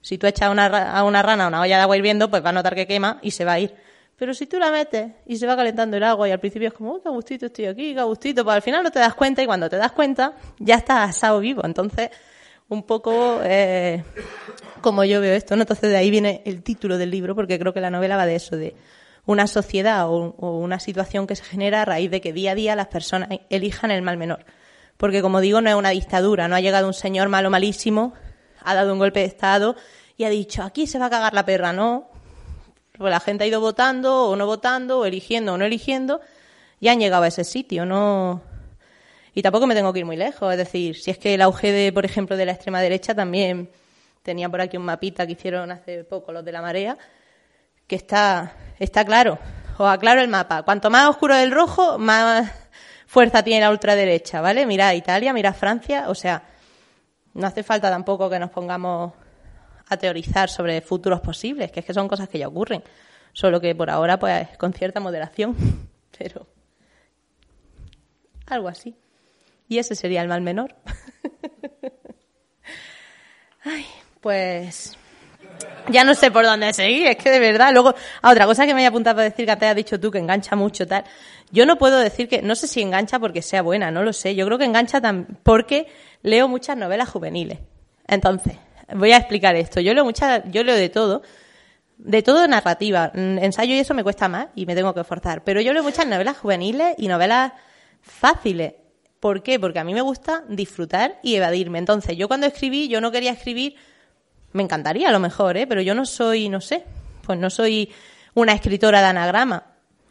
Si 0.00 0.18
tú 0.18 0.26
echas 0.26 0.50
una 0.50 0.68
ra- 0.68 0.90
a 0.92 1.04
una 1.04 1.22
rana 1.22 1.44
a 1.44 1.48
una 1.48 1.60
olla 1.60 1.76
de 1.76 1.82
agua 1.82 1.96
hirviendo, 1.96 2.28
pues 2.30 2.44
va 2.44 2.48
a 2.48 2.52
notar 2.52 2.74
que 2.74 2.86
quema 2.88 3.18
y 3.22 3.30
se 3.30 3.44
va 3.44 3.52
a 3.52 3.60
ir. 3.60 3.72
Pero 4.16 4.34
si 4.34 4.46
tú 4.46 4.58
la 4.58 4.72
metes 4.72 5.12
y 5.24 5.36
se 5.36 5.46
va 5.46 5.54
calentando 5.54 5.96
el 5.96 6.02
agua 6.02 6.28
y 6.28 6.32
al 6.32 6.40
principio 6.40 6.66
es 6.68 6.74
como, 6.74 6.94
oh, 6.94 7.00
qué 7.02 7.08
gustito 7.10 7.46
estoy 7.46 7.66
aquí, 7.66 7.94
qué 7.94 8.02
gustito, 8.02 8.42
pues 8.42 8.56
al 8.56 8.62
final 8.62 8.82
no 8.82 8.90
te 8.90 8.98
das 8.98 9.14
cuenta 9.14 9.40
y 9.40 9.46
cuando 9.46 9.68
te 9.68 9.76
das 9.76 9.92
cuenta 9.92 10.32
ya 10.58 10.74
estás 10.74 11.10
asado 11.10 11.38
vivo. 11.38 11.62
Entonces, 11.64 12.10
un 12.68 12.82
poco 12.82 13.40
eh, 13.42 14.02
como 14.80 15.04
yo 15.04 15.20
veo 15.20 15.34
esto, 15.34 15.56
¿no? 15.56 15.62
Entonces 15.62 15.90
de 15.90 15.96
ahí 15.96 16.10
viene 16.10 16.42
el 16.44 16.62
título 16.62 16.98
del 16.98 17.10
libro, 17.10 17.34
porque 17.34 17.58
creo 17.58 17.72
que 17.72 17.80
la 17.80 17.90
novela 17.90 18.16
va 18.16 18.26
de 18.26 18.36
eso, 18.36 18.56
de 18.56 18.76
una 19.24 19.46
sociedad 19.46 20.08
o, 20.08 20.34
una 20.38 20.78
situación 20.78 21.26
que 21.26 21.36
se 21.36 21.44
genera 21.44 21.82
a 21.82 21.84
raíz 21.84 22.10
de 22.10 22.20
que 22.20 22.32
día 22.32 22.52
a 22.52 22.54
día 22.54 22.76
las 22.76 22.86
personas 22.88 23.28
elijan 23.50 23.90
el 23.90 24.02
mal 24.02 24.16
menor. 24.16 24.44
Porque 24.96 25.20
como 25.20 25.40
digo, 25.40 25.60
no 25.60 25.68
es 25.68 25.76
una 25.76 25.90
dictadura, 25.90 26.48
no 26.48 26.56
ha 26.56 26.60
llegado 26.60 26.86
un 26.86 26.94
señor 26.94 27.28
malo 27.28 27.50
malísimo, 27.50 28.14
ha 28.62 28.74
dado 28.74 28.92
un 28.92 28.98
golpe 28.98 29.20
de 29.20 29.26
Estado 29.26 29.76
y 30.16 30.24
ha 30.24 30.30
dicho, 30.30 30.62
aquí 30.62 30.86
se 30.86 30.98
va 30.98 31.06
a 31.06 31.10
cagar 31.10 31.34
la 31.34 31.44
perra, 31.44 31.72
no. 31.72 32.08
Pues 32.96 33.10
la 33.10 33.20
gente 33.20 33.44
ha 33.44 33.46
ido 33.46 33.60
votando 33.60 34.30
o 34.30 34.36
no 34.36 34.46
votando, 34.46 35.00
o 35.00 35.04
eligiendo 35.04 35.52
o 35.52 35.58
no 35.58 35.66
eligiendo, 35.66 36.20
y 36.80 36.88
han 36.88 36.98
llegado 36.98 37.24
a 37.24 37.28
ese 37.28 37.44
sitio, 37.44 37.84
no. 37.84 38.40
Y 39.36 39.42
tampoco 39.42 39.66
me 39.66 39.74
tengo 39.74 39.92
que 39.92 39.98
ir 39.98 40.06
muy 40.06 40.16
lejos, 40.16 40.50
es 40.50 40.56
decir, 40.56 40.96
si 40.96 41.10
es 41.10 41.18
que 41.18 41.34
el 41.34 41.42
auge 41.42 41.70
de, 41.70 41.92
por 41.92 42.06
ejemplo, 42.06 42.38
de 42.38 42.46
la 42.46 42.52
extrema 42.52 42.80
derecha 42.80 43.14
también 43.14 43.68
tenía 44.22 44.48
por 44.48 44.62
aquí 44.62 44.78
un 44.78 44.84
mapita 44.84 45.26
que 45.26 45.32
hicieron 45.32 45.70
hace 45.70 46.04
poco 46.04 46.32
los 46.32 46.42
de 46.42 46.52
la 46.52 46.62
marea, 46.62 46.96
que 47.86 47.96
está 47.96 48.54
está 48.78 49.04
claro. 49.04 49.38
Os 49.76 49.86
aclaro 49.86 50.22
el 50.22 50.28
mapa. 50.28 50.62
Cuanto 50.62 50.88
más 50.88 51.10
oscuro 51.10 51.36
el 51.36 51.50
rojo, 51.50 51.98
más 51.98 52.50
fuerza 53.06 53.42
tiene 53.42 53.60
la 53.60 53.70
ultraderecha, 53.70 54.40
¿vale? 54.40 54.64
Mira 54.64 54.94
Italia, 54.94 55.34
mira 55.34 55.52
Francia, 55.52 56.06
o 56.08 56.14
sea, 56.14 56.42
no 57.34 57.46
hace 57.46 57.62
falta 57.62 57.90
tampoco 57.90 58.30
que 58.30 58.38
nos 58.38 58.48
pongamos 58.48 59.12
a 59.86 59.98
teorizar 59.98 60.48
sobre 60.48 60.80
futuros 60.80 61.20
posibles, 61.20 61.70
que 61.70 61.80
es 61.80 61.86
que 61.86 61.92
son 61.92 62.08
cosas 62.08 62.30
que 62.30 62.38
ya 62.38 62.48
ocurren. 62.48 62.82
Solo 63.34 63.60
que 63.60 63.74
por 63.74 63.90
ahora, 63.90 64.18
pues, 64.18 64.48
con 64.56 64.72
cierta 64.72 64.98
moderación, 64.98 65.54
pero 66.18 66.46
algo 68.46 68.68
así. 68.68 68.96
Y 69.68 69.78
ese 69.78 69.94
sería 69.94 70.22
el 70.22 70.28
mal 70.28 70.42
menor. 70.42 70.74
Ay, 73.64 73.86
pues 74.20 74.96
ya 75.88 76.04
no 76.04 76.14
sé 76.14 76.30
por 76.30 76.44
dónde 76.44 76.72
seguir, 76.72 77.06
es 77.06 77.16
que 77.16 77.30
de 77.30 77.38
verdad. 77.38 77.72
Luego, 77.72 77.94
ah, 78.22 78.32
otra 78.32 78.46
cosa 78.46 78.66
que 78.66 78.74
me 78.74 78.80
haya 78.80 78.88
apuntado 78.88 79.16
para 79.16 79.28
decir 79.28 79.46
que 79.46 79.56
te 79.56 79.66
has 79.66 79.76
dicho 79.76 80.00
tú, 80.00 80.10
que 80.10 80.18
engancha 80.18 80.56
mucho, 80.56 80.86
tal. 80.86 81.04
Yo 81.50 81.64
no 81.64 81.76
puedo 81.76 81.98
decir 81.98 82.28
que, 82.28 82.42
no 82.42 82.54
sé 82.54 82.66
si 82.66 82.82
engancha 82.82 83.18
porque 83.18 83.42
sea 83.42 83.62
buena, 83.62 83.90
no 83.90 84.02
lo 84.02 84.12
sé. 84.12 84.34
Yo 84.34 84.46
creo 84.46 84.58
que 84.58 84.64
engancha 84.64 85.00
porque 85.42 85.86
leo 86.22 86.48
muchas 86.48 86.76
novelas 86.76 87.08
juveniles. 87.08 87.58
Entonces, 88.06 88.54
voy 88.94 89.12
a 89.12 89.18
explicar 89.18 89.54
esto. 89.56 89.80
Yo 89.80 89.94
leo 89.94 90.04
muchas, 90.04 90.42
yo 90.50 90.64
leo 90.64 90.76
de 90.76 90.88
todo. 90.88 91.22
De 91.98 92.22
todo 92.22 92.46
narrativa. 92.48 93.12
Mm, 93.14 93.38
ensayo 93.38 93.74
y 93.74 93.78
eso 93.78 93.94
me 93.94 94.02
cuesta 94.02 94.28
más 94.28 94.48
y 94.54 94.66
me 94.66 94.74
tengo 94.74 94.92
que 94.92 95.00
esforzar. 95.00 95.44
Pero 95.44 95.60
yo 95.60 95.72
leo 95.72 95.82
muchas 95.82 96.06
novelas 96.06 96.36
juveniles 96.36 96.94
y 96.98 97.08
novelas 97.08 97.52
fáciles. 98.02 98.74
¿Por 99.26 99.42
qué? 99.42 99.58
Porque 99.58 99.80
a 99.80 99.82
mí 99.82 99.92
me 99.92 100.02
gusta 100.02 100.44
disfrutar 100.48 101.18
y 101.20 101.34
evadirme. 101.34 101.80
Entonces, 101.80 102.16
yo 102.16 102.28
cuando 102.28 102.46
escribí, 102.46 102.86
yo 102.86 103.00
no 103.00 103.10
quería 103.10 103.32
escribir 103.32 103.74
me 104.52 104.62
encantaría 104.62 105.08
a 105.08 105.12
lo 105.12 105.18
mejor, 105.18 105.56
¿eh? 105.56 105.66
pero 105.66 105.80
yo 105.80 105.96
no 105.96 106.06
soy, 106.06 106.48
no 106.48 106.60
sé, 106.60 106.84
pues 107.22 107.36
no 107.36 107.50
soy 107.50 107.92
una 108.34 108.52
escritora 108.52 109.00
de 109.00 109.06
anagrama. 109.06 109.64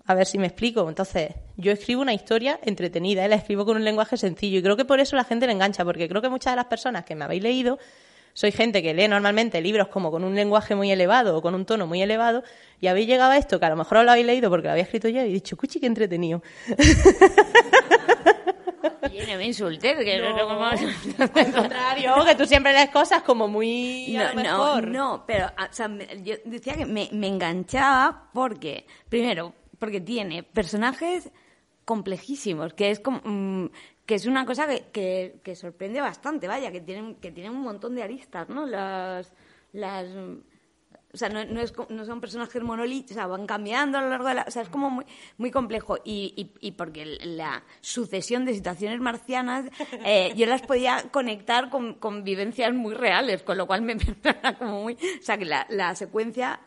A 0.05 0.15
ver 0.15 0.25
si 0.25 0.37
me 0.37 0.47
explico. 0.47 0.89
Entonces, 0.89 1.29
yo 1.55 1.71
escribo 1.71 2.01
una 2.01 2.13
historia 2.13 2.59
entretenida, 2.61 3.23
¿eh? 3.23 3.29
la 3.29 3.35
escribo 3.35 3.65
con 3.65 3.77
un 3.77 3.85
lenguaje 3.85 4.17
sencillo 4.17 4.59
y 4.59 4.61
creo 4.61 4.75
que 4.75 4.83
por 4.83 4.99
eso 4.99 5.15
la 5.15 5.23
gente 5.23 5.45
le 5.45 5.53
engancha, 5.53 5.85
porque 5.85 6.09
creo 6.09 6.21
que 6.21 6.27
muchas 6.27 6.51
de 6.51 6.57
las 6.57 6.65
personas 6.65 7.05
que 7.05 7.15
me 7.15 7.23
habéis 7.23 7.41
leído 7.41 7.79
soy 8.33 8.51
gente 8.51 8.83
que 8.83 8.93
lee 8.93 9.07
normalmente 9.07 9.61
libros 9.61 9.87
como 9.87 10.11
con 10.11 10.25
un 10.25 10.35
lenguaje 10.35 10.75
muy 10.75 10.91
elevado 10.91 11.37
o 11.37 11.41
con 11.41 11.55
un 11.55 11.65
tono 11.65 11.87
muy 11.87 12.01
elevado 12.01 12.43
y 12.81 12.87
habéis 12.87 13.07
llegado 13.07 13.31
a 13.31 13.37
esto 13.37 13.61
que 13.61 13.65
a 13.65 13.69
lo 13.69 13.77
mejor 13.77 14.03
lo 14.03 14.11
habéis 14.11 14.27
leído 14.27 14.49
porque 14.49 14.67
lo 14.67 14.73
había 14.73 14.83
escrito 14.83 15.07
yo 15.07 15.21
y 15.21 15.29
he 15.29 15.33
dicho, 15.33 15.55
cuchi, 15.55 15.79
qué 15.79 15.85
entretenido. 15.85 16.43
no 19.01 19.37
me 19.37 19.45
insultes, 19.45 19.97
que 19.97 20.17
no, 20.19 20.35
no, 20.35 20.47
como... 20.47 20.65
Al 21.35 21.53
contrario, 21.53 22.13
que 22.25 22.35
tú 22.35 22.45
siempre 22.45 22.73
lees 22.73 22.89
cosas 22.89 23.23
como 23.23 23.47
muy... 23.47 24.15
No, 24.15 24.33
no, 24.33 24.81
no, 24.81 25.23
pero 25.25 25.47
o 25.47 25.73
sea, 25.73 25.89
yo 26.23 26.35
decía 26.45 26.75
que 26.75 26.85
me, 26.85 27.09
me 27.11 27.27
enganchaba 27.27 28.29
porque, 28.33 28.85
primero, 29.09 29.53
porque 29.79 30.01
tiene 30.01 30.43
personajes 30.43 31.31
complejísimos, 31.85 32.73
que 32.73 32.91
es 32.91 32.99
como, 32.99 33.21
mm, 33.23 33.69
que 34.05 34.15
es 34.15 34.25
una 34.25 34.45
cosa 34.45 34.67
que, 34.67 34.85
que, 34.91 35.39
que, 35.43 35.55
sorprende 35.55 36.01
bastante, 36.01 36.47
vaya, 36.47 36.71
que 36.71 36.81
tienen, 36.81 37.15
que 37.15 37.31
tienen 37.31 37.53
un 37.53 37.61
montón 37.61 37.95
de 37.95 38.03
aristas, 38.03 38.49
¿no? 38.49 38.65
Las, 38.65 39.33
las 39.71 40.07
o 41.15 41.17
sea, 41.17 41.29
no, 41.29 41.45
no, 41.45 41.61
es, 41.61 41.73
no 41.89 42.03
son 42.03 42.19
personajes 42.19 42.61
monolíticos, 42.61 43.11
o 43.11 43.13
sea, 43.15 43.27
van 43.27 43.47
cambiando 43.47 43.97
a 43.97 44.01
lo 44.01 44.09
largo 44.09 44.27
de 44.27 44.33
la... 44.33 44.45
O 44.45 44.51
sea, 44.51 44.63
es 44.63 44.69
como 44.69 44.89
muy, 44.89 45.05
muy 45.37 45.49
complejo. 45.49 45.97
Y, 46.03 46.51
y, 46.59 46.71
porque 46.71 47.05
la 47.23 47.63
sucesión 47.79 48.43
de 48.43 48.53
situaciones 48.53 48.99
marcianas, 48.99 49.65
eh, 50.05 50.33
yo 50.35 50.45
las 50.45 50.61
podía 50.61 51.05
conectar 51.11 51.69
con, 51.69 51.93
con, 51.93 52.25
vivencias 52.25 52.73
muy 52.73 52.93
reales, 52.93 53.43
con 53.43 53.57
lo 53.57 53.65
cual 53.65 53.81
me 53.81 53.95
como 54.59 54.83
muy... 54.83 54.93
O 54.93 55.23
sea, 55.23 55.37
que 55.37 55.45
la, 55.45 55.65
la 55.69 55.95
secuencia... 55.95 56.59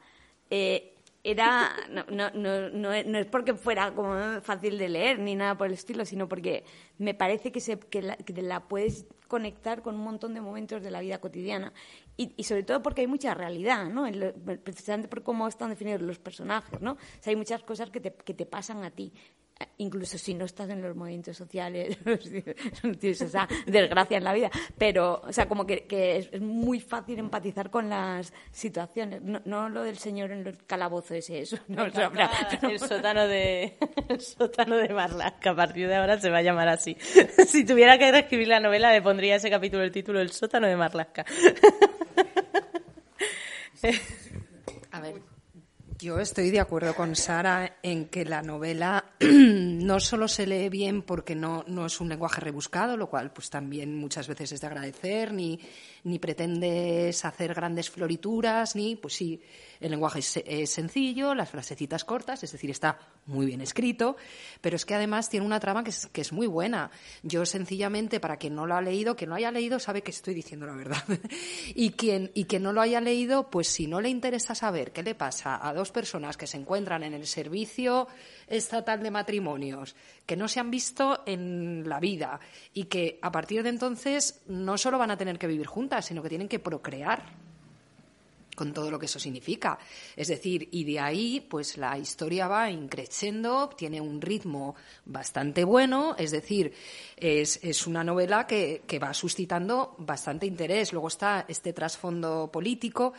Eh, 0.51 0.95
era 1.25 1.73
no, 1.91 2.05
no, 2.09 2.31
no, 2.31 2.71
no, 2.71 2.93
es 3.19 3.27
porque 3.27 3.53
fuera 3.53 3.93
como 3.93 4.41
fácil 4.41 4.79
de 4.79 4.89
leer 4.89 5.19
ni 5.19 5.35
nada 5.35 5.59
por 5.59 5.67
el 5.67 5.75
estilo, 5.75 6.07
sino 6.07 6.27
porque 6.27 6.65
me 6.97 7.13
parece 7.13 7.53
que, 7.53 7.61
se, 7.61 7.79
la, 8.01 8.17
que 8.17 8.41
la 8.41 8.61
puedes 8.61 9.05
conectar 9.29 9.83
con 9.83 9.95
un 9.95 10.03
montón 10.03 10.35
de 10.35 10.41
momentos 10.41 10.83
de 10.83 10.91
la 10.91 11.01
vida 11.01 11.19
cotidiana 11.19 11.73
y, 12.17 12.43
sobre 12.43 12.65
todo 12.65 12.83
porque 12.83 13.03
hay 13.03 13.07
mucha 13.07 13.35
realidad, 13.35 13.89
¿no? 13.89 14.05
precisamente 14.65 15.07
por 15.07 15.23
cómo 15.23 15.47
están 15.47 15.71
definidos 15.71 16.03
los 16.03 16.19
personajes, 16.19 16.81
¿no? 16.81 16.93
O 16.93 17.29
hay 17.29 17.37
muchas 17.37 17.63
cosas 17.63 17.91
que 17.91 18.01
te, 18.01 18.13
que 18.13 18.35
te 18.35 18.47
pasan 18.47 18.83
a 18.83 18.91
ti 18.91 19.13
incluso 19.79 20.19
si 20.19 20.35
no 20.35 20.45
estás 20.45 20.71
en 20.71 20.83
los 20.83 20.95
movimientos 20.95 21.37
sociales, 21.37 21.99
no 22.83 22.93
tienes 22.95 23.21
esa 23.21 23.49
desgracia 23.67 24.19
en 24.19 24.25
la 24.25 24.33
vida, 24.33 24.51
pero, 24.77 25.23
o 25.25 25.33
sea, 25.33 25.49
como 25.49 25.67
que, 25.67 25.87
es, 25.91 26.41
muy 26.41 26.81
fácil 26.81 27.19
empatizar 27.19 27.71
con 27.71 27.89
las 27.89 28.33
situaciones. 28.51 29.23
No, 29.23 29.69
lo 29.69 29.83
del 29.83 29.99
señor 29.99 30.31
en 30.33 30.47
el 30.47 30.65
calabozo 30.67 31.15
ese, 31.15 31.41
eso. 31.41 31.59
No, 31.69 31.85
el, 31.85 31.93
sótano 32.81 33.27
de, 33.27 33.77
el 34.09 34.21
sótano 34.21 34.77
de 34.77 34.89
Marlaska, 34.89 35.51
a 35.51 35.57
partir 35.57 35.87
de 35.89 35.97
ahora 35.97 36.19
se 36.19 36.31
va 36.31 36.39
a 36.39 36.43
llamar 36.43 36.69
así. 36.69 36.97
si 37.47 37.65
tuviera 37.65 37.99
que 37.99 38.11
reescribir 38.11 38.49
la 38.49 38.61
novela, 38.61 38.93
le 38.93 39.03
pondría 39.03 39.37
ese 39.37 39.51
capítulo 39.51 39.83
el 39.85 39.93
título 39.93 40.21
El 40.21 40.33
sótano 40.33 40.67
de 40.67 40.77
Marlaska. 40.77 41.25
a 44.91 45.01
ver, 45.01 45.15
yo 46.01 46.21
estoy 46.21 46.51
de 46.51 46.61
acuerdo 46.61 46.95
con 46.95 47.17
Sara 47.17 47.79
en 47.83 48.07
que 48.07 48.25
la 48.25 48.43
novela 48.43 49.05
no 49.21 49.99
solo 49.99 50.29
se 50.29 50.47
lee 50.47 50.69
bien 50.69 51.03
porque 51.03 51.35
no, 51.35 51.65
no, 51.67 51.87
es 51.87 52.01
un 52.01 52.09
lenguaje 52.09 52.41
rebuscado, 52.41 52.97
lo 52.97 53.11
cual 53.11 53.33
pues 53.33 53.51
también 53.51 53.97
muchas 53.97 54.29
veces 54.29 54.53
es 54.53 54.61
de 54.61 54.67
agradecer, 54.69 55.33
ni, 55.33 55.59
ni 56.05 56.19
pretendes 56.21 57.25
hacer 57.25 57.53
grandes 57.53 57.91
florituras, 57.91 58.77
ni 58.77 58.95
pues 58.95 59.15
sí, 59.15 59.43
el 59.81 59.91
lenguaje 59.91 60.21
es, 60.21 60.71
sencillo, 60.71 61.35
las 61.35 61.51
frasecitas 61.51 62.05
cortas, 62.05 62.43
es 62.43 62.53
decir, 62.53 62.71
está 62.71 62.99
muy 63.27 63.47
bien 63.47 63.61
escrito, 63.61 64.17
pero 64.61 64.77
es 64.77 64.85
que 64.85 64.95
además 64.95 65.29
tiene 65.29 65.47
una 65.47 65.61
trama 65.61 65.85
que 65.85 65.91
es, 65.91 66.07
que 66.07 66.21
es 66.21 66.33
muy 66.33 66.47
buena. 66.47 66.91
Yo 67.23 67.47
sencillamente, 67.47 68.21
para 68.21 68.37
quien 68.37 68.55
no 68.55 68.67
lo 68.67 68.75
ha 68.75 68.83
leído, 68.83 69.17
quien 69.17 69.31
no 69.31 69.37
haya 69.37 69.51
leído 69.51 69.79
sabe 69.79 70.03
que 70.03 70.11
estoy 70.11 70.35
diciendo 70.35 70.67
la 70.67 70.75
verdad. 70.75 71.03
y, 71.75 71.91
quien, 71.91 72.31
y 72.35 72.45
quien 72.45 72.63
no 72.63 72.73
lo 72.73 72.81
haya 72.81 73.01
leído, 73.01 73.51
pues 73.51 73.69
si 73.69 73.87
no 73.87 74.01
le 74.01 74.09
interesa 74.09 74.55
saber 74.55 74.93
qué 74.93 75.03
le 75.03 75.15
pasa 75.15 75.67
a 75.67 75.73
dos 75.73 75.91
personas 75.91 76.37
que 76.37 76.47
se 76.47 76.57
encuentran 76.57 77.03
en 77.03 77.15
el 77.15 77.27
servicio 77.27 78.09
estatal 78.47 79.03
de 79.03 79.11
matrimonios, 79.11 79.95
que 80.27 80.37
no 80.37 80.49
se 80.49 80.61
han 80.61 80.71
visto 80.71 81.23
en 81.27 81.89
la 81.89 82.01
vida 82.01 82.41
y 82.73 82.85
que 82.85 83.19
a 83.23 83.31
partir 83.31 83.63
de 83.63 83.69
entonces 83.69 84.43
no 84.47 84.79
solo 84.79 84.99
van 84.99 85.11
a 85.11 85.17
tener 85.17 85.39
que 85.39 85.47
vivir 85.47 85.67
juntas, 85.67 86.07
sino 86.07 86.23
que 86.23 86.29
tienen 86.29 86.49
que 86.49 86.59
procrear 86.59 87.48
con 88.59 88.73
todo 88.73 88.91
lo 88.91 88.99
que 88.99 89.07
eso 89.07 89.21
significa. 89.21 89.79
Es 90.17 90.27
decir, 90.27 90.69
y 90.73 90.83
de 90.83 90.99
ahí, 90.99 91.47
pues 91.49 91.77
la 91.77 91.97
historia 91.97 92.49
va 92.49 92.69
increciendo, 92.73 93.69
tiene 93.69 94.01
un 94.01 94.21
ritmo 94.21 94.75
bastante 95.05 95.63
bueno, 95.63 96.17
es 96.19 96.33
decir, 96.33 96.75
es, 97.17 97.61
es 97.63 97.87
una 97.87 98.03
novela 98.03 98.49
que, 98.49 98.83
que, 98.85 98.99
va 98.99 99.15
suscitando 99.15 99.95
bastante 99.99 100.45
interés. 100.47 100.93
Luego 100.93 101.07
está 101.07 101.45
este 101.47 101.73
trasfondo 101.73 102.51
político 102.53 103.13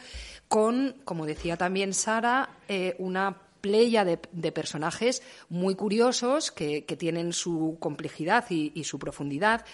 con, 0.50 0.98
como 1.06 1.26
decía 1.26 1.56
también 1.56 1.94
Sara, 1.94 2.58
eh, 2.68 2.98
una 3.00 3.38
playa 3.62 4.04
de, 4.04 4.20
de, 4.32 4.52
personajes 4.52 5.22
muy 5.50 5.76
curiosos 5.76 6.52
que, 6.52 6.84
que 6.86 6.96
tienen 6.98 7.32
su 7.34 7.78
complejidad 7.80 8.46
y, 8.50 8.72
y 8.76 8.84
su 8.84 9.00
profundidad 9.00 9.66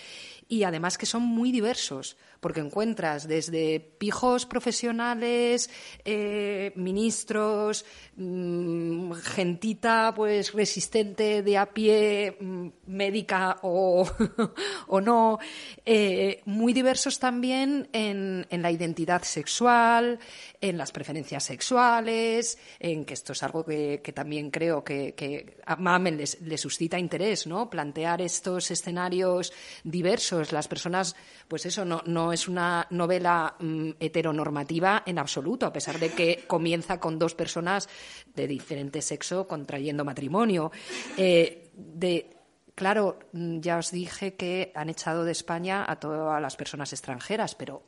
y 0.48 0.64
además 0.64 0.98
que 0.98 1.06
son 1.06 1.24
muy 1.24 1.52
diversos 1.52 2.18
porque 2.46 2.60
encuentras 2.60 3.28
desde 3.28 3.80
pijos 3.80 4.46
profesionales, 4.46 5.68
eh, 6.06 6.72
ministros, 6.76 7.86
mm, 8.18 9.14
gentita 9.14 10.14
pues 10.16 10.54
resistente 10.54 11.42
de 11.42 11.58
a 11.58 11.66
pie, 11.66 12.38
mm, 12.40 12.68
médica 12.86 13.58
o, 13.64 14.08
o 14.88 15.02
no, 15.02 15.40
eh, 15.88 16.44
muy 16.46 16.72
diversos 16.72 17.18
también 17.18 17.90
en, 17.94 18.46
en, 18.52 18.62
la 18.62 18.70
identidad 18.70 19.24
sexual, 19.24 20.20
en 20.62 20.78
las 20.78 20.92
preferencias 20.92 21.46
sexuales, 21.46 22.60
en 22.80 23.06
que 23.06 23.16
esto 23.16 23.34
es 23.34 23.42
algo 23.42 23.66
que, 23.66 24.02
que 24.04 24.14
también 24.14 24.52
creo 24.52 24.84
que, 24.84 25.16
que 25.16 25.58
a 25.66 25.78
Mamen 25.78 26.18
les 26.18 26.62
suscita 26.62 27.00
interés, 27.00 27.48
¿no? 27.48 27.72
Plantear 27.72 28.22
estos 28.22 28.70
escenarios 28.70 29.52
diversos. 29.84 30.35
Las 30.52 30.68
personas, 30.68 31.16
pues 31.48 31.66
eso, 31.66 31.86
no, 31.86 32.02
no 32.06 32.34
es 32.34 32.48
una 32.48 32.88
novela 32.90 33.56
mm, 33.60 33.92
heteronormativa 34.00 35.04
en 35.06 35.20
absoluto, 35.20 35.66
a 35.66 35.74
pesar 35.74 36.00
de 36.00 36.12
que 36.12 36.44
comienza 36.48 37.00
con 37.00 37.20
dos 37.20 37.36
personas 37.36 37.90
de 38.36 38.48
diferente 38.48 39.02
sexo 39.02 39.48
contrayendo 39.48 40.06
matrimonio. 40.06 40.72
Eh, 41.18 41.72
de, 41.74 42.36
claro, 42.76 43.20
mm, 43.34 43.60
ya 43.60 43.78
os 43.78 43.92
dije 43.92 44.36
que 44.36 44.72
han 44.76 44.90
echado 44.90 45.24
de 45.24 45.32
España 45.32 45.86
a 45.88 46.00
todas 46.00 46.42
las 46.42 46.56
personas 46.56 46.94
extranjeras, 46.94 47.56
pero 47.56 47.84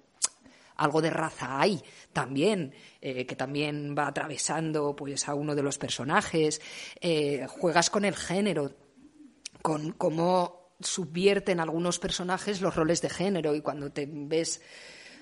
algo 0.78 1.02
de 1.02 1.10
raza 1.10 1.60
hay 1.60 1.82
también, 2.14 2.74
eh, 3.02 3.26
que 3.26 3.36
también 3.36 3.96
va 3.98 4.08
atravesando 4.08 4.96
pues 4.96 5.28
a 5.28 5.34
uno 5.34 5.56
de 5.56 5.64
los 5.64 5.78
personajes. 5.78 6.62
Eh, 7.02 7.46
juegas 7.50 7.90
con 7.90 8.06
el 8.06 8.16
género, 8.16 8.72
con 9.62 9.92
cómo 9.94 10.67
subvierten 10.80 11.60
algunos 11.60 12.00
personajes 12.00 12.62
los 12.62 12.76
roles 12.76 13.02
de 13.02 13.10
género 13.10 13.56
y 13.56 13.62
cuando 13.62 13.92
te 13.92 14.08
ves 14.10 14.62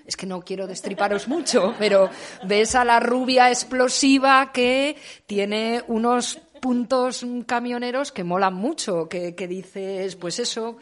es 0.05 0.15
que 0.15 0.27
no 0.27 0.41
quiero 0.41 0.67
destriparos 0.67 1.27
mucho, 1.27 1.73
pero 1.79 2.09
ves 2.43 2.75
a 2.75 2.85
la 2.85 2.99
rubia 2.99 3.49
explosiva 3.49 4.51
que 4.51 4.95
tiene 5.25 5.83
unos 5.87 6.39
puntos 6.61 7.25
camioneros 7.47 8.11
que 8.11 8.23
molan 8.23 8.53
mucho, 8.53 9.09
que, 9.09 9.33
que 9.33 9.47
dices, 9.47 10.15
pues 10.15 10.39
eso, 10.39 10.77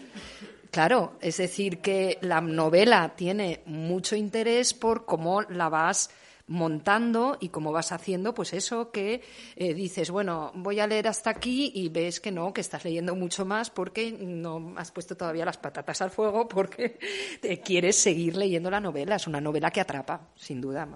Claro, 0.73 1.13
es 1.21 1.37
decir, 1.37 1.81
que 1.81 2.17
la 2.21 2.41
novela 2.41 3.13
tiene 3.15 3.61
mucho 3.67 4.15
interés 4.15 4.73
por 4.73 5.05
cómo 5.05 5.43
la 5.43 5.69
vas 5.69 6.09
montando 6.53 7.37
y 7.39 7.49
cómo 7.49 7.71
vas 7.71 7.91
haciendo, 7.91 8.35
pues 8.35 8.53
eso 8.53 8.91
que 8.91 9.21
eh, 9.55 9.73
dices, 9.73 10.11
bueno, 10.11 10.51
voy 10.53 10.79
a 10.79 10.85
leer 10.85 11.07
hasta 11.07 11.31
aquí 11.31 11.71
y 11.73 11.89
ves 11.89 12.19
que 12.19 12.31
no, 12.31 12.53
que 12.53 12.61
estás 12.61 12.85
leyendo 12.85 13.15
mucho 13.15 13.43
más 13.43 13.71
porque 13.71 14.11
no 14.11 14.75
has 14.77 14.91
puesto 14.91 15.17
todavía 15.17 15.45
las 15.45 15.57
patatas 15.57 16.01
al 16.03 16.11
fuego 16.11 16.47
porque 16.47 16.99
te 17.41 17.59
quieres 17.59 17.95
seguir 17.95 18.37
leyendo 18.37 18.69
la 18.69 18.79
novela. 18.79 19.15
Es 19.15 19.25
una 19.25 19.41
novela 19.41 19.71
que 19.71 19.81
atrapa, 19.81 20.29
sin 20.35 20.61
duda. 20.61 20.87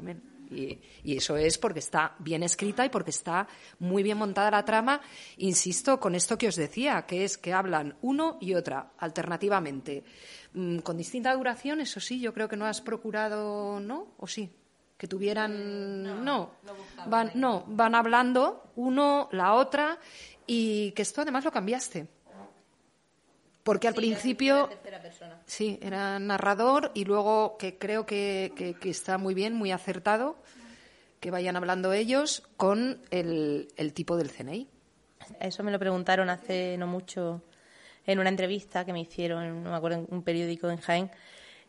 Y, 0.52 0.80
y, 1.04 1.18
eso 1.18 1.36
es 1.36 1.58
porque 1.58 1.80
está 1.80 2.16
bien 2.20 2.44
escrita 2.44 2.86
y 2.86 2.90
porque 2.90 3.10
está 3.10 3.48
muy 3.80 4.04
bien 4.04 4.20
montada 4.20 4.52
la 4.52 4.64
trama. 4.64 5.02
Insisto 5.38 6.00
con 6.00 6.14
esto 6.14 6.38
que 6.38 6.50
os 6.50 6.56
decía, 6.56 7.04
que 7.08 7.24
es 7.24 7.40
que 7.40 7.52
hablan 7.52 7.98
uno 8.04 8.38
y 8.40 8.54
otra 8.54 8.92
alternativamente. 9.00 10.04
Mm, 10.54 10.78
con 10.80 10.98
distinta 10.98 11.34
duración, 11.34 11.82
eso 11.82 12.00
sí, 12.00 12.20
yo 12.20 12.32
creo 12.32 12.48
que 12.48 12.58
no 12.58 12.66
has 12.68 12.80
procurado, 12.80 13.80
¿no? 13.80 14.14
¿O 14.18 14.28
sí? 14.28 14.52
Que 14.98 15.08
tuvieran 15.08 16.04
no, 16.04 16.16
no, 16.24 16.50
van 17.08 17.32
no 17.36 17.64
van 17.68 17.96
hablando 17.96 18.64
uno 18.76 19.30
la 19.32 19.54
otra 19.54 20.00
y 20.48 20.92
que 20.92 21.04
esto 21.04 21.22
además 21.22 21.46
lo 21.46 21.52
cambiaste. 21.52 22.08
Porque 23.64 23.90
al 23.90 23.94
principio 23.94 24.70
sí 25.46 25.78
era 25.82 26.20
narrador 26.20 26.92
y 26.94 27.04
luego 27.04 27.58
que 27.58 27.78
creo 27.78 28.06
que, 28.06 28.54
que, 28.80 28.90
está 28.90 29.18
muy 29.18 29.34
bien 29.34 29.54
muy 29.54 29.72
acertado 29.72 30.38
que 31.20 31.32
vayan 31.32 31.58
hablando 31.58 31.92
ellos 31.92 32.44
con 32.56 33.02
el, 33.12 33.68
el 33.76 33.92
tipo 33.92 34.16
del 34.16 34.32
CNI 34.32 34.70
eso 35.42 35.64
me 35.64 35.72
lo 35.72 35.80
preguntaron 35.80 36.30
hace 36.30 36.78
no 36.78 36.88
mucho 36.88 37.42
en 38.06 38.20
una 38.20 38.30
entrevista 38.30 38.86
que 38.86 38.94
me 38.94 39.02
hicieron 39.02 39.64
no 39.64 39.72
me 39.72 39.76
acuerdo 39.76 39.98
en 39.98 40.08
un 40.12 40.24
periódico 40.24 40.70
en 40.70 40.78
Jaén 40.78 41.12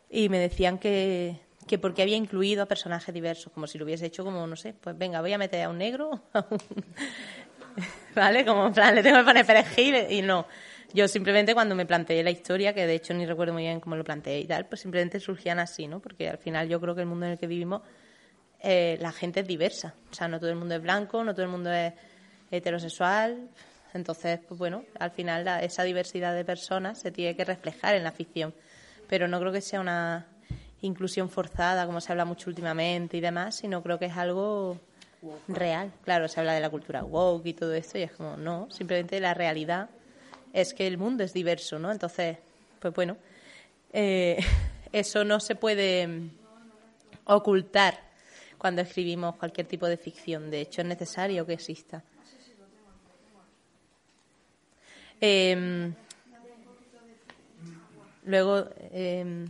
y 0.09 0.29
me 0.29 0.39
decían 0.39 0.77
que 0.77 1.41
que 1.69 1.77
porque 1.77 2.01
había 2.01 2.17
incluido 2.17 2.63
a 2.63 2.65
personajes 2.65 3.13
diversos, 3.13 3.53
como 3.53 3.67
si 3.67 3.77
lo 3.77 3.85
hubiese 3.85 4.07
hecho 4.07 4.25
como, 4.25 4.47
no 4.47 4.55
sé, 4.55 4.73
pues 4.73 4.97
venga, 4.97 5.21
voy 5.21 5.33
a 5.33 5.37
meter 5.37 5.61
a 5.65 5.69
un 5.69 5.77
negro, 5.77 6.23
¿vale? 8.15 8.43
Como 8.43 8.65
en 8.65 8.73
plan, 8.73 8.95
le 8.95 9.03
tengo 9.03 9.19
que 9.19 9.23
poner 9.23 9.45
perejil 9.45 9.95
y 10.09 10.23
no. 10.23 10.47
Yo 10.95 11.07
simplemente 11.07 11.53
cuando 11.53 11.75
me 11.75 11.85
planteé 11.85 12.23
la 12.23 12.31
historia, 12.31 12.73
que 12.73 12.87
de 12.87 12.95
hecho 12.95 13.13
ni 13.13 13.23
recuerdo 13.27 13.53
muy 13.53 13.61
bien 13.61 13.79
cómo 13.79 13.95
lo 13.95 14.03
planteé 14.03 14.39
y 14.39 14.47
tal, 14.47 14.65
pues 14.65 14.81
simplemente 14.81 15.19
surgían 15.19 15.59
así, 15.59 15.87
¿no? 15.87 15.99
Porque 15.99 16.27
al 16.27 16.39
final 16.39 16.67
yo 16.67 16.81
creo 16.81 16.95
que 16.95 17.01
el 17.01 17.07
mundo 17.07 17.27
en 17.27 17.33
el 17.33 17.37
que 17.37 17.45
vivimos, 17.45 17.83
eh, 18.61 18.97
la 18.99 19.11
gente 19.11 19.41
es 19.41 19.47
diversa. 19.47 19.93
O 20.11 20.15
sea, 20.15 20.27
no 20.27 20.39
todo 20.39 20.49
el 20.49 20.55
mundo 20.55 20.73
es 20.73 20.81
blanco, 20.81 21.23
no 21.23 21.35
todo 21.35 21.43
el 21.43 21.51
mundo 21.51 21.71
es 21.71 21.93
heterosexual. 22.49 23.47
Entonces, 23.93 24.39
pues 24.47 24.57
bueno, 24.57 24.85
al 24.97 25.11
final 25.11 25.47
esa 25.61 25.83
diversidad 25.83 26.33
de 26.33 26.43
personas 26.43 26.99
se 26.99 27.11
tiene 27.11 27.35
que 27.35 27.45
reflejar 27.45 27.93
en 27.93 28.03
la 28.03 28.11
ficción. 28.11 28.55
Pero 29.07 29.27
no 29.27 29.39
creo 29.39 29.51
que 29.51 29.61
sea 29.61 29.79
una, 29.79 30.25
inclusión 30.81 31.29
forzada, 31.29 31.85
como 31.85 32.01
se 32.01 32.11
habla 32.11 32.25
mucho 32.25 32.49
últimamente 32.49 33.17
y 33.17 33.21
demás, 33.21 33.55
sino 33.55 33.83
creo 33.83 33.99
que 33.99 34.05
es 34.05 34.17
algo 34.17 34.77
real. 35.47 35.91
Claro, 36.03 36.27
se 36.27 36.39
habla 36.39 36.53
de 36.53 36.61
la 36.61 36.69
cultura 36.69 37.03
woke 37.03 37.47
y 37.47 37.53
todo 37.53 37.73
esto 37.73 37.97
y 37.97 38.03
es 38.03 38.11
como, 38.11 38.37
no, 38.37 38.69
simplemente 38.71 39.19
la 39.19 39.33
realidad 39.33 39.89
es 40.53 40.73
que 40.73 40.87
el 40.87 40.97
mundo 40.97 41.23
es 41.23 41.33
diverso, 41.33 41.79
¿no? 41.79 41.91
Entonces, 41.91 42.37
pues 42.79 42.93
bueno, 42.93 43.17
eh, 43.93 44.39
eso 44.93 45.23
no 45.23 45.39
se 45.39 45.55
puede 45.55 46.29
ocultar 47.25 47.99
cuando 48.57 48.81
escribimos 48.81 49.35
cualquier 49.35 49.67
tipo 49.67 49.87
de 49.87 49.97
ficción. 49.97 50.49
De 50.49 50.61
hecho, 50.61 50.81
es 50.81 50.87
necesario 50.87 51.45
que 51.45 51.53
exista. 51.53 52.03
Em, 55.21 55.93
luego, 58.23 58.65
eh, 58.91 59.45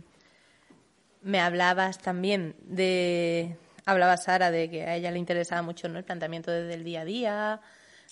me 1.22 1.40
hablabas 1.40 1.98
también 1.98 2.54
de, 2.62 3.56
hablaba 3.84 4.16
Sara 4.16 4.50
de 4.50 4.70
que 4.70 4.84
a 4.84 4.96
ella 4.96 5.10
le 5.10 5.18
interesaba 5.18 5.62
mucho 5.62 5.88
¿no? 5.88 5.98
el 5.98 6.04
planteamiento 6.04 6.50
desde 6.50 6.74
el 6.74 6.84
día 6.84 7.02
a 7.02 7.04
día, 7.04 7.60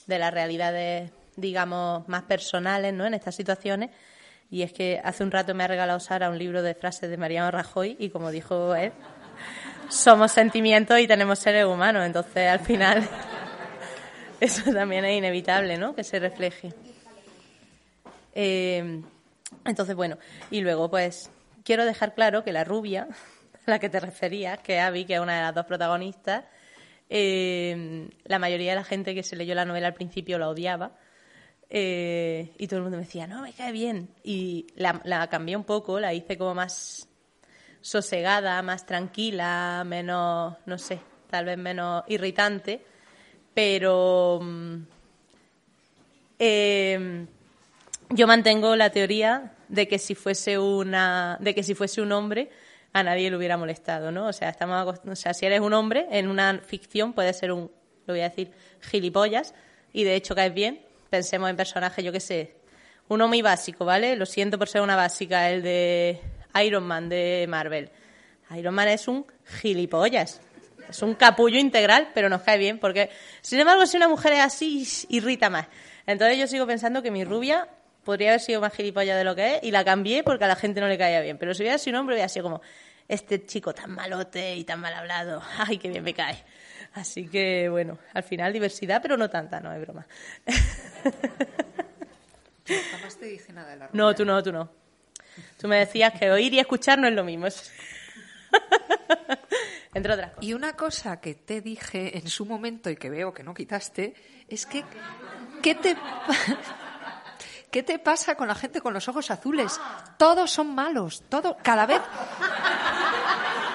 de 0.07 0.19
las 0.19 0.33
realidades, 0.33 1.11
digamos, 1.37 2.09
más 2.09 2.23
personales 2.23 2.93
¿no? 2.95 3.07
en 3.07 3.15
estas 3.15 3.35
situaciones. 3.35 3.91
Y 4.51 4.63
es 4.63 4.73
que 4.73 5.01
hace 5.05 5.23
un 5.23 5.31
rato 5.31 5.55
me 5.55 5.65
ha 5.65 5.67
regalado 5.67 6.01
Sara 6.01 6.31
un 6.31 6.39
libro 6.39 6.63
de 6.63 6.75
frases 6.75 7.11
de 7.11 7.17
Mariano 7.17 7.51
Rajoy 7.51 7.97
y 7.99 8.09
como 8.09 8.31
dijo 8.31 8.75
él, 8.75 8.93
somos 9.89 10.33
sentimientos 10.33 10.99
y 11.01 11.07
tenemos 11.07 11.39
seres 11.39 11.67
humanos. 11.67 12.07
Entonces, 12.07 12.49
al 12.49 12.61
final, 12.61 13.07
eso 14.41 14.73
también 14.73 15.05
es 15.05 15.19
inevitable, 15.19 15.77
¿no? 15.77 15.95
Que 15.95 16.05
se 16.05 16.19
refleje. 16.19 16.73
Eh, 18.35 19.03
entonces, 19.65 19.95
bueno, 19.95 20.17
y 20.51 20.61
luego, 20.61 20.91
pues, 20.91 21.31
quiero 21.69 21.85
dejar 21.85 22.14
claro 22.14 22.45
que 22.45 22.51
la 22.51 22.64
rubia, 22.64 23.09
a 23.66 23.71
la 23.71 23.79
que 23.79 23.91
te 23.91 24.01
referías, 24.01 24.59
que 24.61 24.79
es 24.79 24.83
Abby, 24.83 25.05
que 25.05 25.16
es 25.16 25.21
una 25.21 25.37
de 25.37 25.43
las 25.43 25.55
dos 25.55 25.66
protagonistas, 25.66 26.47
eh, 27.11 28.09
la 28.25 28.39
mayoría 28.39 28.71
de 28.71 28.77
la 28.77 28.85
gente 28.85 29.14
que 29.14 29.23
se 29.23 29.37
leyó 29.37 29.55
la 29.55 29.66
novela 29.66 29.89
al 29.89 29.93
principio 29.93 30.39
la 30.39 30.49
odiaba. 30.49 30.93
Eh, 31.69 32.55
y 32.57 32.66
todo 32.69 32.79
el 32.79 32.85
mundo 32.85 32.97
me 32.97 33.05
decía, 33.05 33.27
no, 33.27 33.43
me 33.43 33.53
cae 33.53 33.71
bien. 33.73 34.09
Y 34.25 34.66
la, 34.77 35.27
cambié 35.29 35.57
un 35.59 35.64
poco, 35.64 36.01
la 36.01 36.14
hice 36.14 36.39
como 36.39 36.55
más 36.55 37.07
sosegada, 37.83 38.62
más 38.62 38.87
tranquila, 38.87 39.85
menos, 39.85 40.57
no 40.64 40.79
sé, 40.79 41.01
tal 41.29 41.45
vez 41.45 41.59
menos 41.59 42.03
irritante. 42.09 42.83
Pero 43.53 44.41
mm, 44.43 44.77
eh, 46.39 47.27
yo 48.11 48.27
mantengo 48.27 48.77
la 48.77 48.91
teoría 48.91 49.53
de 49.69 49.87
que 49.87 49.99
si 49.99 50.15
fuese 50.15 50.59
una, 50.59 51.37
de 51.41 51.55
que 51.55 51.63
si 51.63 51.75
fuese 51.75 52.01
un 52.01 52.13
hombre 52.13 52.51
a 52.93 53.03
nadie 53.03 53.31
le 53.31 53.37
hubiera 53.37 53.57
molestado, 53.57 54.11
¿no? 54.11 54.29
O 54.29 54.33
sea, 54.33 54.49
estamos, 54.49 54.99
o 55.07 55.17
sea, 55.17 55.35
si 55.35 55.47
eres 55.47 55.61
un 55.61 55.75
hombre 55.75 56.07
en 56.11 56.29
una 56.29 56.61
ficción 56.65 57.13
puede 57.13 57.33
ser 57.33 57.53
un, 57.53 57.71
lo 58.07 58.15
voy 58.15 58.21
a 58.21 58.31
decir, 58.31 58.51
gilipollas 58.81 59.55
y 59.93 60.05
de 60.05 60.15
hecho 60.15 60.35
caes 60.35 60.55
bien. 60.55 60.81
Pensemos 61.11 61.49
en 61.51 61.57
personajes, 61.57 62.05
yo 62.05 62.13
qué 62.13 62.21
sé, 62.21 62.55
uno 63.09 63.29
muy 63.29 63.43
básico, 63.43 63.85
¿vale? 63.85 64.17
Lo 64.17 64.27
siento 64.27 64.59
por 64.59 64.69
ser 64.69 64.83
una 64.83 64.97
básica, 64.97 65.51
el 65.51 65.63
de 65.63 66.21
Iron 66.63 66.85
Man 66.85 67.09
de 67.09 67.47
Marvel. 67.49 67.91
Iron 68.57 68.75
Man 68.75 68.89
es 68.89 69.09
un 69.09 69.27
gilipollas. 69.61 70.41
Es 70.89 71.03
un 71.03 71.15
capullo 71.15 71.59
integral, 71.59 72.11
pero 72.15 72.31
nos 72.31 72.43
cae 72.43 72.57
bien, 72.57 72.79
porque, 72.79 73.11
sin 73.43 73.61
embargo, 73.61 73.85
si 73.85 73.99
una 73.99 74.09
mujer 74.09 74.33
es 74.35 74.41
así, 74.41 74.87
irrita 75.11 75.51
más. 75.51 75.67
Entonces 76.07 76.39
yo 76.39 76.47
sigo 76.47 76.67
pensando 76.67 77.03
que 77.03 77.11
mi 77.11 77.25
rubia 77.25 77.69
podría 78.09 78.31
haber 78.31 78.41
sido 78.41 78.63
más 78.63 78.73
gilipollas 78.73 79.19
de 79.19 79.25
lo 79.25 79.37
que 79.37 79.57
es 79.57 79.65
y 79.65 79.71
la 79.71 79.85
cambié 79.85 80.25
porque 80.25 80.43
a 80.43 80.49
la 80.49 80.57
gente 80.57 80.81
no 80.81 80.89
le 80.89 80.97
caía 80.97 81.21
bien. 81.21 81.37
Pero 81.37 81.53
si 81.53 81.63
hubiera 81.63 81.77
sido 81.77 81.99
un 81.99 82.01
hombre, 82.01 82.15
hubiera 82.15 82.31
sido 82.31 82.45
como, 82.45 82.63
este 83.07 83.45
chico 83.45 83.75
tan 83.75 83.91
malote 83.91 84.57
y 84.57 84.65
tan 84.65 84.81
mal 84.81 84.95
hablado, 84.95 85.43
ay, 85.59 85.77
qué 85.77 85.91
bien 85.91 86.03
me 86.03 86.15
cae. 86.15 86.43
Así 86.95 87.29
que, 87.29 87.69
bueno, 87.69 87.99
al 88.15 88.23
final 88.23 88.51
diversidad, 88.51 89.03
pero 89.03 89.19
no 89.19 89.29
tanta, 89.29 89.61
no 89.61 89.71
es 89.75 89.81
broma. 89.83 90.07
Jamás 92.93 93.19
te 93.19 93.27
dije 93.27 93.53
nada 93.53 93.73
de 93.73 93.77
la 93.77 93.91
No, 93.93 94.15
tú 94.15 94.25
no, 94.25 94.43
tú 94.43 94.53
no. 94.53 94.71
Tú 95.59 95.69
me 95.69 95.81
decías 95.81 96.19
que 96.19 96.31
oír 96.31 96.55
y 96.55 96.61
escuchar 96.61 96.99
no 96.99 97.09
es 97.09 97.15
lo 97.15 97.25
mismo. 97.25 97.49
Entre 99.93 100.15
otras. 100.15 100.33
Y 100.41 100.55
una 100.55 100.73
cosa 100.73 101.21
que 101.21 101.35
te 101.35 101.61
dije 101.61 102.17
en 102.17 102.27
su 102.27 102.47
momento 102.47 102.89
y 102.89 102.97
que 102.97 103.11
veo 103.11 103.35
que 103.35 103.43
no 103.43 103.53
quitaste 103.53 104.15
es 104.49 104.65
que 104.65 104.83
¿qué 105.63 105.75
te 105.75 105.95
¿Qué 107.71 107.83
te 107.83 107.99
pasa 107.99 108.35
con 108.35 108.49
la 108.49 108.55
gente 108.55 108.81
con 108.81 108.95
los 108.95 109.09
ojos 109.09 109.31
azules? 109.31 109.79
Todos 110.16 110.51
son 110.51 110.75
malos, 110.75 111.23
todo, 111.29 111.57
cada 111.62 111.87
vez. 111.87 112.01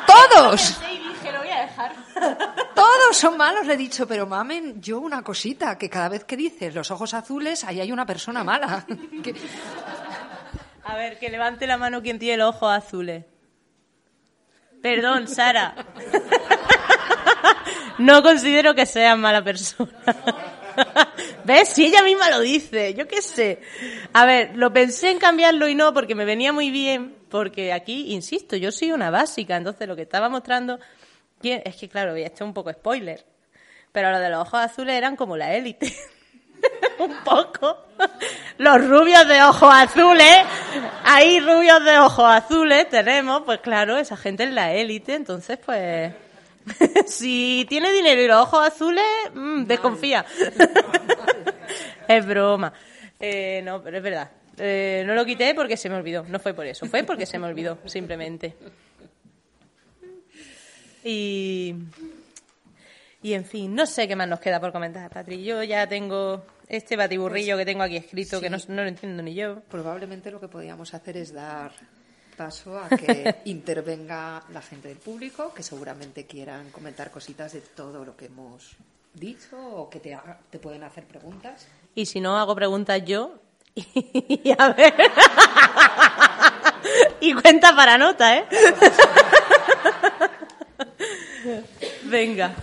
¡Todos! 0.08 0.80
Todos 2.74 3.18
son 3.18 3.38
malos, 3.38 3.66
le 3.66 3.74
he 3.74 3.78
dicho, 3.78 4.08
pero 4.08 4.26
mamen, 4.26 4.82
yo 4.82 5.00
una 5.00 5.22
cosita, 5.22 5.78
que 5.78 5.89
cada 5.89 6.10
vez 6.10 6.24
que 6.24 6.36
dices 6.36 6.74
los 6.74 6.89
ojos 6.91 7.14
azules, 7.14 7.64
ahí 7.64 7.80
hay 7.82 7.91
una 7.91 8.06
persona 8.06 8.44
mala. 8.44 8.86
A 10.86 10.96
ver, 10.96 11.18
que 11.18 11.30
levante 11.30 11.66
la 11.66 11.78
mano 11.78 12.02
quien 12.02 12.20
tiene 12.20 12.38
los 12.38 12.56
ojos 12.56 12.74
azules. 12.74 13.26
Perdón, 14.82 15.28
Sara. 15.28 15.76
No 18.00 18.24
considero 18.24 18.74
que 18.74 18.88
seas 18.88 19.18
mala 19.18 19.44
persona. 19.44 19.91
¿Ves? 21.44 21.70
Si 21.70 21.86
ella 21.86 22.04
misma 22.04 22.30
lo 22.30 22.40
dice, 22.40 22.94
yo 22.94 23.08
qué 23.08 23.22
sé. 23.22 23.62
A 24.14 24.26
ver, 24.26 24.56
lo 24.56 24.72
pensé 24.72 25.12
en 25.12 25.20
cambiarlo 25.20 25.68
y 25.68 25.76
no 25.76 25.94
porque 25.94 26.16
me 26.16 26.26
venía 26.26 26.54
muy 26.54 26.72
bien, 26.72 27.16
porque 27.30 27.74
aquí, 27.74 28.14
insisto, 28.14 28.56
yo 28.56 28.72
soy 28.72 28.92
una 28.92 29.10
básica, 29.10 29.56
entonces 29.56 29.88
lo 29.88 29.96
que 29.96 30.04
estaba 30.04 30.30
mostrando, 30.30 30.80
es 31.42 31.76
que 31.76 31.90
claro, 31.90 32.16
esto 32.16 32.44
es 32.44 32.48
un 32.48 32.54
poco 32.54 32.72
spoiler, 32.72 33.26
pero 33.92 34.12
lo 34.12 34.20
de 34.20 34.30
los 34.30 34.42
ojos 34.42 34.60
azules 34.60 34.96
eran 34.96 35.16
como 35.16 35.38
la 35.38 35.54
élite. 35.54 35.94
un 37.00 37.16
poco. 37.24 37.86
Los 38.58 38.88
rubios 38.88 39.28
de 39.28 39.42
ojos 39.44 39.70
azules 39.74 40.44
ahí 41.04 41.40
rubios 41.40 41.84
de 41.84 42.00
ojos 42.00 42.26
azules 42.26 42.90
tenemos, 42.90 43.42
pues 43.44 43.60
claro, 43.60 43.98
esa 43.98 44.18
gente 44.18 44.44
es 44.44 44.52
la 44.52 44.74
élite, 44.74 45.16
entonces 45.16 45.60
pues 45.64 46.14
si 47.07 47.66
tiene 47.70 47.91
dinero 47.91 48.22
y 48.22 48.28
los 48.28 48.41
ojos 48.41 48.68
azules, 48.68 49.03
mm, 49.34 49.64
desconfía. 49.64 50.26
es 52.07 52.26
broma. 52.26 52.74
Eh, 53.20 53.61
no, 53.64 53.82
pero 53.82 53.97
es 53.97 54.03
verdad. 54.03 54.32
Eh, 54.57 55.03
no 55.05 55.16
lo 55.16 55.26
quité 55.26 55.55
porque 55.55 55.78
se 55.78 55.89
me 55.89 55.95
olvidó. 55.95 56.26
No 56.28 56.39
fue 56.39 56.53
por 56.53 56.66
eso, 56.66 56.86
fue 56.86 57.03
porque 57.03 57.26
se 57.26 57.39
me 57.39 57.47
olvidó, 57.47 57.80
simplemente. 57.86 58.55
Y, 61.03 61.76
y 63.22 63.34
en 63.34 63.45
fin, 63.45 63.74
no 63.76 63.86
sé 63.86 64.07
qué 64.07 64.16
más 64.16 64.28
nos 64.28 64.39
queda 64.39 64.59
por 64.59 64.72
comentar, 64.72 65.09
Patri. 65.09 65.43
Yo 65.43 65.64
ya 65.64 65.88
tengo 65.88 66.45
este 66.68 66.95
batiburrillo 66.95 67.57
que 67.57 67.66
tengo 67.66 67.84
aquí 67.84 67.97
escrito 67.97 68.39
que 68.39 68.49
no, 68.49 68.57
no 68.68 68.84
lo 68.84 68.88
entiendo 68.88 69.22
ni 69.22 69.34
yo. 69.34 69.61
Probablemente 69.70 70.32
lo 70.32 70.39
que 70.39 70.47
podríamos 70.47 70.93
hacer 70.93 71.18
es 71.18 71.34
dar 71.34 71.72
paso 72.36 72.78
a 72.80 72.90
que 72.90 73.36
intervenga 73.46 74.44
la 74.52 74.62
gente 74.62 74.88
del 74.90 74.98
público, 74.98 75.54
que 75.54 75.64
seguramente 75.64 76.26
quieran 76.26 76.70
comentar 76.72 77.12
cositas 77.12 77.54
de 77.54 77.62
todo 77.62 78.04
lo 78.06 78.16
que 78.16 78.26
hemos 78.26 78.76
dicho 79.14 79.58
o 79.60 79.90
que 79.90 80.00
te, 80.00 80.14
haga- 80.14 80.40
te 80.50 80.60
pueden 80.60 80.84
hacer 80.84 81.06
preguntas. 81.06 81.68
Y 81.96 82.06
si 82.06 82.20
no, 82.20 82.38
hago 82.38 82.56
preguntas 82.56 83.02
yo. 83.06 83.40
Y 83.76 84.54
a 84.58 84.70
ver. 84.74 84.94
y 87.22 87.34
cuenta 87.34 87.76
para 87.76 87.98
nota, 87.98 88.38
¿eh? 88.38 88.46
Venga. 92.04 92.54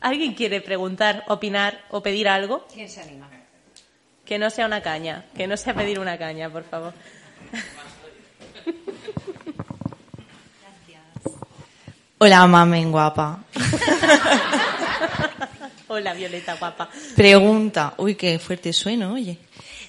¿Alguien 0.00 0.34
quiere 0.34 0.60
preguntar, 0.60 1.24
opinar 1.28 1.84
o 1.90 2.02
pedir 2.02 2.28
algo? 2.28 2.66
¿Quién 2.72 2.88
se 2.88 3.00
anima? 3.02 3.28
Que 4.24 4.38
no 4.38 4.48
sea 4.48 4.66
una 4.66 4.82
caña. 4.82 5.26
Que 5.36 5.46
no 5.46 5.56
sea 5.56 5.74
pedir 5.74 5.98
una 6.00 6.16
caña, 6.18 6.48
por 6.50 6.64
favor. 6.64 6.94
Hola, 12.22 12.46
mamen 12.46 12.92
guapa. 12.92 13.38
Hola, 15.88 16.12
Violeta, 16.12 16.54
guapa. 16.56 16.90
Pregunta. 17.16 17.94
Uy, 17.96 18.14
qué 18.14 18.38
fuerte 18.38 18.74
sueno, 18.74 19.14
oye. 19.14 19.38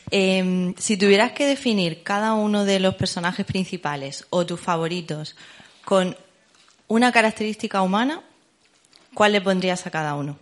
Em, 0.10 0.74
si 0.78 0.96
tuvieras 0.96 1.34
que 1.34 1.46
definir 1.46 2.04
cada 2.04 2.36
uno 2.36 2.64
de 2.64 2.80
los 2.80 2.96
personajes 2.96 3.46
principales 3.46 4.26
o 4.30 4.46
tus 4.46 4.62
favoritos 4.62 5.36
con 5.84 6.16
una 6.88 7.12
característica 7.12 7.82
humana, 7.82 8.22
¿cuál 9.14 9.34
le 9.34 9.42
pondrías 9.42 9.86
a 9.86 9.92
cada 9.92 10.16
uno? 10.16 10.40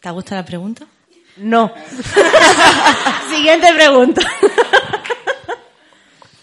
¿Te 0.00 0.08
gusta 0.12 0.36
la 0.36 0.44
pregunta? 0.44 0.86
No. 1.36 1.72
Siguiente 3.28 3.74
pregunta. 3.74 4.22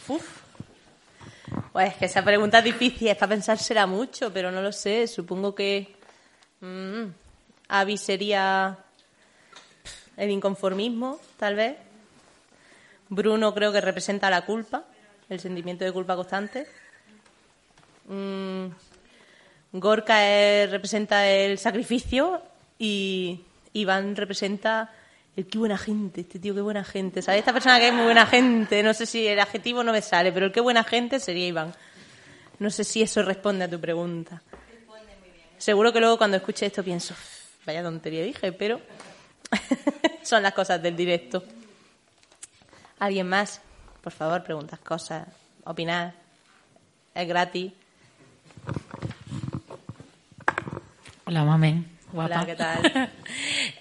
Uf. 0.09 0.33
Pues 1.73 1.89
es 1.91 1.95
que 1.97 2.05
esa 2.05 2.23
pregunta 2.23 2.59
es 2.59 2.63
difícil, 2.65 3.07
es 3.07 3.17
para 3.17 3.31
pensársela 3.31 3.87
mucho, 3.87 4.31
pero 4.31 4.51
no 4.51 4.61
lo 4.61 4.71
sé. 4.71 5.07
Supongo 5.07 5.55
que 5.55 5.95
mm, 6.61 7.03
Abby 7.69 7.97
sería 7.97 8.77
el 10.15 10.29
inconformismo, 10.29 11.19
tal 11.37 11.55
vez. 11.55 11.75
Bruno 13.09 13.53
creo 13.53 13.71
que 13.71 13.81
representa 13.81 14.29
la 14.29 14.45
culpa, 14.45 14.83
el 15.29 15.39
sentimiento 15.39 15.83
de 15.83 15.91
culpa 15.91 16.15
constante. 16.15 16.67
Mm, 18.07 18.67
Gorka 19.73 20.29
es- 20.29 20.69
representa 20.69 21.27
el 21.27 21.57
sacrificio 21.57 22.39
y 22.77 23.41
Iván 23.73 24.15
representa 24.15 24.91
qué 25.35 25.57
buena 25.57 25.77
gente, 25.77 26.21
este 26.21 26.39
tío 26.39 26.53
qué 26.53 26.61
buena 26.61 26.83
gente. 26.83 27.21
¿Sabes? 27.21 27.39
Esta 27.39 27.53
persona 27.53 27.79
que 27.79 27.87
es 27.87 27.93
muy 27.93 28.03
buena 28.03 28.25
gente, 28.25 28.83
no 28.83 28.93
sé 28.93 29.05
si 29.05 29.27
el 29.27 29.39
adjetivo 29.39 29.83
no 29.83 29.91
me 29.91 30.01
sale, 30.01 30.31
pero 30.31 30.45
el 30.47 30.51
qué 30.51 30.61
buena 30.61 30.83
gente 30.83 31.19
sería 31.19 31.47
Iván. 31.47 31.73
No 32.59 32.69
sé 32.69 32.83
si 32.83 33.01
eso 33.01 33.23
responde 33.23 33.65
a 33.65 33.69
tu 33.69 33.79
pregunta. 33.79 34.41
Seguro 35.57 35.91
que 35.91 35.99
luego 35.99 36.17
cuando 36.17 36.37
escuche 36.37 36.65
esto 36.65 36.83
pienso, 36.83 37.13
"Uf, 37.13 37.65
vaya 37.65 37.81
tontería 37.81 38.23
dije, 38.23 38.51
pero 38.51 38.79
son 40.23 40.43
las 40.43 40.53
cosas 40.53 40.81
del 40.81 40.95
directo. 40.95 41.43
¿Alguien 42.99 43.27
más? 43.27 43.61
Por 44.01 44.11
favor, 44.13 44.43
preguntas 44.43 44.79
cosas, 44.79 45.27
opinar. 45.63 46.13
Es 47.15 47.27
gratis. 47.27 47.71
Hola, 51.25 51.43
mamen. 51.43 51.87
Guapa. 52.11 52.35
Hola, 52.41 52.45
¿qué 52.45 52.55
tal? 52.55 53.11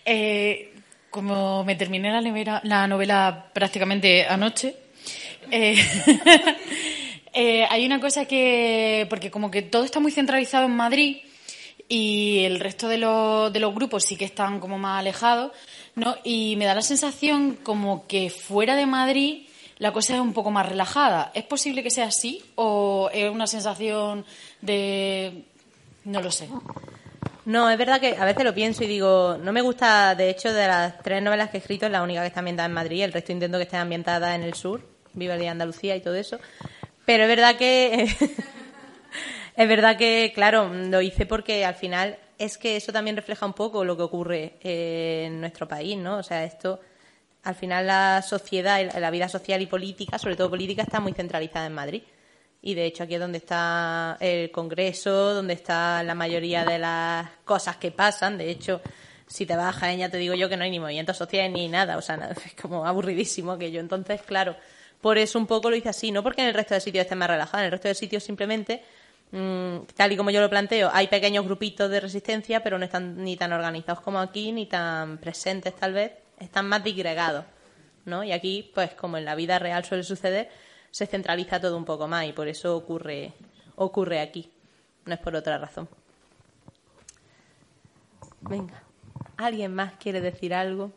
Eh, 0.04 0.71
como 1.12 1.62
me 1.62 1.76
terminé 1.76 2.10
la 2.10 2.20
novela, 2.20 2.60
la 2.64 2.88
novela 2.88 3.50
prácticamente 3.52 4.26
anoche, 4.26 4.74
eh, 5.50 5.76
eh, 7.34 7.66
hay 7.70 7.86
una 7.86 8.00
cosa 8.00 8.24
que, 8.24 9.06
porque 9.08 9.30
como 9.30 9.50
que 9.50 9.62
todo 9.62 9.84
está 9.84 10.00
muy 10.00 10.10
centralizado 10.10 10.64
en 10.64 10.74
Madrid 10.74 11.18
y 11.88 12.40
el 12.44 12.58
resto 12.58 12.88
de, 12.88 12.96
los 12.96 13.52
de 13.52 13.60
los 13.60 13.74
grupos 13.74 14.04
sí 14.04 14.16
que 14.16 14.24
están 14.24 14.58
como 14.58 14.78
más 14.78 15.00
alejados, 15.00 15.52
¿no? 15.94 16.16
Y 16.24 16.56
me 16.56 16.64
da 16.64 16.74
la 16.74 16.82
sensación 16.82 17.58
como 17.62 18.06
que 18.06 18.30
fuera 18.30 18.74
de 18.74 18.86
Madrid 18.86 19.42
la 19.76 19.92
cosa 19.92 20.14
es 20.14 20.20
un 20.20 20.32
poco 20.32 20.50
más 20.50 20.66
relajada. 20.66 21.30
¿Es 21.34 21.44
posible 21.44 21.82
que 21.82 21.90
sea 21.90 22.06
así 22.06 22.42
o 22.54 23.10
es 23.12 23.30
una 23.30 23.46
sensación 23.46 24.24
de... 24.62 25.44
no 26.04 26.22
lo 26.22 26.30
sé? 26.30 26.48
No, 27.44 27.68
es 27.68 27.76
verdad 27.76 28.00
que 28.00 28.16
a 28.16 28.24
veces 28.24 28.44
lo 28.44 28.54
pienso 28.54 28.84
y 28.84 28.86
digo, 28.86 29.36
no 29.36 29.52
me 29.52 29.62
gusta, 29.62 30.14
de 30.14 30.30
hecho, 30.30 30.52
de 30.52 30.66
las 30.68 31.02
tres 31.02 31.20
novelas 31.22 31.50
que 31.50 31.56
he 31.56 31.60
escrito, 31.60 31.86
es 31.86 31.92
la 31.92 32.02
única 32.02 32.20
que 32.20 32.28
está 32.28 32.38
ambientada 32.38 32.68
en 32.68 32.74
Madrid, 32.74 33.02
el 33.02 33.12
resto 33.12 33.32
intento 33.32 33.58
que 33.58 33.64
esté 33.64 33.76
ambientada 33.76 34.34
en 34.34 34.42
el 34.42 34.54
sur, 34.54 34.80
Viva 35.14 35.34
el 35.34 35.40
día 35.40 35.48
de 35.48 35.52
Andalucía 35.52 35.96
y 35.96 36.00
todo 36.00 36.14
eso. 36.14 36.38
Pero 37.04 37.24
es 37.24 37.28
verdad 37.28 37.56
que, 37.56 38.04
es 39.56 39.68
verdad 39.68 39.96
que, 39.96 40.32
claro, 40.34 40.72
lo 40.72 41.00
hice 41.02 41.26
porque 41.26 41.64
al 41.64 41.74
final 41.74 42.16
es 42.38 42.56
que 42.58 42.76
eso 42.76 42.92
también 42.92 43.16
refleja 43.16 43.44
un 43.44 43.52
poco 43.52 43.84
lo 43.84 43.96
que 43.96 44.02
ocurre 44.02 44.54
eh, 44.62 45.24
en 45.26 45.40
nuestro 45.40 45.68
país, 45.68 45.98
¿no? 45.98 46.18
O 46.18 46.22
sea, 46.22 46.44
esto, 46.44 46.80
al 47.42 47.54
final 47.54 47.86
la 47.86 48.22
sociedad, 48.22 48.80
la 48.98 49.10
vida 49.10 49.28
social 49.28 49.60
y 49.60 49.66
política, 49.66 50.18
sobre 50.18 50.36
todo 50.36 50.48
política, 50.48 50.82
está 50.82 51.00
muy 51.00 51.12
centralizada 51.12 51.66
en 51.66 51.74
Madrid. 51.74 52.02
Y 52.62 52.74
de 52.74 52.86
hecho 52.86 53.02
aquí 53.02 53.14
es 53.14 53.20
donde 53.20 53.38
está 53.38 54.16
el 54.20 54.52
Congreso, 54.52 55.34
donde 55.34 55.54
está 55.54 56.02
la 56.04 56.14
mayoría 56.14 56.64
de 56.64 56.78
las 56.78 57.28
cosas 57.44 57.76
que 57.76 57.90
pasan. 57.90 58.38
De 58.38 58.48
hecho, 58.48 58.80
si 59.26 59.46
te 59.46 59.56
vas 59.56 59.74
a 59.74 59.78
Jaén 59.80 59.98
ya 59.98 60.08
te 60.08 60.16
digo 60.16 60.34
yo 60.34 60.48
que 60.48 60.56
no 60.56 60.62
hay 60.62 60.70
ni 60.70 60.78
movimientos 60.78 61.16
sociales 61.16 61.50
ni 61.50 61.68
nada. 61.68 61.96
O 61.96 62.02
sea, 62.02 62.30
es 62.46 62.54
como 62.54 62.86
aburridísimo 62.86 63.58
que 63.58 63.72
yo. 63.72 63.80
Entonces, 63.80 64.22
claro, 64.22 64.56
por 65.00 65.18
eso 65.18 65.40
un 65.40 65.48
poco 65.48 65.70
lo 65.70 65.76
hice 65.76 65.88
así. 65.88 66.12
No 66.12 66.22
porque 66.22 66.42
en 66.42 66.48
el 66.48 66.54
resto 66.54 66.74
de 66.74 66.80
sitios 66.80 67.02
esté 67.02 67.16
más 67.16 67.28
relajado. 67.28 67.58
En 67.58 67.66
el 67.66 67.72
resto 67.72 67.88
de 67.88 67.96
sitios 67.96 68.22
simplemente, 68.22 68.84
mm, 69.32 69.78
tal 69.96 70.12
y 70.12 70.16
como 70.16 70.30
yo 70.30 70.40
lo 70.40 70.48
planteo, 70.48 70.88
hay 70.92 71.08
pequeños 71.08 71.44
grupitos 71.44 71.90
de 71.90 71.98
resistencia, 71.98 72.62
pero 72.62 72.78
no 72.78 72.84
están 72.84 73.24
ni 73.24 73.36
tan 73.36 73.52
organizados 73.52 74.02
como 74.02 74.20
aquí, 74.20 74.52
ni 74.52 74.66
tan 74.66 75.18
presentes 75.18 75.74
tal 75.74 75.94
vez. 75.94 76.12
Están 76.38 76.68
más 76.68 76.84
disgregados. 76.84 77.44
¿no? 78.04 78.24
Y 78.24 78.32
aquí, 78.32 78.70
pues 78.74 78.94
como 78.94 79.16
en 79.16 79.24
la 79.24 79.34
vida 79.34 79.58
real 79.58 79.84
suele 79.84 80.04
suceder, 80.04 80.48
se 80.92 81.06
centraliza 81.06 81.58
todo 81.58 81.76
un 81.76 81.86
poco 81.86 82.06
más 82.06 82.26
y 82.26 82.32
por 82.32 82.46
eso 82.46 82.76
ocurre, 82.76 83.32
ocurre 83.76 84.20
aquí. 84.20 84.52
No 85.06 85.14
es 85.14 85.20
por 85.20 85.34
otra 85.34 85.58
razón. 85.58 85.88
Venga, 88.42 88.82
¿alguien 89.38 89.74
más 89.74 89.94
quiere 89.94 90.20
decir 90.20 90.54
algo? 90.54 90.92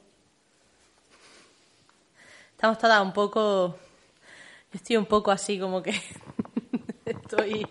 Estamos 2.51 2.77
todas 2.77 3.01
un 3.01 3.13
poco... 3.13 3.79
Estoy 4.73 4.97
un 4.97 5.05
poco 5.05 5.31
así 5.31 5.57
como 5.57 5.81
que 5.81 5.91
estoy 7.05 7.65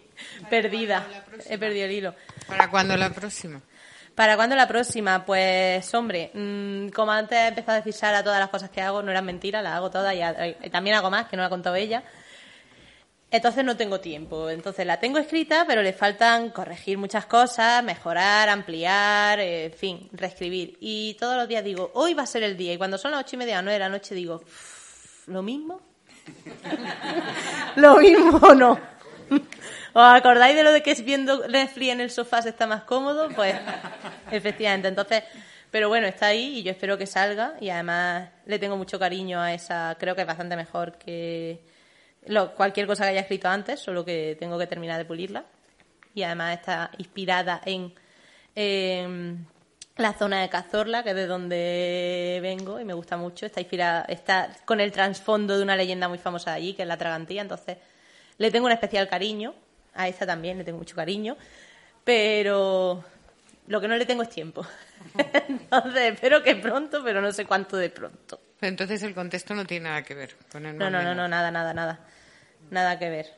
perdida. 0.49 1.07
He 1.47 1.59
perdido 1.59 1.85
el 1.85 1.93
hilo. 1.93 2.15
¿Para 2.49 2.71
cuándo 2.71 2.97
la 2.97 3.11
próxima? 3.11 3.61
¿Para 4.15 4.37
cuándo 4.37 4.55
la 4.55 4.69
próxima? 4.69 5.25
Pues, 5.25 5.93
hombre, 5.93 6.31
mm, 6.33 6.89
como 6.91 7.11
antes 7.11 7.37
he 7.37 7.49
empezado 7.49 7.73
a 7.73 7.77
decir 7.77 7.93
Sara, 7.93 8.23
todas 8.23 8.39
las 8.39 8.49
cosas 8.49 8.71
que 8.71 8.81
hago 8.81 9.03
no 9.03 9.11
eran 9.11 9.25
mentiras, 9.25 9.63
las 9.63 9.75
hago 9.75 9.91
todas 9.91 10.15
y, 10.15 10.71
también 10.71 10.97
hago 10.97 11.11
más, 11.11 11.27
que 11.27 11.37
no 11.37 11.43
la 11.43 11.49
ha 11.49 11.51
contado 11.51 11.75
ella. 11.75 12.05
Entonces 13.29 13.65
no 13.65 13.77
tengo 13.77 13.99
tiempo. 13.99 14.49
Entonces 14.49 14.87
la 14.87 15.01
tengo 15.01 15.19
escrita, 15.19 15.65
pero 15.67 15.83
le 15.83 15.93
faltan 15.93 16.51
corregir 16.51 16.97
muchas 16.97 17.27
cosas, 17.27 17.83
mejorar, 17.83 18.49
ampliar, 18.49 19.41
en 19.41 19.73
fin, 19.73 20.09
reescribir. 20.13 20.77
Y 20.81 21.15
todos 21.19 21.37
los 21.37 21.49
días 21.49 21.65
digo, 21.65 21.91
hoy 21.95 22.15
va 22.15 22.23
a 22.23 22.27
ser 22.27 22.45
el 22.45 22.57
día. 22.57 22.73
Y 22.73 22.79
cuando 22.79 22.99
son 22.99 23.11
las 23.11 23.21
ocho 23.21 23.35
y 23.35 23.41
media 23.41 23.59
o 23.59 23.63
nueve 23.63 23.75
de 23.75 23.79
la 23.81 23.89
noche 23.89 24.15
digo, 24.15 24.37
"Uf, 24.37 25.27
¿lo 25.27 25.43
mismo? 25.43 25.81
¿Lo 27.77 27.97
mismo 27.97 28.37
o 28.39 28.55
no? 28.55 28.79
¿Os 29.95 30.03
acordáis 30.21 30.57
de 30.57 30.65
lo 30.65 30.73
de 30.73 30.83
que 30.83 30.91
es 30.91 31.05
viendo 31.05 31.47
Netflix 31.47 31.93
en 31.93 32.01
el 32.01 32.11
sofá 32.11 32.43
se 32.43 32.49
está 32.51 32.67
más 32.67 32.83
cómodo? 32.83 33.29
Pues 33.35 33.55
efectivamente, 34.31 34.89
entonces, 34.89 35.23
pero 35.71 35.89
bueno, 35.89 36.07
está 36.09 36.27
ahí 36.27 36.59
y 36.59 36.63
yo 36.65 36.73
espero 36.73 36.99
que 36.99 37.07
salga 37.07 37.55
y 37.61 37.71
además 37.71 38.29
le 38.47 38.59
tengo 38.59 38.77
mucho 38.77 38.99
cariño 38.99 39.41
a 39.41 39.53
esa, 39.55 39.97
creo 39.99 40.15
que 40.17 40.23
es 40.23 40.27
bastante 40.27 40.57
mejor 40.57 40.99
que 40.99 41.61
lo- 42.27 42.55
cualquier 42.55 42.87
cosa 42.89 43.05
que 43.05 43.11
haya 43.11 43.21
escrito 43.21 43.49
antes, 43.49 43.79
solo 43.81 44.05
que 44.05 44.37
tengo 44.39 44.59
que 44.59 44.67
terminar 44.67 44.99
de 44.99 45.05
pulirla 45.05 45.45
y 46.15 46.23
además 46.25 46.59
está 46.59 46.91
inspirada 46.99 47.61
en, 47.65 47.93
en 48.57 49.47
la 49.97 50.13
zona 50.15 50.41
de 50.43 50.49
Cazorla, 50.49 51.05
que 51.05 51.11
es 51.11 51.17
de 51.17 51.27
donde 51.29 52.41
vengo 52.43 52.81
y 52.81 52.85
me 52.85 52.95
gusta 52.95 53.17
mucho. 53.17 53.47
Está 53.47 53.61
inspirada, 53.61 54.05
está 54.09 54.51
con 54.65 54.81
el 54.81 54.91
trasfondo 54.91 55.57
de 55.57 55.63
una 55.63 55.77
leyenda 55.77 56.09
muy 56.09 56.19
famosa 56.19 56.51
de 56.51 56.57
allí, 56.57 56.75
que 56.75 56.83
es 56.83 56.89
la 56.89 56.97
Tragantía, 56.97 57.43
entonces 57.43 57.79
le 58.39 58.51
tengo 58.51 58.67
un 58.67 58.73
especial 58.73 59.09
cariño. 59.09 59.55
A 59.95 60.09
esta 60.09 60.27
también 60.27 60.59
le 60.59 60.65
tengo 60.65 60.79
mucho 60.79 60.97
cariño, 60.97 61.37
pero 62.05 63.05
lo 63.67 63.81
que 63.81 63.89
no 63.89 63.97
le 63.97 64.07
tengo 64.07 64.23
es 64.23 64.29
tiempo. 64.29 64.67
entonces 65.49 66.13
espero 66.13 66.43
que 66.43 66.57
pronto, 66.57 67.03
pero 67.05 67.21
no 67.21 67.33
sé 67.33 67.47
cuánto 67.47 67.77
de 67.77 67.91
pronto. 67.91 68.41
Entonces 68.61 69.03
el 69.03 69.15
contexto 69.15 69.55
no 69.55 69.65
tiene 69.65 69.89
nada 69.89 70.03
que 70.03 70.15
ver 70.15 70.37
con 70.51 70.67
el 70.67 70.77
No, 70.77 70.91
no, 70.91 71.03
no, 71.03 71.15
no, 71.15 71.29
nada, 71.29 71.51
nada, 71.51 71.75
nada. 71.75 72.01
Nada 72.71 72.99
que 72.99 73.11
ver. 73.11 73.35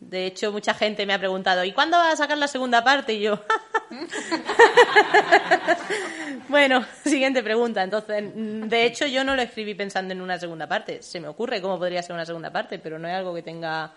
De 0.00 0.26
hecho, 0.26 0.50
mucha 0.50 0.74
gente 0.74 1.06
me 1.06 1.14
ha 1.14 1.18
preguntado, 1.18 1.64
¿y 1.64 1.72
cuándo 1.72 1.96
vas 1.96 2.14
a 2.14 2.16
sacar 2.16 2.36
la 2.36 2.48
segunda 2.48 2.82
parte? 2.82 3.14
Y 3.14 3.20
yo, 3.20 3.44
bueno, 6.48 6.84
siguiente 7.04 7.40
pregunta. 7.42 7.84
Entonces, 7.84 8.24
de 8.34 8.84
hecho, 8.84 9.06
yo 9.06 9.22
no 9.22 9.36
lo 9.36 9.42
escribí 9.42 9.74
pensando 9.74 10.12
en 10.12 10.20
una 10.20 10.40
segunda 10.40 10.66
parte. 10.66 11.02
Se 11.02 11.20
me 11.20 11.28
ocurre 11.28 11.62
cómo 11.62 11.78
podría 11.78 12.02
ser 12.02 12.14
una 12.14 12.26
segunda 12.26 12.50
parte, 12.50 12.80
pero 12.80 12.98
no 12.98 13.06
es 13.06 13.14
algo 13.14 13.32
que 13.32 13.42
tenga 13.42 13.92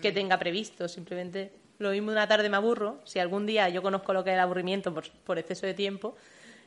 que 0.00 0.12
tenga 0.12 0.38
previsto. 0.38 0.88
Simplemente 0.88 1.52
lo 1.78 1.90
mismo 1.90 2.10
una 2.10 2.28
tarde 2.28 2.48
me 2.48 2.56
aburro. 2.56 3.00
Si 3.04 3.18
algún 3.18 3.46
día 3.46 3.68
yo 3.68 3.82
conozco 3.82 4.12
lo 4.12 4.24
que 4.24 4.30
es 4.30 4.34
el 4.34 4.40
aburrimiento 4.40 4.92
por, 4.92 5.08
por 5.10 5.38
exceso 5.38 5.66
de 5.66 5.74
tiempo 5.74 6.16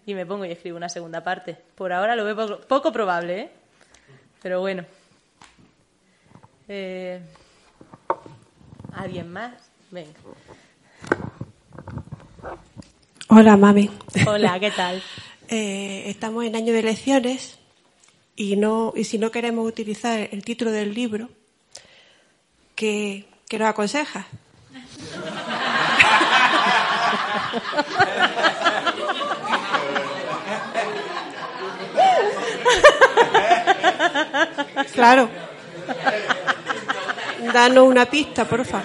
y 0.05 0.13
me 0.13 0.25
pongo 0.25 0.45
y 0.45 0.51
escribo 0.51 0.77
una 0.77 0.89
segunda 0.89 1.23
parte. 1.23 1.57
Por 1.75 1.91
ahora 1.91 2.15
lo 2.15 2.23
veo 2.23 2.35
poco, 2.35 2.61
poco 2.61 2.91
probable, 2.91 3.39
¿eh? 3.39 3.49
Pero 4.41 4.61
bueno. 4.61 4.85
Eh, 6.67 7.19
¿Alguien 8.93 9.31
más? 9.31 9.53
Venga. 9.91 10.11
Hola, 13.29 13.57
mami. 13.57 13.89
Hola, 14.25 14.59
¿qué 14.59 14.71
tal? 14.71 15.01
Eh, 15.49 16.09
estamos 16.09 16.43
en 16.43 16.57
año 16.57 16.73
de 16.73 16.79
elecciones 16.79 17.57
y 18.35 18.57
no 18.57 18.91
y 18.93 19.05
si 19.05 19.17
no 19.17 19.31
queremos 19.31 19.65
utilizar 19.65 20.27
el 20.29 20.43
título 20.43 20.71
del 20.71 20.93
libro, 20.93 21.29
¿qué, 22.77 23.25
qué 23.49 23.59
nos 23.59 23.67
aconsejas? 23.67 24.25
Claro. 34.93 35.29
Danos 37.53 37.87
una 37.87 38.05
pista, 38.05 38.45
porfa. 38.45 38.83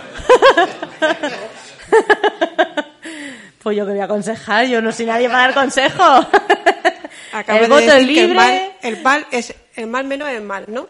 Pues 3.63 3.77
yo 3.77 3.87
que 3.87 3.93
voy 3.93 4.01
a 4.01 4.05
aconsejar, 4.05 4.67
yo 4.67 4.83
no 4.83 4.91
soy 4.91 5.07
nadie 5.07 5.29
para 5.29 5.43
dar 5.43 5.55
consejos. 5.55 6.27
Acabas 7.33 7.63
el 7.63 7.69
de 7.69 7.75
voto 7.75 7.87
que 7.87 7.97
el 7.97 8.07
libre. 8.07 8.35
mal, 8.35 8.73
el 8.83 9.03
mal 9.03 9.27
es 9.31 9.55
el 9.77 9.87
mal 9.87 10.05
menor 10.05 10.31
es 10.31 10.37
el 10.37 10.43
mal, 10.43 10.65
¿no? 10.67 10.89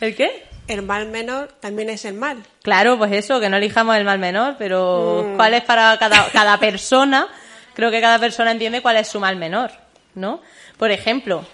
¿El 0.00 0.14
qué? 0.14 0.49
El 0.70 0.82
mal 0.82 1.08
menor 1.08 1.48
también 1.60 1.90
es 1.90 2.04
el 2.04 2.14
mal. 2.14 2.42
Claro, 2.62 2.96
pues 2.96 3.12
eso, 3.12 3.40
que 3.40 3.48
no 3.48 3.56
elijamos 3.56 3.96
el 3.96 4.04
mal 4.04 4.18
menor, 4.18 4.54
pero 4.58 5.24
Mm. 5.26 5.36
¿cuál 5.36 5.54
es 5.54 5.64
para 5.64 5.96
cada, 5.98 6.28
cada 6.32 6.58
persona? 6.58 7.26
Creo 7.74 7.90
que 7.90 8.00
cada 8.00 8.18
persona 8.18 8.50
entiende 8.52 8.80
cuál 8.82 8.96
es 8.96 9.08
su 9.08 9.18
mal 9.20 9.36
menor, 9.36 9.70
¿no? 10.14 10.40
Por 10.78 10.90
ejemplo, 10.90 11.44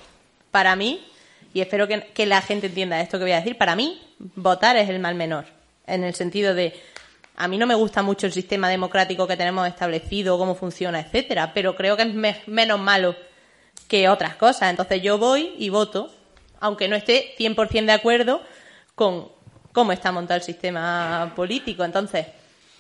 para 0.51 0.77
mí, 0.77 1.05
y 1.55 1.61
espero 1.61 1.89
que, 1.89 2.03
que 2.15 2.27
la 2.27 2.43
gente 2.43 2.67
entienda 2.67 3.01
esto 3.01 3.19
que 3.19 3.25
voy 3.25 3.33
a 3.33 3.37
decir, 3.39 3.57
para 3.57 3.75
mí, 3.77 4.01
votar 4.35 4.77
es 4.77 4.89
el 4.89 4.99
mal 4.99 5.15
menor, 5.15 5.47
en 5.87 6.05
el 6.05 6.15
sentido 6.15 6.55
de, 6.55 6.75
a 7.37 7.49
mí 7.49 7.57
no 7.59 7.67
me 7.67 7.75
gusta 7.75 8.03
mucho 8.03 8.27
el 8.27 8.33
sistema 8.33 8.69
democrático 8.69 9.27
que 9.27 9.37
tenemos 9.37 9.67
establecido, 9.69 10.37
cómo 10.39 10.55
funciona, 10.55 11.01
etcétera, 11.01 11.53
pero 11.55 11.75
creo 11.77 11.97
que 11.97 12.03
es 12.03 12.15
me- 12.15 12.41
menos 12.47 12.79
malo 12.81 13.15
que 13.89 14.09
otras 14.09 14.35
cosas. 14.37 14.71
Entonces 14.71 15.01
yo 15.03 15.17
voy 15.19 15.55
y 15.59 15.69
voto, 15.69 16.13
aunque 16.61 16.89
no 16.89 16.97
esté 16.97 17.35
100% 17.39 17.87
de 17.87 17.93
acuerdo 17.93 18.43
con 18.97 19.29
cómo 19.71 19.93
está 19.93 20.11
montado 20.11 20.39
el 20.39 20.43
sistema 20.43 21.33
político. 21.37 21.85
Entonces, 21.85 22.27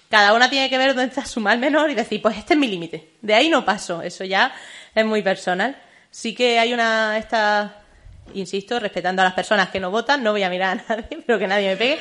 cada 0.08 0.32
una 0.32 0.48
tiene 0.48 0.70
que 0.70 0.78
ver 0.78 0.88
dónde 0.88 1.04
está 1.04 1.24
su 1.26 1.40
mal 1.40 1.58
menor 1.58 1.90
y 1.90 1.94
decir, 1.94 2.22
pues 2.22 2.38
este 2.38 2.54
es 2.54 2.58
mi 2.58 2.66
límite. 2.66 3.12
De 3.20 3.34
ahí 3.34 3.48
no 3.48 3.64
paso. 3.64 4.02
Eso 4.02 4.24
ya 4.24 4.52
es 4.94 5.04
muy 5.04 5.22
personal. 5.22 5.76
Sí 6.10 6.34
que 6.34 6.58
hay 6.58 6.72
una, 6.72 7.18
esta, 7.18 7.82
insisto, 8.34 8.80
respetando 8.80 9.20
a 9.20 9.26
las 9.26 9.34
personas 9.34 9.68
que 9.68 9.78
no 9.78 9.90
votan, 9.90 10.22
no 10.22 10.32
voy 10.32 10.42
a 10.42 10.48
mirar 10.48 10.78
a 10.88 10.94
nadie, 10.94 11.22
pero 11.26 11.38
que 11.38 11.46
nadie 11.46 11.68
me 11.68 11.76
pegue. 11.76 11.98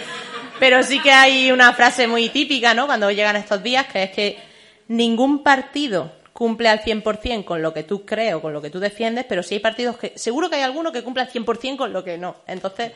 Pero 0.60 0.82
sí 0.82 1.02
que 1.02 1.12
hay 1.12 1.52
una 1.52 1.74
frase 1.74 2.08
muy 2.08 2.30
típica, 2.30 2.74
¿no? 2.74 2.86
Cuando 2.86 3.12
llegan 3.12 3.36
estos 3.36 3.62
días, 3.62 3.88
que 3.88 4.04
es 4.04 4.12
que 4.12 4.40
ningún 4.88 5.44
partido 5.44 6.14
cumple 6.32 6.70
al 6.70 6.82
100% 6.82 7.44
con 7.44 7.62
lo 7.62 7.74
que 7.74 7.84
tú 7.84 8.06
crees 8.06 8.36
o 8.36 8.42
con 8.42 8.54
lo 8.54 8.62
que 8.62 8.70
tú 8.70 8.80
defiendes, 8.80 9.26
pero 9.28 9.42
sí 9.42 9.56
hay 9.56 9.60
partidos 9.62 9.98
que, 9.98 10.18
seguro 10.18 10.50
que 10.50 10.58
hay 10.58 10.64
alguno 10.64 10.92
que 10.92 11.04
cumple 11.04 11.24
al 11.24 11.30
100% 11.30 11.78
con 11.78 11.94
lo 11.94 12.04
que 12.04 12.18
no. 12.18 12.38
Entonces, 12.46 12.92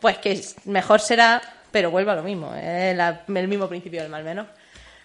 pues 0.00 0.18
que 0.18 0.40
mejor 0.64 1.00
será, 1.00 1.40
pero 1.70 1.90
vuelvo 1.90 2.10
a 2.12 2.16
lo 2.16 2.22
mismo, 2.22 2.54
es 2.54 2.96
la- 2.96 3.22
el 3.26 3.48
mismo 3.48 3.68
principio 3.68 4.00
del 4.02 4.10
mal 4.10 4.24
menor. 4.24 4.46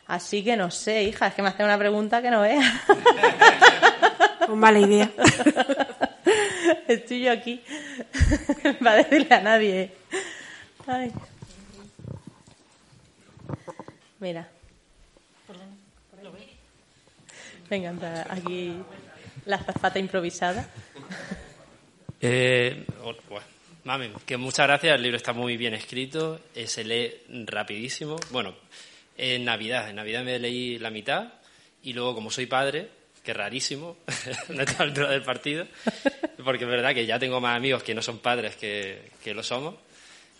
Así 0.07 0.43
que 0.43 0.57
no 0.57 0.69
sé, 0.69 1.03
hija, 1.03 1.27
es 1.27 1.33
que 1.33 1.41
me 1.41 1.47
hace 1.49 1.63
una 1.63 1.77
pregunta 1.77 2.21
que 2.21 2.29
no 2.29 2.41
veas. 2.41 2.65
Con 4.47 4.59
mala 4.59 4.79
idea. 4.79 5.09
Estoy 6.87 7.21
yo 7.23 7.31
aquí 7.31 7.61
para 8.83 8.97
decirle 8.97 9.33
a 9.35 9.41
nadie. 9.41 9.93
Ay. 10.85 11.11
Mira. 14.19 14.47
Venga, 17.69 17.89
entra 17.89 18.27
aquí 18.29 18.75
la 19.45 19.57
zafata 19.57 19.97
improvisada. 19.99 20.67
Eh, 22.21 22.85
bueno, 23.29 23.45
mami, 23.83 24.11
que 24.25 24.37
muchas 24.37 24.67
gracias. 24.67 24.95
El 24.95 25.01
libro 25.01 25.17
está 25.17 25.33
muy 25.33 25.57
bien 25.57 25.73
escrito, 25.73 26.39
eh, 26.55 26.67
se 26.67 26.83
lee 26.83 27.11
rapidísimo. 27.45 28.15
Bueno, 28.31 28.55
en 29.17 29.45
Navidad, 29.45 29.89
en 29.89 29.97
Navidad 29.97 30.23
me 30.23 30.39
leí 30.39 30.79
la 30.79 30.89
mitad 30.89 31.33
y 31.83 31.93
luego, 31.93 32.15
como 32.15 32.31
soy 32.31 32.45
padre, 32.45 32.89
que 33.23 33.33
rarísimo 33.33 33.97
en 34.49 34.61
esta 34.61 34.83
altura 34.83 35.09
del 35.09 35.23
partido, 35.23 35.67
porque 36.43 36.63
es 36.65 36.69
verdad 36.69 36.93
que 36.93 37.05
ya 37.05 37.19
tengo 37.19 37.39
más 37.39 37.55
amigos 37.55 37.83
que 37.83 37.93
no 37.93 38.01
son 38.01 38.19
padres 38.19 38.55
que, 38.55 39.11
que 39.23 39.33
lo 39.33 39.43
somos 39.43 39.75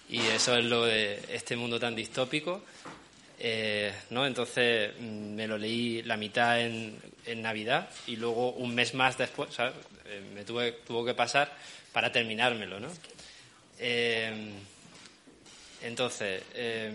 y 0.09 0.19
eso 0.19 0.57
es 0.57 0.65
lo 0.65 0.85
de 0.85 1.19
este 1.29 1.55
mundo 1.55 1.79
tan 1.79 1.95
distópico. 1.95 2.63
Eh, 3.39 3.91
¿no? 4.11 4.25
Entonces 4.25 4.91
mm, 4.97 5.33
me 5.33 5.47
lo 5.47 5.57
leí 5.57 6.01
la 6.03 6.15
mitad 6.15 6.61
en, 6.61 6.97
en 7.25 7.41
Navidad 7.41 7.89
y 8.07 8.15
luego 8.15 8.51
un 8.51 8.73
mes 8.73 8.93
más 8.93 9.17
después, 9.17 9.53
¿sabes? 9.53 9.73
Eh, 10.05 10.21
me 10.33 10.45
tuve, 10.45 10.71
tuvo 10.87 11.03
que 11.03 11.13
pasar 11.13 11.51
para 11.91 12.11
terminármelo, 12.11 12.79
¿no? 12.79 12.89
Eh, 13.85 14.31
entonces, 15.81 16.41
eh, 16.53 16.89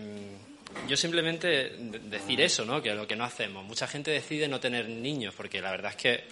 yo 0.87 0.97
simplemente 0.97 1.47
de- 1.47 1.99
decir 1.99 2.41
eso, 2.41 2.65
¿no? 2.65 2.81
Que 2.81 2.93
lo 2.95 3.07
que 3.07 3.15
no 3.15 3.23
hacemos. 3.23 3.63
Mucha 3.63 3.85
gente 3.87 4.09
decide 4.09 4.47
no 4.47 4.59
tener 4.59 4.89
niños 4.89 5.33
porque 5.37 5.61
la 5.61 5.69
verdad 5.71 5.91
es 5.91 5.97
que 5.97 6.23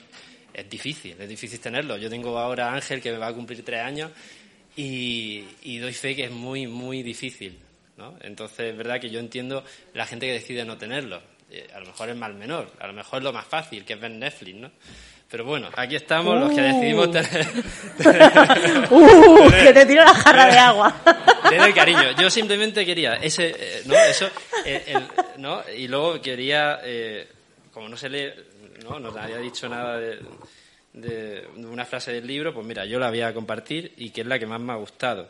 es 0.54 0.68
difícil, 0.68 1.16
es 1.20 1.30
difícil 1.30 1.60
tenerlo. 1.60 1.98
Yo 1.98 2.10
tengo 2.10 2.38
ahora 2.40 2.70
a 2.72 2.74
Ángel 2.76 3.02
que 3.02 3.12
me 3.12 3.20
va 3.20 3.28
a 3.28 3.34
cumplir 3.34 3.64
tres 3.64 3.82
años 3.82 4.12
y, 4.76 5.44
y 5.62 5.78
doy 5.78 5.94
fe 5.94 6.16
que 6.16 6.26
es 6.26 6.32
muy, 6.32 6.66
muy 6.66 7.04
difícil, 7.04 7.60
¿no? 7.98 8.18
Entonces, 8.22 8.72
es 8.72 8.78
verdad 8.78 9.00
que 9.00 9.12
yo 9.12 9.20
entiendo 9.20 9.64
la 9.94 10.08
gente 10.08 10.26
que 10.26 10.34
decide 10.34 10.66
no 10.66 10.78
tenerlo. 10.78 11.22
Eh, 11.52 11.68
a 11.74 11.80
lo 11.80 11.86
mejor 11.86 12.10
es 12.10 12.16
mal 12.16 12.34
menor, 12.34 12.74
a 12.80 12.88
lo 12.88 12.94
mejor 12.94 13.20
es 13.20 13.24
lo 13.24 13.34
más 13.34 13.46
fácil, 13.46 13.86
que 13.86 13.94
es 13.94 14.00
ver 14.00 14.12
Netflix, 14.12 14.56
¿no? 14.56 14.72
Pero 15.30 15.44
bueno, 15.44 15.70
aquí 15.76 15.96
estamos 15.98 16.40
los 16.40 16.52
que 16.54 16.62
decidimos 16.62 17.12
tener... 17.12 17.48
¡Uh! 18.90 19.50
Que 19.52 19.74
te 19.74 19.86
tiro 19.86 20.04
la 20.04 20.14
jarra 20.14 20.46
de 20.48 20.58
agua. 20.58 20.96
Doy 21.58 21.74
cariño. 21.74 22.12
Yo 22.18 22.30
simplemente 22.30 22.86
quería 22.86 23.16
ese, 23.16 23.48
eh, 23.58 23.82
¿no? 23.86 23.96
Eso, 23.96 24.30
eh, 24.66 24.84
el- 24.88 25.42
¿no? 25.42 25.62
Y 25.76 25.88
luego 25.88 26.22
quería, 26.22 26.80
eh, 26.84 27.28
como 27.74 27.90
no 27.90 27.98
se 27.98 28.10
lee, 28.10 28.30
¿no? 28.84 29.00
Nos 29.00 29.16
había 29.18 29.38
dicho 29.38 29.68
nada 29.68 29.98
de, 29.98 30.20
de 30.94 31.48
una 31.58 31.86
frase 31.86 32.14
del 32.14 32.26
libro, 32.26 32.54
pues 32.54 32.66
mira, 32.66 32.86
yo 32.86 32.98
la 33.00 33.10
voy 33.10 33.22
a 33.22 33.34
compartir 33.34 33.94
y 33.98 34.12
que 34.12 34.22
es 34.22 34.28
la 34.28 34.40
que 34.40 34.46
más 34.46 34.62
me 34.62 34.72
ha 34.74 34.78
gustado. 34.78 35.30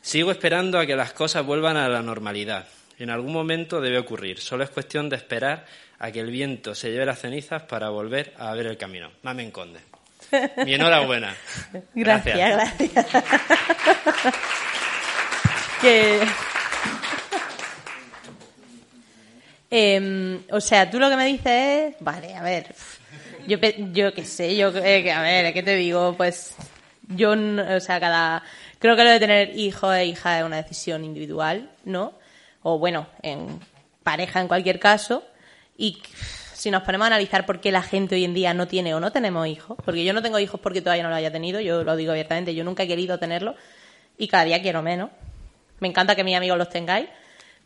Sigo 0.00 0.30
esperando 0.30 0.78
a 0.78 0.86
que 0.86 0.94
las 0.94 1.12
cosas 1.12 1.44
vuelvan 1.44 1.76
a 1.76 1.88
la 1.88 2.02
normalidad. 2.02 2.66
En 2.98 3.10
algún 3.10 3.32
momento 3.32 3.80
debe 3.80 3.98
ocurrir. 3.98 4.38
Solo 4.38 4.62
es 4.62 4.70
cuestión 4.70 5.08
de 5.08 5.16
esperar 5.16 5.66
a 5.98 6.10
que 6.10 6.20
el 6.20 6.30
viento 6.30 6.74
se 6.74 6.90
lleve 6.90 7.06
las 7.06 7.20
cenizas 7.20 7.62
para 7.62 7.88
volver 7.90 8.34
a 8.38 8.52
ver 8.54 8.66
el 8.66 8.76
camino. 8.76 9.10
Mamen 9.22 9.50
Conde. 9.50 9.80
Mi 10.64 10.74
enhorabuena. 10.74 11.34
Gracias, 11.94 12.36
gracias. 12.36 13.06
que... 15.80 16.20
Em, 19.70 20.40
o 20.50 20.60
sea, 20.60 20.90
tú 20.90 20.98
lo 21.00 21.10
que 21.10 21.16
me 21.16 21.26
dices 21.26 21.46
es... 21.46 21.94
Vale, 22.00 22.34
a 22.34 22.42
ver... 22.42 22.74
Yo, 23.46 23.58
yo 23.92 24.14
qué 24.14 24.24
sé, 24.24 24.56
yo... 24.56 24.68
eh, 24.76 25.02
que- 25.02 25.12
a 25.12 25.20
ver, 25.20 25.52
¿qué 25.52 25.62
te 25.62 25.74
digo? 25.76 26.14
Pues 26.16 26.54
yo, 27.08 27.32
o 27.32 27.80
sea, 27.80 28.00
cada... 28.00 28.42
Creo 28.78 28.96
que 28.96 29.04
lo 29.04 29.10
de 29.10 29.20
tener 29.20 29.56
hijo 29.58 29.92
e 29.92 30.06
hija 30.06 30.38
es 30.38 30.44
una 30.44 30.56
decisión 30.56 31.04
individual, 31.04 31.70
¿no? 31.84 32.14
O 32.62 32.78
bueno, 32.78 33.06
en 33.22 33.60
pareja 34.02 34.40
en 34.40 34.48
cualquier 34.48 34.78
caso. 34.78 35.24
Y 35.76 36.02
si 36.54 36.70
nos 36.70 36.82
ponemos 36.82 37.04
a 37.04 37.08
analizar 37.08 37.44
por 37.46 37.60
qué 37.60 37.72
la 37.72 37.82
gente 37.82 38.14
hoy 38.14 38.24
en 38.24 38.34
día 38.34 38.54
no 38.54 38.66
tiene 38.66 38.94
o 38.94 39.00
no 39.00 39.12
tenemos 39.12 39.46
hijos, 39.46 39.76
porque 39.84 40.04
yo 40.04 40.12
no 40.12 40.22
tengo 40.22 40.38
hijos 40.38 40.60
porque 40.60 40.80
todavía 40.80 41.02
no 41.02 41.10
lo 41.10 41.16
haya 41.16 41.30
tenido, 41.30 41.60
yo 41.60 41.84
lo 41.84 41.96
digo 41.96 42.12
abiertamente, 42.12 42.54
yo 42.54 42.64
nunca 42.64 42.84
he 42.84 42.88
querido 42.88 43.18
tenerlo 43.18 43.54
y 44.16 44.28
cada 44.28 44.44
día 44.44 44.62
quiero 44.62 44.82
menos. 44.82 45.10
Me 45.80 45.88
encanta 45.88 46.14
que 46.14 46.24
mis 46.24 46.36
amigos 46.36 46.56
los 46.56 46.70
tengáis, 46.70 47.08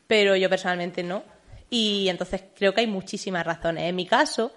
pero 0.06 0.34
yo 0.34 0.48
personalmente 0.48 1.02
no. 1.02 1.22
Y 1.70 2.08
entonces 2.08 2.42
creo 2.56 2.72
que 2.72 2.80
hay 2.80 2.86
muchísimas 2.86 3.46
razones. 3.46 3.84
En 3.84 3.94
mi 3.94 4.06
caso, 4.06 4.52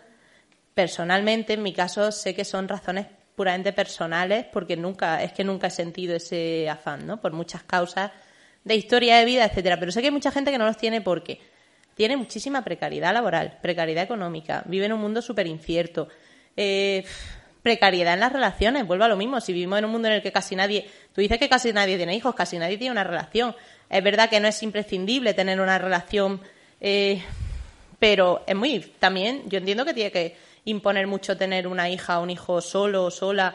personalmente, 0.74 1.54
en 1.54 1.64
mi 1.64 1.74
caso 1.74 2.12
sé 2.12 2.34
que 2.34 2.46
son 2.46 2.68
razones 2.68 3.08
puramente 3.36 3.74
personales 3.74 4.46
porque 4.52 4.78
nunca, 4.78 5.22
es 5.22 5.34
que 5.34 5.44
nunca 5.44 5.68
he 5.68 5.72
sentido 5.72 6.16
ese 6.16 6.70
afán, 6.70 7.06
¿no? 7.06 7.20
Por 7.20 7.34
muchas 7.34 7.64
causas 7.64 8.12
de 8.64 8.76
historia 8.76 9.18
de 9.18 9.26
vida, 9.26 9.46
etcétera. 9.46 9.78
Pero 9.80 9.92
sé 9.92 10.02
que 10.02 10.08
hay 10.08 10.12
mucha 10.14 10.32
gente 10.32 10.52
que 10.52 10.58
no 10.58 10.66
los 10.66 10.78
tiene 10.78 11.02
porque 11.02 11.40
tiene 12.02 12.18
muchísima 12.18 12.64
precariedad 12.64 13.14
laboral, 13.14 13.60
precariedad 13.62 14.04
económica, 14.04 14.64
vive 14.66 14.88
en 14.88 14.94
un 14.94 15.00
mundo 15.00 15.22
súper 15.22 15.46
incierto, 15.46 16.08
eh, 16.58 17.06
precariedad 17.62 18.16
en 18.16 18.22
las 18.22 18.34
relaciones, 18.34 18.88
vuelvo 18.88 19.04
a 19.04 19.08
lo 19.08 19.16
mismo, 19.16 19.40
si 19.40 19.54
vivimos 19.54 19.78
en 19.78 19.86
un 19.86 19.92
mundo 19.92 20.08
en 20.08 20.16
el 20.16 20.24
que 20.24 20.32
casi 20.32 20.56
nadie, 20.56 20.90
tú 21.14 21.22
dices 21.22 21.38
que 21.38 21.48
casi 21.48 21.72
nadie 21.72 21.98
tiene 21.98 22.16
hijos, 22.16 22.34
casi 22.34 22.58
nadie 22.58 22.80
tiene 22.80 22.92
una 22.92 23.04
relación, 23.04 23.56
es 23.88 24.04
verdad 24.04 24.32
que 24.32 24.40
no 24.40 24.48
es 24.48 24.64
imprescindible 24.64 25.36
tener 25.36 25.62
una 25.62 25.78
relación, 25.78 26.42
eh, 26.80 27.22
pero 28.00 28.42
es 28.48 28.56
muy, 28.56 28.80
también 28.98 29.44
yo 29.48 29.60
entiendo 29.60 29.86
que 29.86 29.94
tiene 29.94 30.12
que 30.12 30.36
imponer 30.66 31.06
mucho 31.06 31.38
tener 31.38 31.68
una 31.68 31.88
hija 31.88 32.18
o 32.18 32.24
un 32.24 32.32
hijo 32.32 32.62
solo 32.62 33.06
o 33.06 33.12
sola, 33.12 33.54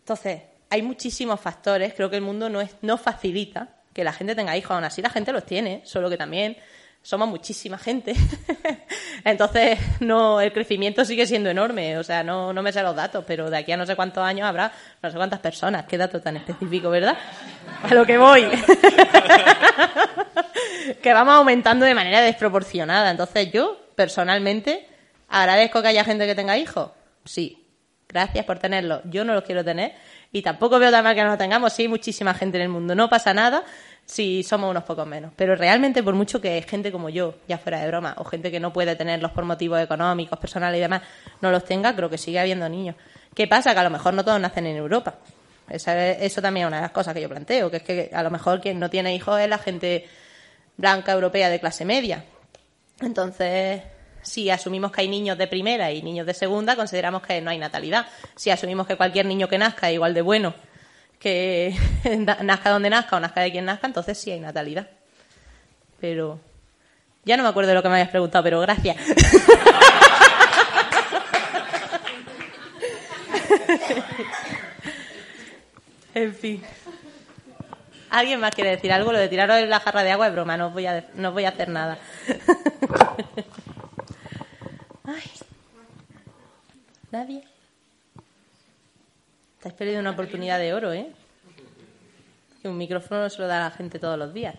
entonces 0.00 0.42
hay 0.68 0.82
muchísimos 0.82 1.40
factores, 1.40 1.94
creo 1.94 2.10
que 2.10 2.16
el 2.16 2.22
mundo 2.22 2.50
no, 2.50 2.60
es, 2.60 2.76
no 2.82 2.98
facilita 2.98 3.76
que 3.94 4.04
la 4.04 4.12
gente 4.12 4.34
tenga 4.34 4.58
hijos, 4.58 4.72
aún 4.72 4.84
así 4.84 5.00
la 5.00 5.08
gente 5.08 5.32
los 5.32 5.46
tiene, 5.46 5.80
solo 5.86 6.10
que 6.10 6.18
también 6.18 6.58
somos 7.02 7.28
muchísima 7.28 7.78
gente. 7.78 8.14
Entonces, 9.24 9.78
no, 10.00 10.40
el 10.40 10.52
crecimiento 10.52 11.04
sigue 11.04 11.26
siendo 11.26 11.50
enorme. 11.50 11.98
O 11.98 12.04
sea, 12.04 12.22
no, 12.22 12.52
no 12.52 12.62
me 12.62 12.72
sé 12.72 12.82
los 12.82 12.94
datos, 12.94 13.24
pero 13.26 13.50
de 13.50 13.58
aquí 13.58 13.72
a 13.72 13.76
no 13.76 13.86
sé 13.86 13.96
cuántos 13.96 14.22
años 14.22 14.46
habrá 14.46 14.72
no 15.02 15.10
sé 15.10 15.16
cuántas 15.16 15.40
personas. 15.40 15.86
Qué 15.86 15.96
dato 15.96 16.20
tan 16.20 16.36
específico, 16.36 16.90
¿verdad? 16.90 17.16
A 17.82 17.94
lo 17.94 18.04
que 18.04 18.18
voy. 18.18 18.44
que 21.02 21.12
vamos 21.12 21.34
aumentando 21.34 21.86
de 21.86 21.94
manera 21.94 22.20
desproporcionada. 22.20 23.10
Entonces, 23.10 23.50
yo, 23.52 23.78
personalmente, 23.94 24.86
agradezco 25.28 25.82
que 25.82 25.88
haya 25.88 26.04
gente 26.04 26.26
que 26.26 26.34
tenga 26.34 26.58
hijos. 26.58 26.90
Sí. 27.24 27.64
Gracias 28.08 28.46
por 28.46 28.58
tenerlos. 28.58 29.02
Yo 29.04 29.24
no 29.24 29.34
los 29.34 29.44
quiero 29.44 29.62
tener. 29.62 29.92
Y 30.32 30.40
tampoco 30.40 30.78
veo 30.78 30.90
tan 30.90 31.04
mal 31.04 31.14
que 31.14 31.22
no 31.22 31.28
los 31.28 31.38
tengamos. 31.38 31.74
Sí, 31.74 31.82
hay 31.82 31.88
muchísima 31.88 32.32
gente 32.32 32.56
en 32.56 32.62
el 32.62 32.68
mundo. 32.70 32.94
No 32.94 33.10
pasa 33.10 33.34
nada 33.34 33.64
si 34.08 34.42
somos 34.42 34.70
unos 34.70 34.84
pocos 34.84 35.06
menos. 35.06 35.32
Pero 35.36 35.54
realmente, 35.54 36.02
por 36.02 36.14
mucho 36.14 36.40
que 36.40 36.60
gente 36.62 36.90
como 36.90 37.10
yo, 37.10 37.34
ya 37.46 37.58
fuera 37.58 37.78
de 37.80 37.86
broma, 37.86 38.14
o 38.16 38.24
gente 38.24 38.50
que 38.50 38.58
no 38.58 38.72
puede 38.72 38.96
tenerlos 38.96 39.32
por 39.32 39.44
motivos 39.44 39.80
económicos, 39.80 40.38
personales 40.38 40.78
y 40.78 40.80
demás, 40.80 41.02
no 41.42 41.50
los 41.50 41.64
tenga, 41.64 41.94
creo 41.94 42.08
que 42.08 42.16
sigue 42.16 42.40
habiendo 42.40 42.68
niños. 42.68 42.96
¿Qué 43.34 43.46
pasa? 43.46 43.74
Que 43.74 43.80
a 43.80 43.84
lo 43.84 43.90
mejor 43.90 44.14
no 44.14 44.24
todos 44.24 44.40
nacen 44.40 44.66
en 44.66 44.76
Europa. 44.76 45.16
eso 45.68 46.42
también 46.42 46.64
es 46.64 46.68
una 46.68 46.76
de 46.78 46.82
las 46.82 46.90
cosas 46.90 47.12
que 47.12 47.20
yo 47.20 47.28
planteo, 47.28 47.70
que 47.70 47.76
es 47.76 47.82
que 47.82 48.10
a 48.12 48.22
lo 48.22 48.30
mejor 48.30 48.62
quien 48.62 48.80
no 48.80 48.88
tiene 48.88 49.14
hijos 49.14 49.38
es 49.38 49.48
la 49.48 49.58
gente 49.58 50.06
blanca 50.78 51.12
europea 51.12 51.50
de 51.50 51.60
clase 51.60 51.84
media. 51.84 52.24
Entonces, 53.02 53.82
si 54.22 54.48
asumimos 54.48 54.90
que 54.90 55.02
hay 55.02 55.08
niños 55.08 55.36
de 55.36 55.46
primera 55.46 55.92
y 55.92 56.00
niños 56.00 56.26
de 56.26 56.32
segunda, 56.32 56.76
consideramos 56.76 57.20
que 57.20 57.42
no 57.42 57.50
hay 57.50 57.58
natalidad. 57.58 58.06
Si 58.36 58.48
asumimos 58.48 58.86
que 58.86 58.96
cualquier 58.96 59.26
niño 59.26 59.48
que 59.48 59.58
nazca 59.58 59.90
es 59.90 59.94
igual 59.94 60.14
de 60.14 60.22
bueno 60.22 60.54
que 61.18 61.74
nazca 62.42 62.70
donde 62.70 62.90
nazca 62.90 63.16
o 63.16 63.20
nazca 63.20 63.40
de 63.40 63.50
quien 63.52 63.64
nazca, 63.64 63.86
entonces 63.86 64.18
sí 64.18 64.30
hay 64.30 64.40
natalidad. 64.40 64.88
Pero 66.00 66.38
ya 67.24 67.36
no 67.36 67.42
me 67.42 67.48
acuerdo 67.48 67.68
de 67.68 67.74
lo 67.74 67.82
que 67.82 67.88
me 67.88 67.94
habías 67.96 68.10
preguntado, 68.10 68.44
pero 68.44 68.60
gracias. 68.60 68.96
en 76.14 76.34
fin. 76.34 76.62
¿Alguien 78.10 78.40
más 78.40 78.54
quiere 78.54 78.70
decir 78.70 78.90
algo? 78.92 79.12
Lo 79.12 79.18
de 79.18 79.28
tiraros 79.28 79.60
la 79.68 79.80
jarra 79.80 80.02
de 80.02 80.12
agua 80.12 80.28
es 80.28 80.32
broma, 80.32 80.56
no 80.56 80.70
voy 80.70 80.86
a, 80.86 81.04
no 81.14 81.32
voy 81.32 81.44
a 81.44 81.50
hacer 81.50 81.68
nada. 81.68 81.98
¿Nadie? 87.10 87.42
Estáis 89.58 89.74
perdiendo 89.74 90.02
una 90.02 90.12
oportunidad 90.12 90.60
de 90.60 90.72
oro, 90.72 90.92
¿eh? 90.92 91.10
Que 92.62 92.68
un 92.68 92.78
micrófono 92.78 93.22
no 93.22 93.28
se 93.28 93.42
lo 93.42 93.48
da 93.48 93.56
a 93.56 93.68
la 93.68 93.74
gente 93.74 93.98
todos 93.98 94.16
los 94.16 94.32
días. 94.32 94.54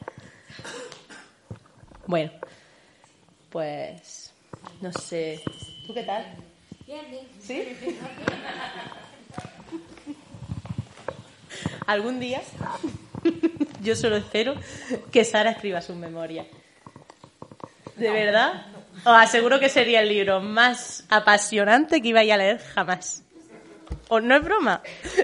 Bueno, 2.06 2.32
pues 3.50 4.34
no 4.82 4.92
sé. 4.92 5.42
¿Tú 5.88 5.94
qué 5.94 6.04
tal? 6.04 6.26
Bien, 6.86 7.10
bien. 7.10 7.28
¿Sí? 7.40 7.78
Algún 11.88 12.20
día, 12.20 12.42
yo 13.82 13.96
solo 13.96 14.18
espero 14.18 14.56
que 15.14 15.24
Sara 15.24 15.52
escriba 15.52 15.82
su 15.82 15.96
memoria. 15.96 16.46
¿De 17.96 18.12
verdad? 18.12 18.66
Os 19.06 19.16
aseguro 19.18 19.62
que 19.62 19.70
sería 19.70 20.02
el 20.02 20.10
libro 20.10 20.42
más 20.42 21.06
apasionante 21.10 22.02
que 22.02 22.10
iba 22.10 22.20
a 22.20 22.38
leer 22.38 22.60
jamás. 22.60 23.24
¿O 24.10 24.20
no 24.20 24.36
es 24.36 24.44
broma? 24.44 24.82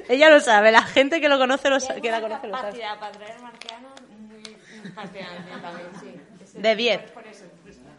Ella 0.07 0.29
lo 0.29 0.39
sabe, 0.39 0.71
la 0.71 0.83
gente 0.83 1.19
que 1.19 1.27
lo 1.27 1.37
conoce 1.37 1.69
lo 1.69 1.79
sabe. 1.79 2.01
Que 2.01 2.11
la 2.11 2.21
conoce 2.21 2.47
lo 2.47 2.55
sabe. 2.55 2.79
para 2.99 3.11
traer 3.11 3.39
marcianos 3.41 3.91
muy 4.29 4.91
fascinante 4.93 5.51
también, 5.61 5.87
sí. 5.99 6.59
De 6.59 6.75
10. 6.75 7.01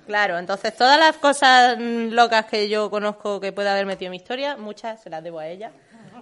Claro, 0.07 0.39
entonces 0.39 0.75
todas 0.77 0.99
las 0.99 1.17
cosas 1.17 1.77
locas 1.79 2.47
que 2.47 2.69
yo 2.69 2.89
conozco 2.89 3.41
que 3.41 3.53
puede 3.53 3.69
haber 3.69 3.85
metido 3.85 4.07
en 4.07 4.13
mi 4.13 4.17
historia, 4.19 4.57
muchas 4.57 5.03
se 5.03 5.11
las 5.11 5.23
debo 5.23 5.41
a 5.41 5.49
ella. 5.49 5.73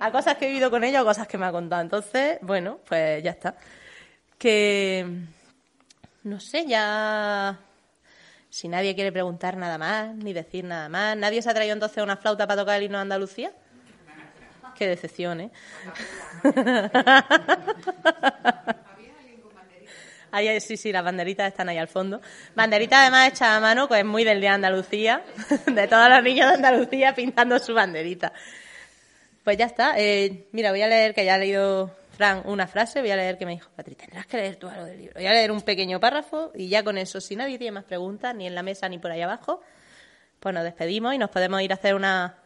A 0.01 0.11
cosas 0.11 0.37
que 0.39 0.47
he 0.47 0.49
vivido 0.49 0.71
con 0.71 0.83
ella 0.83 1.03
o 1.03 1.05
cosas 1.05 1.29
que 1.29 1.37
me 1.37 1.45
ha 1.45 1.53
contado. 1.53 1.83
Entonces, 1.83 2.39
bueno, 2.41 2.79
pues 2.89 3.23
ya 3.23 3.31
está. 3.31 3.55
Que. 4.39 5.07
No 6.25 6.41
sé, 6.41 6.67
ya. 6.67 7.59
Si 8.49 8.69
nadie 8.69 8.95
quiere 8.95 9.13
preguntar 9.13 9.57
nada 9.57 9.77
más, 9.79 10.15
ni 10.15 10.33
decir 10.33 10.65
nada 10.65 10.89
más. 10.89 11.17
¿Nadie 11.17 11.43
se 11.43 11.51
ha 11.51 11.55
traído 11.55 11.75
entonces 11.75 12.03
una 12.03 12.17
flauta 12.17 12.47
para 12.47 12.63
tocar 12.63 12.79
el 12.79 12.85
himno 12.85 12.99
de 12.99 13.03
Andalucía? 13.03 13.53
Qué 14.77 14.87
decepción, 14.89 15.41
¿eh? 15.41 15.51
Ahí, 20.35 20.61
sí, 20.61 20.77
sí, 20.77 20.91
las 20.91 21.05
banderitas 21.05 21.47
están 21.47 21.69
ahí 21.69 21.79
al 21.79 21.87
fondo. 21.87 22.21
Banderitas 22.57 22.99
además 22.99 23.29
hechas 23.29 23.51
a 23.51 23.61
mano, 23.61 23.89
que 23.89 24.01
es 24.01 24.05
muy 24.05 24.25
del 24.25 24.41
Día 24.41 24.51
de 24.51 24.55
Andalucía, 24.57 25.23
de 25.67 25.87
todos 25.87 26.09
los 26.09 26.23
niños 26.25 26.49
de 26.49 26.55
Andalucía 26.57 27.15
pintando 27.15 27.57
su 27.61 27.73
banderita. 27.73 28.33
Pues 29.45 29.57
ya 29.57 29.67
está. 29.67 29.95
Eh, 29.97 30.49
mira, 30.51 30.73
voy 30.73 30.83
a 30.83 30.89
leer, 30.89 31.15
que 31.15 31.25
ya 31.25 31.35
ha 31.35 31.39
leído 31.39 31.95
Fran 32.15 32.43
una 32.47 32.67
frase, 32.67 33.01
voy 33.01 33.11
a 33.11 33.17
leer 33.17 33.39
que 33.39 33.47
me 33.47 33.53
dijo, 33.53 33.71
Patri, 33.77 33.95
tendrás 33.95 34.27
que 34.27 34.37
leer 34.37 34.57
tú 34.57 34.69
algo 34.69 34.85
del 34.85 34.99
libro. 34.99 35.15
Voy 35.15 35.27
a 35.27 35.33
leer 35.33 35.53
un 35.53 35.63
pequeño 35.63 36.01
párrafo 36.01 36.51
y 36.55 36.69
ya 36.69 36.83
con 36.83 36.99
eso, 36.99 37.21
si 37.21 37.37
nadie 37.37 37.59
tiene 37.59 37.73
más 37.73 37.85
preguntas, 37.85 38.35
ni 38.35 38.47
en 38.47 38.55
la 38.55 38.65
mesa 38.65 38.89
ni 38.89 38.99
por 38.99 39.13
ahí 39.13 39.21
abajo, 39.21 39.61
pues 40.41 40.55
nos 40.55 40.65
despedimos 40.65 41.15
y 41.15 41.19
nos 41.19 41.31
podemos 41.31 41.61
ir 41.63 41.73
a 41.73 41.75
hacer 41.75 41.95
una, 41.95 42.44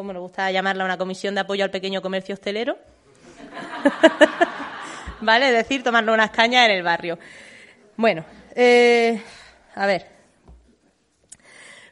como 0.00 0.14
nos 0.14 0.22
gusta 0.22 0.50
llamarla, 0.50 0.86
una 0.86 0.96
comisión 0.96 1.34
de 1.34 1.42
apoyo 1.42 1.62
al 1.62 1.70
pequeño 1.70 2.00
comercio 2.00 2.32
hostelero. 2.32 2.78
¿Vale? 5.20 5.48
Es 5.48 5.52
decir, 5.52 5.82
tomarnos 5.82 6.14
unas 6.14 6.30
cañas 6.30 6.64
en 6.64 6.74
el 6.74 6.82
barrio. 6.82 7.18
Bueno, 7.96 8.24
eh, 8.54 9.20
a 9.74 9.84
ver. 9.84 10.06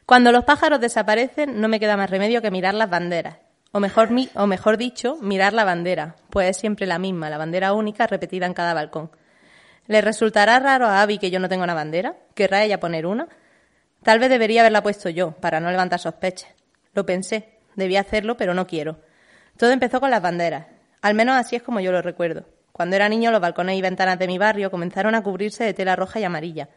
Cuando 0.07 0.31
los 0.31 0.43
pájaros 0.43 0.79
desaparecen, 0.79 1.61
no 1.61 1.67
me 1.67 1.79
queda 1.79 1.97
más 1.97 2.09
remedio 2.09 2.41
que 2.41 2.49
mirar 2.49 2.73
las 2.73 2.89
banderas. 2.89 3.37
O 3.73 3.79
mejor, 3.79 4.09
o 4.33 4.47
mejor 4.47 4.77
dicho, 4.77 5.17
mirar 5.21 5.53
la 5.53 5.63
bandera, 5.63 6.15
pues 6.31 6.49
es 6.49 6.57
siempre 6.57 6.87
la 6.87 6.97
misma, 6.97 7.29
la 7.29 7.37
bandera 7.37 7.73
única 7.73 8.07
repetida 8.07 8.47
en 8.47 8.55
cada 8.55 8.73
balcón. 8.73 9.11
¿Le 9.85 10.01
resultará 10.01 10.57
raro 10.57 10.87
a 10.87 11.03
Abby 11.03 11.19
que 11.19 11.29
yo 11.29 11.39
no 11.39 11.47
tenga 11.47 11.63
una 11.63 11.75
bandera? 11.75 12.15
¿Querrá 12.33 12.63
ella 12.63 12.79
poner 12.79 13.05
una? 13.05 13.27
Tal 14.01 14.17
vez 14.17 14.31
debería 14.31 14.61
haberla 14.61 14.81
puesto 14.81 15.09
yo, 15.09 15.33
para 15.33 15.59
no 15.59 15.69
levantar 15.69 15.99
sospechas. 15.99 16.49
Lo 16.93 17.05
pensé, 17.05 17.58
debía 17.79 18.01
hacerlo, 18.01 18.37
pero 18.37 18.53
no 18.53 18.67
quiero. 18.67 18.99
Todo 19.57 19.71
empezó 19.71 19.99
con 19.99 20.11
las 20.11 20.21
banderas. 20.21 20.67
Al 21.01 21.15
menos 21.15 21.35
así 21.35 21.55
es 21.55 21.63
como 21.63 21.79
yo 21.79 21.91
lo 21.91 22.01
recuerdo. 22.01 22.45
Cuando 22.71 22.95
era 22.95 23.09
niño, 23.09 23.31
los 23.31 23.41
balcones 23.41 23.77
y 23.77 23.81
ventanas 23.81 24.19
de 24.19 24.27
mi 24.27 24.37
barrio 24.37 24.71
comenzaron 24.71 25.15
a 25.15 25.23
cubrirse 25.23 25.63
de 25.63 25.73
tela 25.73 25.95
roja 25.95 26.19
y 26.19 26.23
amarilla. 26.23 26.69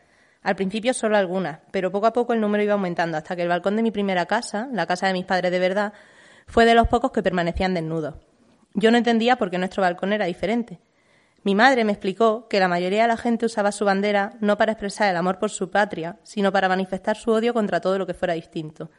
Al 0.42 0.56
principio 0.56 0.92
solo 0.94 1.16
algunas, 1.16 1.60
pero 1.70 1.92
poco 1.92 2.06
a 2.06 2.12
poco 2.12 2.32
el 2.32 2.40
número 2.40 2.64
iba 2.64 2.72
aumentando 2.72 3.16
hasta 3.16 3.36
que 3.36 3.42
el 3.42 3.48
balcón 3.48 3.76
de 3.76 3.82
mi 3.82 3.92
primera 3.92 4.26
casa, 4.26 4.68
la 4.72 4.86
casa 4.86 5.06
de 5.06 5.12
mis 5.12 5.24
padres 5.24 5.52
de 5.52 5.58
verdad, 5.60 5.92
fue 6.46 6.64
de 6.64 6.74
los 6.74 6.88
pocos 6.88 7.12
que 7.12 7.22
permanecían 7.22 7.74
desnudos. 7.74 8.16
Yo 8.74 8.90
no 8.90 8.98
entendía 8.98 9.36
por 9.36 9.50
qué 9.50 9.58
nuestro 9.58 9.82
balcón 9.82 10.12
era 10.12 10.24
diferente. 10.26 10.80
Mi 11.44 11.54
madre 11.54 11.84
me 11.84 11.92
explicó 11.92 12.48
que 12.48 12.60
la 12.60 12.68
mayoría 12.68 13.02
de 13.02 13.08
la 13.08 13.16
gente 13.16 13.46
usaba 13.46 13.72
su 13.72 13.84
bandera 13.84 14.34
no 14.40 14.56
para 14.56 14.72
expresar 14.72 15.10
el 15.10 15.16
amor 15.16 15.38
por 15.38 15.50
su 15.50 15.70
patria, 15.70 16.18
sino 16.22 16.52
para 16.52 16.68
manifestar 16.68 17.16
su 17.16 17.30
odio 17.30 17.52
contra 17.52 17.80
todo 17.80 17.98
lo 17.98 18.06
que 18.06 18.14
fuera 18.14 18.34
distinto. 18.34 18.90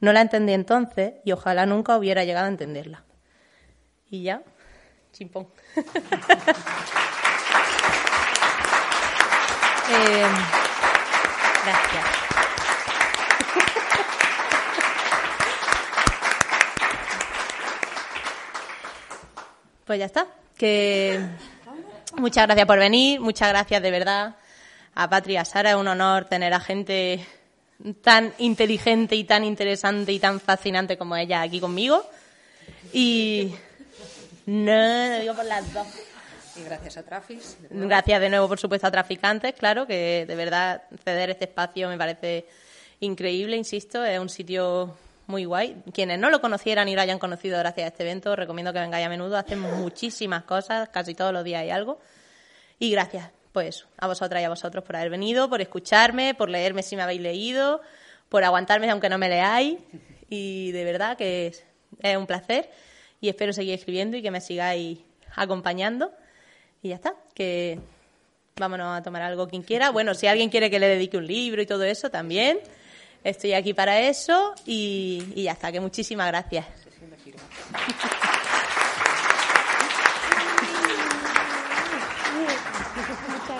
No 0.00 0.12
la 0.12 0.20
entendí 0.20 0.52
entonces 0.52 1.14
y 1.24 1.32
ojalá 1.32 1.66
nunca 1.66 1.96
hubiera 1.96 2.24
llegado 2.24 2.46
a 2.46 2.50
entenderla. 2.50 3.04
Y 4.10 4.22
ya, 4.22 4.42
chimpón. 5.12 5.48
Eh, 9.88 10.26
gracias. 11.64 12.04
Pues 19.84 20.00
ya 20.00 20.06
está. 20.06 20.26
Que 20.58 21.20
muchas 22.16 22.46
gracias 22.46 22.66
por 22.66 22.80
venir, 22.80 23.20
muchas 23.20 23.50
gracias 23.50 23.80
de 23.80 23.90
verdad 23.92 24.34
a 24.96 25.08
Patria 25.08 25.44
Sara. 25.44 25.70
Es 25.70 25.76
un 25.76 25.86
honor 25.86 26.24
tener 26.24 26.52
a 26.52 26.58
gente 26.58 27.24
tan 28.00 28.32
inteligente 28.38 29.16
y 29.16 29.24
tan 29.24 29.44
interesante 29.44 30.12
y 30.12 30.18
tan 30.18 30.40
fascinante 30.40 30.96
como 30.96 31.16
ella 31.16 31.42
aquí 31.42 31.60
conmigo. 31.60 32.04
Y 32.92 33.54
no, 34.46 35.08
lo 35.08 35.20
digo 35.20 35.34
por 35.34 35.44
las 35.44 35.72
dos. 35.72 35.86
Y 36.56 36.64
gracias 36.64 36.96
a 36.96 37.02
Trafis. 37.02 37.56
Gracias 37.70 38.20
de 38.20 38.30
nuevo, 38.30 38.48
por 38.48 38.58
supuesto, 38.58 38.86
a 38.86 38.90
Traficantes, 38.90 39.54
claro, 39.54 39.86
que 39.86 40.24
de 40.26 40.34
verdad 40.34 40.84
ceder 41.04 41.30
este 41.30 41.44
espacio 41.44 41.88
me 41.88 41.98
parece 41.98 42.46
increíble, 43.00 43.56
insisto, 43.56 44.04
es 44.04 44.18
un 44.18 44.30
sitio 44.30 44.96
muy 45.26 45.44
guay. 45.44 45.82
Quienes 45.92 46.18
no 46.18 46.30
lo 46.30 46.40
conocieran 46.40 46.88
y 46.88 46.94
lo 46.94 47.02
hayan 47.02 47.18
conocido 47.18 47.58
gracias 47.58 47.84
a 47.84 47.88
este 47.88 48.04
evento, 48.04 48.34
recomiendo 48.36 48.72
que 48.72 48.78
vengáis 48.78 49.04
a 49.04 49.10
menudo. 49.10 49.36
Hacen 49.36 49.60
muchísimas 49.60 50.44
cosas, 50.44 50.88
casi 50.88 51.14
todos 51.14 51.32
los 51.32 51.44
días 51.44 51.62
hay 51.62 51.70
algo. 51.70 51.98
Y 52.78 52.90
gracias, 52.90 53.30
pues, 53.56 53.86
a 53.96 54.06
vosotras 54.06 54.42
y 54.42 54.44
a 54.44 54.50
vosotros 54.50 54.84
por 54.84 54.96
haber 54.96 55.08
venido, 55.08 55.48
por 55.48 55.62
escucharme, 55.62 56.34
por 56.34 56.50
leerme 56.50 56.82
si 56.82 56.94
me 56.94 57.00
habéis 57.00 57.22
leído, 57.22 57.80
por 58.28 58.44
aguantarme 58.44 58.90
aunque 58.90 59.08
no 59.08 59.16
me 59.16 59.30
leáis. 59.30 59.78
Y 60.28 60.72
de 60.72 60.84
verdad 60.84 61.16
que 61.16 61.46
es, 61.46 61.64
es 62.02 62.18
un 62.18 62.26
placer 62.26 62.68
y 63.18 63.30
espero 63.30 63.54
seguir 63.54 63.72
escribiendo 63.72 64.18
y 64.18 64.20
que 64.20 64.30
me 64.30 64.42
sigáis 64.42 64.98
acompañando. 65.34 66.12
Y 66.82 66.90
ya 66.90 66.96
está, 66.96 67.14
que 67.32 67.80
vámonos 68.56 68.98
a 68.98 69.02
tomar 69.02 69.22
algo 69.22 69.48
quien 69.48 69.62
quiera. 69.62 69.88
Bueno, 69.88 70.12
si 70.12 70.26
alguien 70.26 70.50
quiere 70.50 70.68
que 70.68 70.78
le 70.78 70.88
dedique 70.88 71.16
un 71.16 71.26
libro 71.26 71.62
y 71.62 71.66
todo 71.66 71.84
eso, 71.84 72.10
también. 72.10 72.58
Estoy 73.24 73.54
aquí 73.54 73.72
para 73.72 74.00
eso 74.00 74.54
y, 74.66 75.32
y 75.34 75.44
ya 75.44 75.52
está, 75.52 75.72
que 75.72 75.80
muchísimas 75.80 76.26
gracias. 76.26 76.66